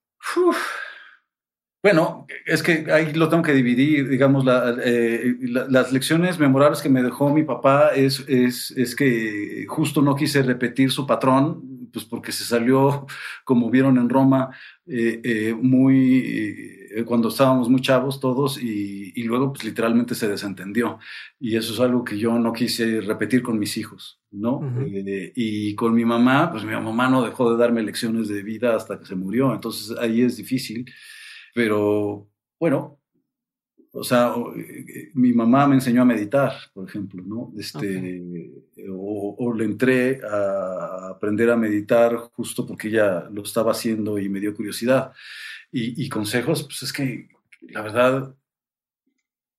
[1.85, 4.43] Bueno, es que ahí lo tengo que dividir, digamos,
[4.83, 5.35] eh,
[5.69, 10.43] las lecciones memorables que me dejó mi papá es, es, es, que justo no quise
[10.43, 13.07] repetir su patrón, pues porque se salió,
[13.45, 19.53] como vieron en Roma, eh, eh, muy cuando estábamos muy chavos todos y, y, luego
[19.53, 20.99] pues literalmente se desentendió.
[21.41, 24.61] Y eso es algo que yo no quise repetir con mis hijos, ¿no?
[24.87, 28.99] y con mi mamá, pues mi mamá no dejó de darme lecciones de vida hasta
[28.99, 30.85] que se murió, entonces ahí es difícil.
[31.55, 32.99] Pero bueno,
[33.97, 37.53] o sea, eh, mi mamá me enseñó a meditar, por ejemplo, ¿no?
[37.57, 38.51] Este,
[38.91, 44.41] o, le entré a aprender a meditar justo porque ella lo estaba haciendo y me
[44.41, 45.13] dio curiosidad.
[45.77, 47.29] Y, consejos, pues es que
[47.63, 48.33] la verdad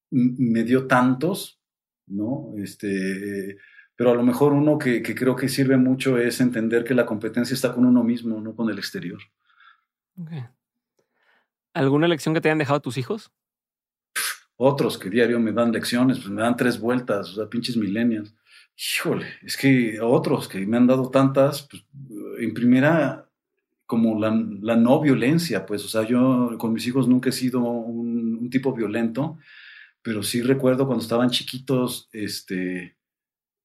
[0.09, 1.59] me dio tantos,
[2.07, 2.53] ¿no?
[2.57, 3.57] Este,
[3.97, 7.05] pero a lo mejor uno que, que, creo que sirve mucho es entender que la
[7.05, 9.19] competencia está con uno mismo, no con el exterior.
[10.17, 10.45] Okay.
[11.73, 13.29] ¿Alguna lección que te hayan dejado tus hijos?
[14.55, 18.33] Otros que diario me dan lecciones, pues me dan tres vueltas, o sea, pinches milenias.
[18.77, 21.85] Híjole, es que otros que me han dado tantas, pues,
[22.39, 23.24] en primera,
[23.85, 24.31] como la,
[24.75, 29.37] no violencia, pues, o sea, yo con mis hijos nunca he sido un, tipo violento,
[30.01, 32.95] pero sí recuerdo cuando estaban chiquitos, este,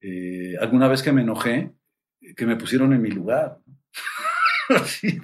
[0.00, 1.72] eh, alguna vez que me enojé,
[2.36, 3.60] que me pusieron en mi lugar.
[4.70, 5.18] así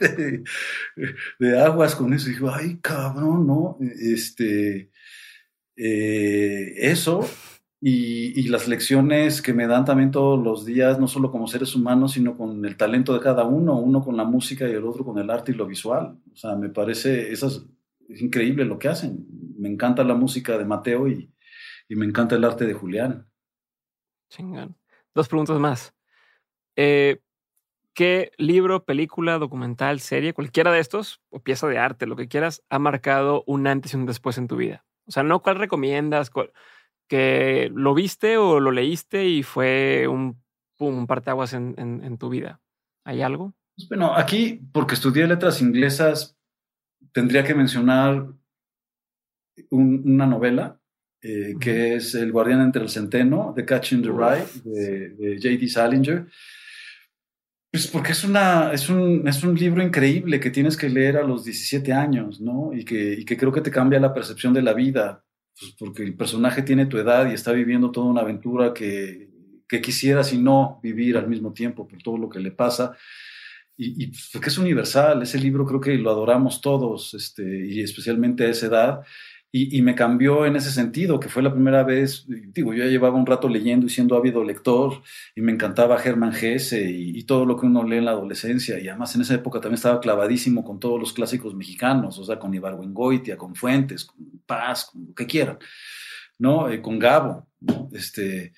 [1.38, 2.30] de, aguas con eso.
[2.30, 3.78] Y ay, cabrón, ¿no?
[3.80, 4.90] Este,
[5.76, 7.28] eh, eso
[7.80, 12.12] y, las lecciones que me dan también todos los días, no solo como seres humanos,
[12.12, 15.18] sino con el talento de cada uno, uno con la música y el otro con
[15.18, 16.18] el arte y lo visual.
[16.32, 17.66] O sea, me parece, esas,
[18.08, 19.26] es increíble lo que hacen.
[19.58, 21.30] Me encanta la música de Mateo y,
[21.88, 23.26] y me encanta el arte de Julián.
[24.30, 24.76] Chingón.
[25.14, 25.94] Dos preguntas más.
[26.76, 27.20] Eh,
[27.94, 32.62] ¿Qué libro, película, documental, serie, cualquiera de estos, o pieza de arte, lo que quieras,
[32.68, 34.84] ha marcado un antes y un después en tu vida?
[35.06, 36.30] O sea, no cuál recomiendas,
[37.08, 40.42] que lo viste o lo leíste y fue un,
[40.76, 42.60] pum, parteaguas en, en, tu vida.
[43.04, 43.54] ¿Hay algo?
[43.76, 46.36] Pues bueno, aquí, porque estudié letras inglesas,
[47.12, 48.26] tendría que mencionar
[49.70, 50.80] una novela
[51.22, 55.68] eh, que es El guardián entre el centeno, The Catching the Rye, de, de J.D.
[55.68, 56.26] Salinger
[57.76, 61.22] pues porque es, una, es, un, es un libro increíble que tienes que leer a
[61.22, 62.72] los 17 años, ¿no?
[62.72, 65.25] Y que, y que creo que te cambia la percepción de la vida,
[65.58, 69.34] pues porque el personaje tiene tu edad y está viviendo toda una aventura que,
[69.82, 72.96] quisiera si no vivir al mismo tiempo por todo lo que le pasa.
[73.76, 77.80] Y, y pues, porque es universal, ese libro creo que lo adoramos todos, este, y
[77.80, 79.00] especialmente a esa edad.
[79.52, 83.16] Y, me cambió en ese sentido, que fue la primera vez, digo, yo ya llevaba
[83.16, 85.02] un rato leyendo y siendo ávido lector,
[85.34, 88.88] y me encantaba Germán Gese y, todo lo que uno lee en la adolescencia, y
[88.88, 92.52] además en esa época también estaba clavadísimo con todos los clásicos mexicanos, o sea, con
[92.52, 95.58] Ibargüengoitia, con Fuentes, con Paz, con lo que quieran,
[96.38, 96.68] ¿no?
[96.68, 97.88] Eh, con Gabo, ¿no?
[97.92, 98.52] Este,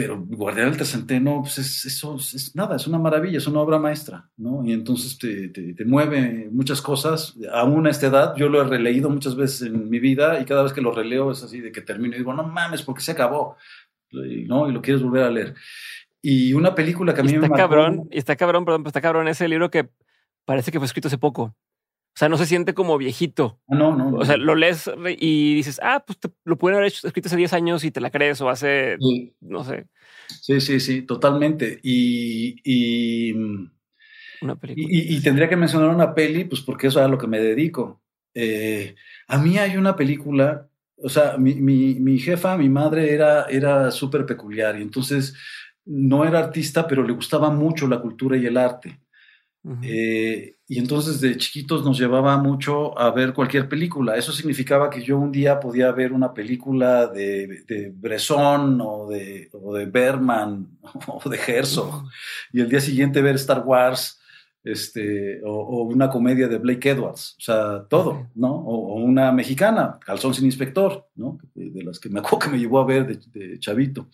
[0.00, 3.78] pero Guardián del Tercenteno, pues es, eso es, nada, es una maravilla, es una obra
[3.78, 4.64] maestra, ¿no?
[4.64, 7.36] Y entonces te, te, mueve muchas cosas.
[7.52, 10.62] Aún a esta edad, yo lo he releído muchas veces en mi vida y cada
[10.62, 13.12] vez que lo releo es así de que termino y digo, no mames, porque se
[13.12, 13.58] acabó,
[14.10, 14.70] ¿no?
[14.70, 15.54] Y lo quieres volver a leer.
[16.22, 19.28] Y una película que a mí está me cabrón, y está cabrón, perdón, está cabrón
[19.28, 19.90] ese libro que
[20.46, 21.54] parece que fue escrito hace poco.
[22.14, 23.60] O sea, no se siente como viejito.
[23.68, 24.16] Ah, no, no.
[24.16, 27.52] O sea, lo lees y dices, ah, pues lo pueden haber hecho, escrito hace 10
[27.52, 28.98] años y te la crees o hace,
[29.40, 29.86] no sé.
[30.28, 31.80] Sí, sí, sí, totalmente.
[31.82, 33.32] Y, y,
[34.42, 34.86] una película.
[34.90, 38.02] Y, tendría que mencionar una peli, pues porque eso es a lo que me dedico.
[38.34, 38.94] Eh,
[39.28, 43.90] a mí hay una película, o sea, mi, mi, mi jefa, mi madre era, era
[43.90, 45.34] súper peculiar y entonces
[45.84, 49.00] no era artista, pero le gustaba mucho la cultura y el arte.
[49.82, 54.16] Eh, y entonces de chiquitos nos llevaba mucho a ver cualquier película.
[54.16, 59.50] Eso significaba que yo un día podía ver una película de, de Bresson o de,
[59.52, 62.04] o de Berman o de Herzog
[62.52, 64.20] y el día siguiente ver Star Wars
[64.62, 68.54] este, o, una comedia de Blake Edwards, o sea, todo, ¿no?
[68.54, 71.38] O, una mexicana, Calzón sin Inspector, ¿no?
[71.54, 74.08] De, las que me acuerdo que me llevó a ver de, chavito.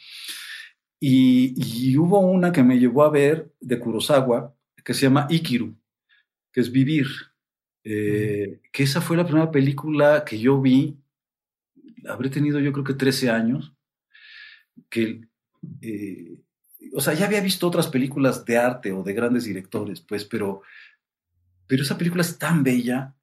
[1.00, 4.54] Y, y, hubo una que me llevó a ver de Kurosawa,
[4.86, 5.76] que se llama Ikiru,
[6.52, 7.08] que es Vivir,
[7.82, 10.96] eh, que esa fue la primera película que yo vi,
[12.08, 13.74] habré tenido yo creo que 13 años,
[14.88, 15.22] que,
[15.82, 16.38] eh,
[16.94, 20.62] o sea, ya había visto otras películas de arte o de grandes directores, pues, pero,
[21.66, 23.16] pero esa película es tan bella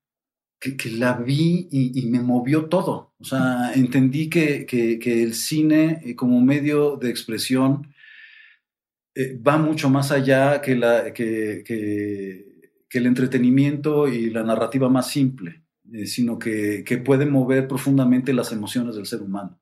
[0.60, 3.14] que, la vi y, me movió todo.
[3.20, 7.93] O sea, entendí que, que el cine eh, como medio de expresión
[9.16, 10.74] eh, va mucho más allá que,
[12.92, 18.96] el entretenimiento y la narrativa más simple, eh, sino que, puede mover profundamente las emociones
[18.96, 19.60] del ser humano.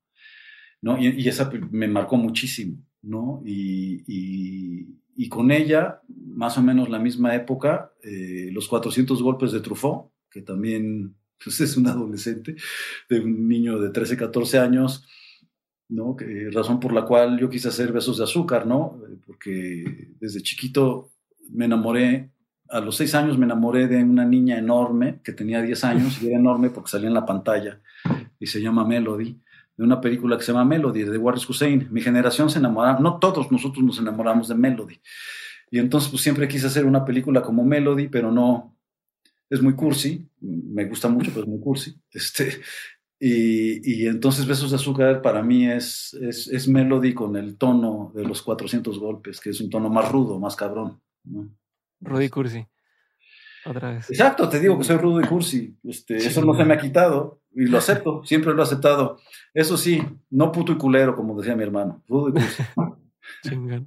[0.82, 0.98] ¿no?
[1.02, 2.78] Y, esa me marcó muchísimo.
[3.02, 3.42] ¿no?
[3.46, 10.12] Y, con ella, más o menos la misma época, eh, los 400 golpes de Truffaut,
[10.30, 12.56] que también pues, es un adolescente,
[13.10, 15.06] de un niño de 13, 14 años,
[15.92, 16.16] ¿no?
[16.52, 19.00] razón por la cual yo quise hacer besos de azúcar, ¿no?
[19.26, 21.12] Porque desde chiquito
[21.52, 22.32] me enamoré,
[22.70, 26.28] a los seis años me enamoré de una niña enorme que tenía 10 años y
[26.28, 27.82] era enorme porque salía en la pantalla
[28.40, 29.38] y se llama Melody,
[29.76, 31.90] de una película que se llama Melody de Waris Hussein.
[31.92, 35.00] Mi generación se enamoraba, no todos nosotros nos enamoramos de Melody.
[35.70, 38.78] Y entonces pues siempre quise hacer una película como Melody, pero no,
[39.52, 41.94] es muy cursi, me gusta mucho, pero es muy cursi.
[42.14, 42.62] Este,
[43.24, 48.42] y, entonces Besos de Azúcar para mí es, es, Melody con el tono de los
[48.42, 51.00] 400 golpes, que es un tono más rudo, más cabrón.
[52.00, 52.66] Rudo y cursi.
[53.64, 54.10] Otra vez.
[54.10, 55.78] Exacto, te digo que soy rudo y cursi.
[55.84, 59.20] Este, Eso no se me ha quitado y lo acepto, siempre lo he aceptado.
[59.54, 60.02] Eso sí,
[60.32, 62.04] no puto y culero, como decía mi hermano.
[62.08, 62.64] Rudo y cursi.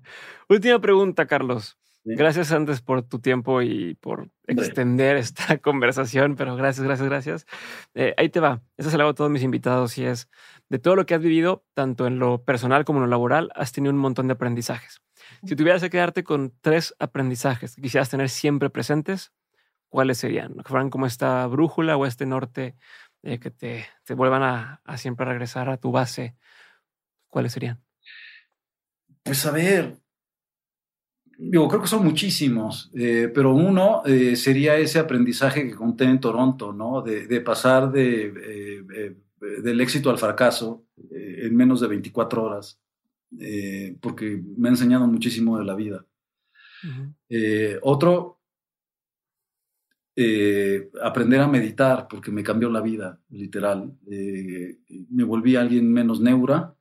[0.49, 1.77] Última pregunta, Carlos.
[2.07, 7.47] Gracias antes por tu tiempo y por extender esta conversación, pero gracias, gracias, gracias.
[7.95, 8.63] Eh, ahí te va.
[8.77, 10.29] Eso se lo hago a todos mis invitados y es
[10.69, 13.73] de todo lo que has vivido, tanto en lo personal como en lo laboral, has
[13.73, 15.01] tenido un montón de aprendizajes.
[15.45, 19.33] Si tuvieras que quedarte con tres aprendizajes que quisieras tener siempre presentes,
[19.89, 20.57] ¿cuáles serían?
[20.57, 22.77] Que fueran como esta brújula o este norte
[23.23, 26.37] eh, que te, te vuelvan a, a siempre regresar a tu base.
[27.29, 27.83] ¿Cuáles serían?
[29.23, 30.04] Pues a ver,
[31.39, 36.21] digo, creo que son muchísimos, eh, pero uno eh, sería ese aprendizaje que conté en
[36.21, 37.03] Toronto, ¿no?
[37.03, 38.33] De, pasar de,
[38.91, 39.17] eh,
[39.63, 42.81] del éxito al fracaso en menos de 24 horas,
[44.01, 46.07] porque me ha enseñado muchísimo de la vida.
[47.83, 48.41] otro,
[51.03, 53.93] aprender a meditar, porque me cambió la vida, literal.
[54.07, 56.75] me volví alguien menos neura,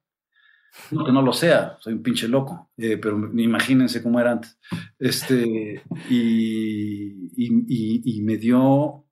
[0.92, 4.58] no que no lo sea, soy un pinche loco, eh, pero imagínense cómo era antes.
[4.98, 9.06] Este, y, y, me dio,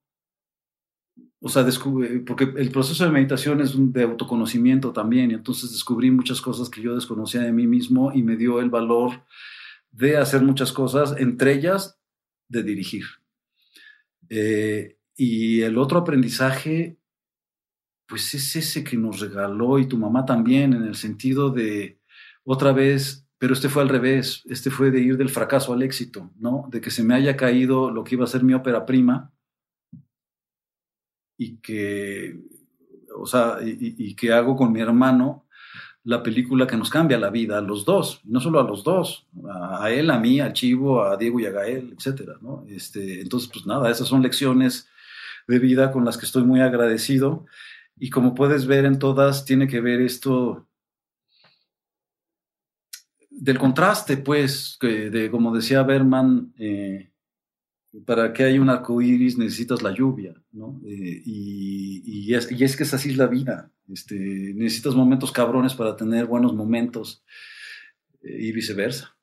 [1.40, 6.09] o sea, descubrí, porque el proceso de meditación es de autoconocimiento también, y entonces descubrí
[6.11, 9.23] muchas cosas que yo desconocía de mí mismo y me dio el valor
[9.91, 11.99] de hacer muchas cosas, entre ellas
[12.48, 13.06] de dirigir.
[14.30, 16.98] Eh, y el otro aprendizaje
[18.11, 21.98] pues es ese que nos regaló y tu mamá también, en el sentido de,
[22.43, 26.30] otra vez, pero este fue al revés, este fue de ir del fracaso al éxito,
[26.38, 26.67] ¿no?
[26.69, 29.31] De que se me haya caído lo que iba a ser mi ópera prima
[31.38, 32.38] y que,
[33.17, 35.48] o sea, y, que hago con mi hermano
[36.03, 39.25] la película que nos cambia la vida a los dos, no solo a los dos,
[39.49, 42.65] a, él, a mí, a Chivo, a Diego y a Gael, etcétera, ¿no?
[42.67, 44.90] Este, entonces, pues nada, esas son lecciones
[45.48, 47.45] de vida con las que estoy muy agradecido
[48.03, 50.67] y como puedes ver en todas, tiene que ver esto
[53.30, 57.11] del contraste, pues, de, como decía Berman, eh,
[58.03, 60.81] para que haya un arco iris necesitas la lluvia, ¿no?
[60.83, 63.69] Eh, y, es, que es así la vida.
[63.88, 67.23] Este, necesitas momentos cabrones para tener buenos momentos
[68.23, 69.15] eh, y viceversa.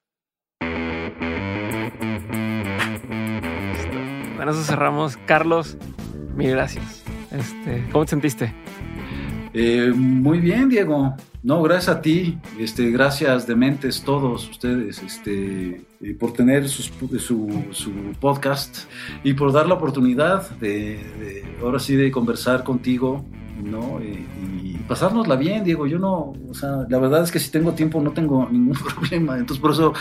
[4.36, 5.16] Bueno, eso cerramos.
[5.26, 5.76] Carlos,
[6.36, 7.02] mil gracias.
[7.32, 8.67] Este, ¿Cómo te sentiste?
[9.60, 11.16] Eh, muy bien, Diego.
[11.42, 12.38] No, gracias a ti.
[12.60, 16.88] Este, gracias de mentes todos ustedes este, eh, por tener su,
[18.20, 18.84] podcast
[19.24, 23.24] y por dar la oportunidad de, ahora sí de conversar contigo,
[23.60, 23.98] ¿no?
[24.00, 24.24] Eh,
[24.88, 25.86] pasárnosla bien, Diego.
[25.86, 29.38] Yo no, o sea, la verdad es que si tengo tiempo no tengo ningún problema.
[29.38, 29.92] Entonces por eso,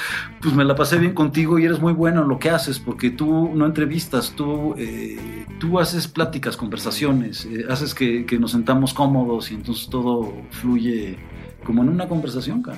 [0.42, 3.12] pues me la pasé bien contigo y eres muy bueno en lo que haces, porque
[3.12, 8.94] tú no entrevistas, tú, eh, tú haces pláticas, conversaciones, eh, haces que, que, nos sentamos
[8.94, 11.18] cómodos y entonces todo fluye
[11.64, 12.78] como en una conversación, cara.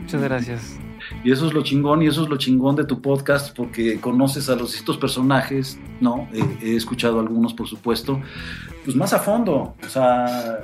[0.00, 0.78] Muchas gracias.
[1.22, 4.48] Y eso es lo chingón, y eso es lo chingón de tu podcast, porque conoces
[4.48, 6.28] a los distintos personajes, ¿no?
[6.60, 8.20] he escuchado algunos, por supuesto,
[8.86, 9.74] pues más a fondo.
[9.84, 10.60] O sea,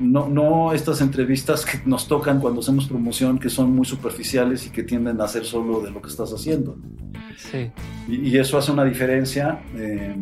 [0.00, 4.70] no, no estas entrevistas que nos tocan cuando hacemos promoción, que son muy superficiales y
[4.70, 6.78] que tienden a ser solo de lo que estás haciendo.
[7.36, 7.70] Sí.
[8.08, 9.60] Y, y eso hace una diferencia.
[9.76, 10.16] Eh,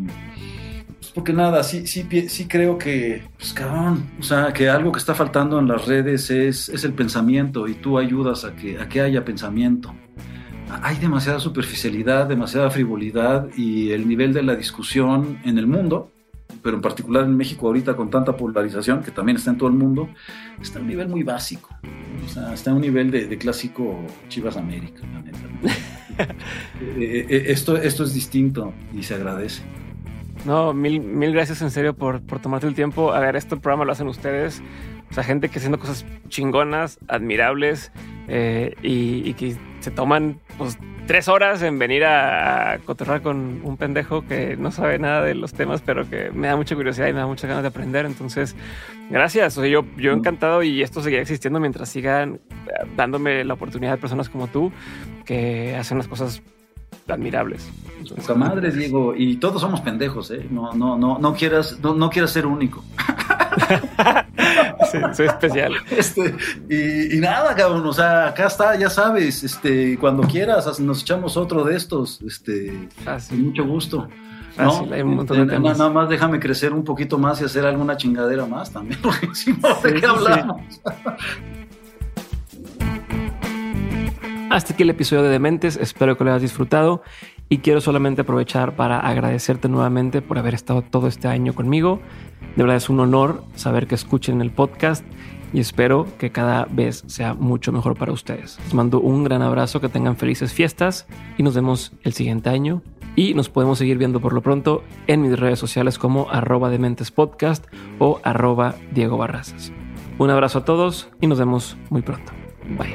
[1.14, 5.14] porque nada, sí, sí, sí creo que, pues cabrón, o sea, que algo que está
[5.14, 9.00] faltando en las redes es, es el pensamiento y tú ayudas a que, a que
[9.00, 9.94] haya pensamiento.
[10.82, 16.10] Hay demasiada superficialidad, demasiada frivolidad y el nivel de la discusión en el mundo,
[16.62, 19.74] pero en particular en México ahorita con tanta polarización, que también está en todo el
[19.74, 20.08] mundo,
[20.60, 21.70] está a un nivel muy básico.
[22.24, 23.98] O sea, está a un nivel de, de clásico
[24.28, 25.38] Chivas América, la neta.
[26.80, 29.62] Eh, eh, esto, esto es distinto y se agradece.
[30.44, 33.12] No, mil, mil gracias en serio por, por tomarte el tiempo.
[33.12, 34.62] A ver, este programa lo hacen ustedes.
[35.10, 37.90] O sea, gente que haciendo cosas chingonas, admirables
[38.28, 43.78] eh, y, y, que se toman pues, tres horas en venir a, cotorrar con un
[43.78, 47.14] pendejo que no sabe nada de los temas, pero que me da mucha curiosidad y
[47.14, 48.04] me da muchas ganas de aprender.
[48.04, 48.54] Entonces,
[49.08, 49.56] gracias.
[49.56, 52.40] O sea, yo, yo encantado y esto seguirá existiendo mientras sigan
[52.94, 54.70] dándome la oportunidad de personas como tú
[55.24, 56.42] que hacen las cosas
[57.08, 57.72] admirables.
[58.14, 60.46] Poca madre, Diego, y todos somos pendejos, ¿eh?
[60.50, 62.84] No, no, no, no quieras, no, no quieras ser único.
[64.90, 65.74] sí, soy especial.
[65.90, 66.34] Este,
[66.68, 71.36] y, y, nada, cabrón, o sea, acá está, ya sabes, este, cuando quieras nos echamos
[71.36, 73.36] otro de estos, este, Fácil.
[73.38, 74.08] con mucho gusto.
[74.54, 74.94] Fácil, ¿no?
[74.94, 75.78] hay un montón de nada, temas.
[75.78, 79.52] nada más déjame crecer un poquito más y hacer alguna chingadera más también, porque si
[79.52, 80.62] no, ¿de Sí, qué sí, hablamos?
[84.50, 87.02] Hasta aquí el episodio de Dementes, espero que lo hayas disfrutado
[87.50, 92.00] y quiero solamente aprovechar para agradecerte nuevamente por haber estado todo este año conmigo.
[92.56, 95.04] De verdad es un honor saber que escuchen el podcast
[95.52, 98.58] y espero que cada vez sea mucho mejor para ustedes.
[98.64, 101.06] Les mando un gran abrazo, que tengan felices fiestas
[101.36, 102.82] y nos vemos el siguiente año.
[103.16, 107.10] Y nos podemos seguir viendo por lo pronto en mis redes sociales como arroba dementes
[107.10, 107.66] podcast
[107.98, 109.72] o arroba Diego Barrazas.
[110.18, 112.32] Un abrazo a todos y nos vemos muy pronto.
[112.78, 112.94] Bye.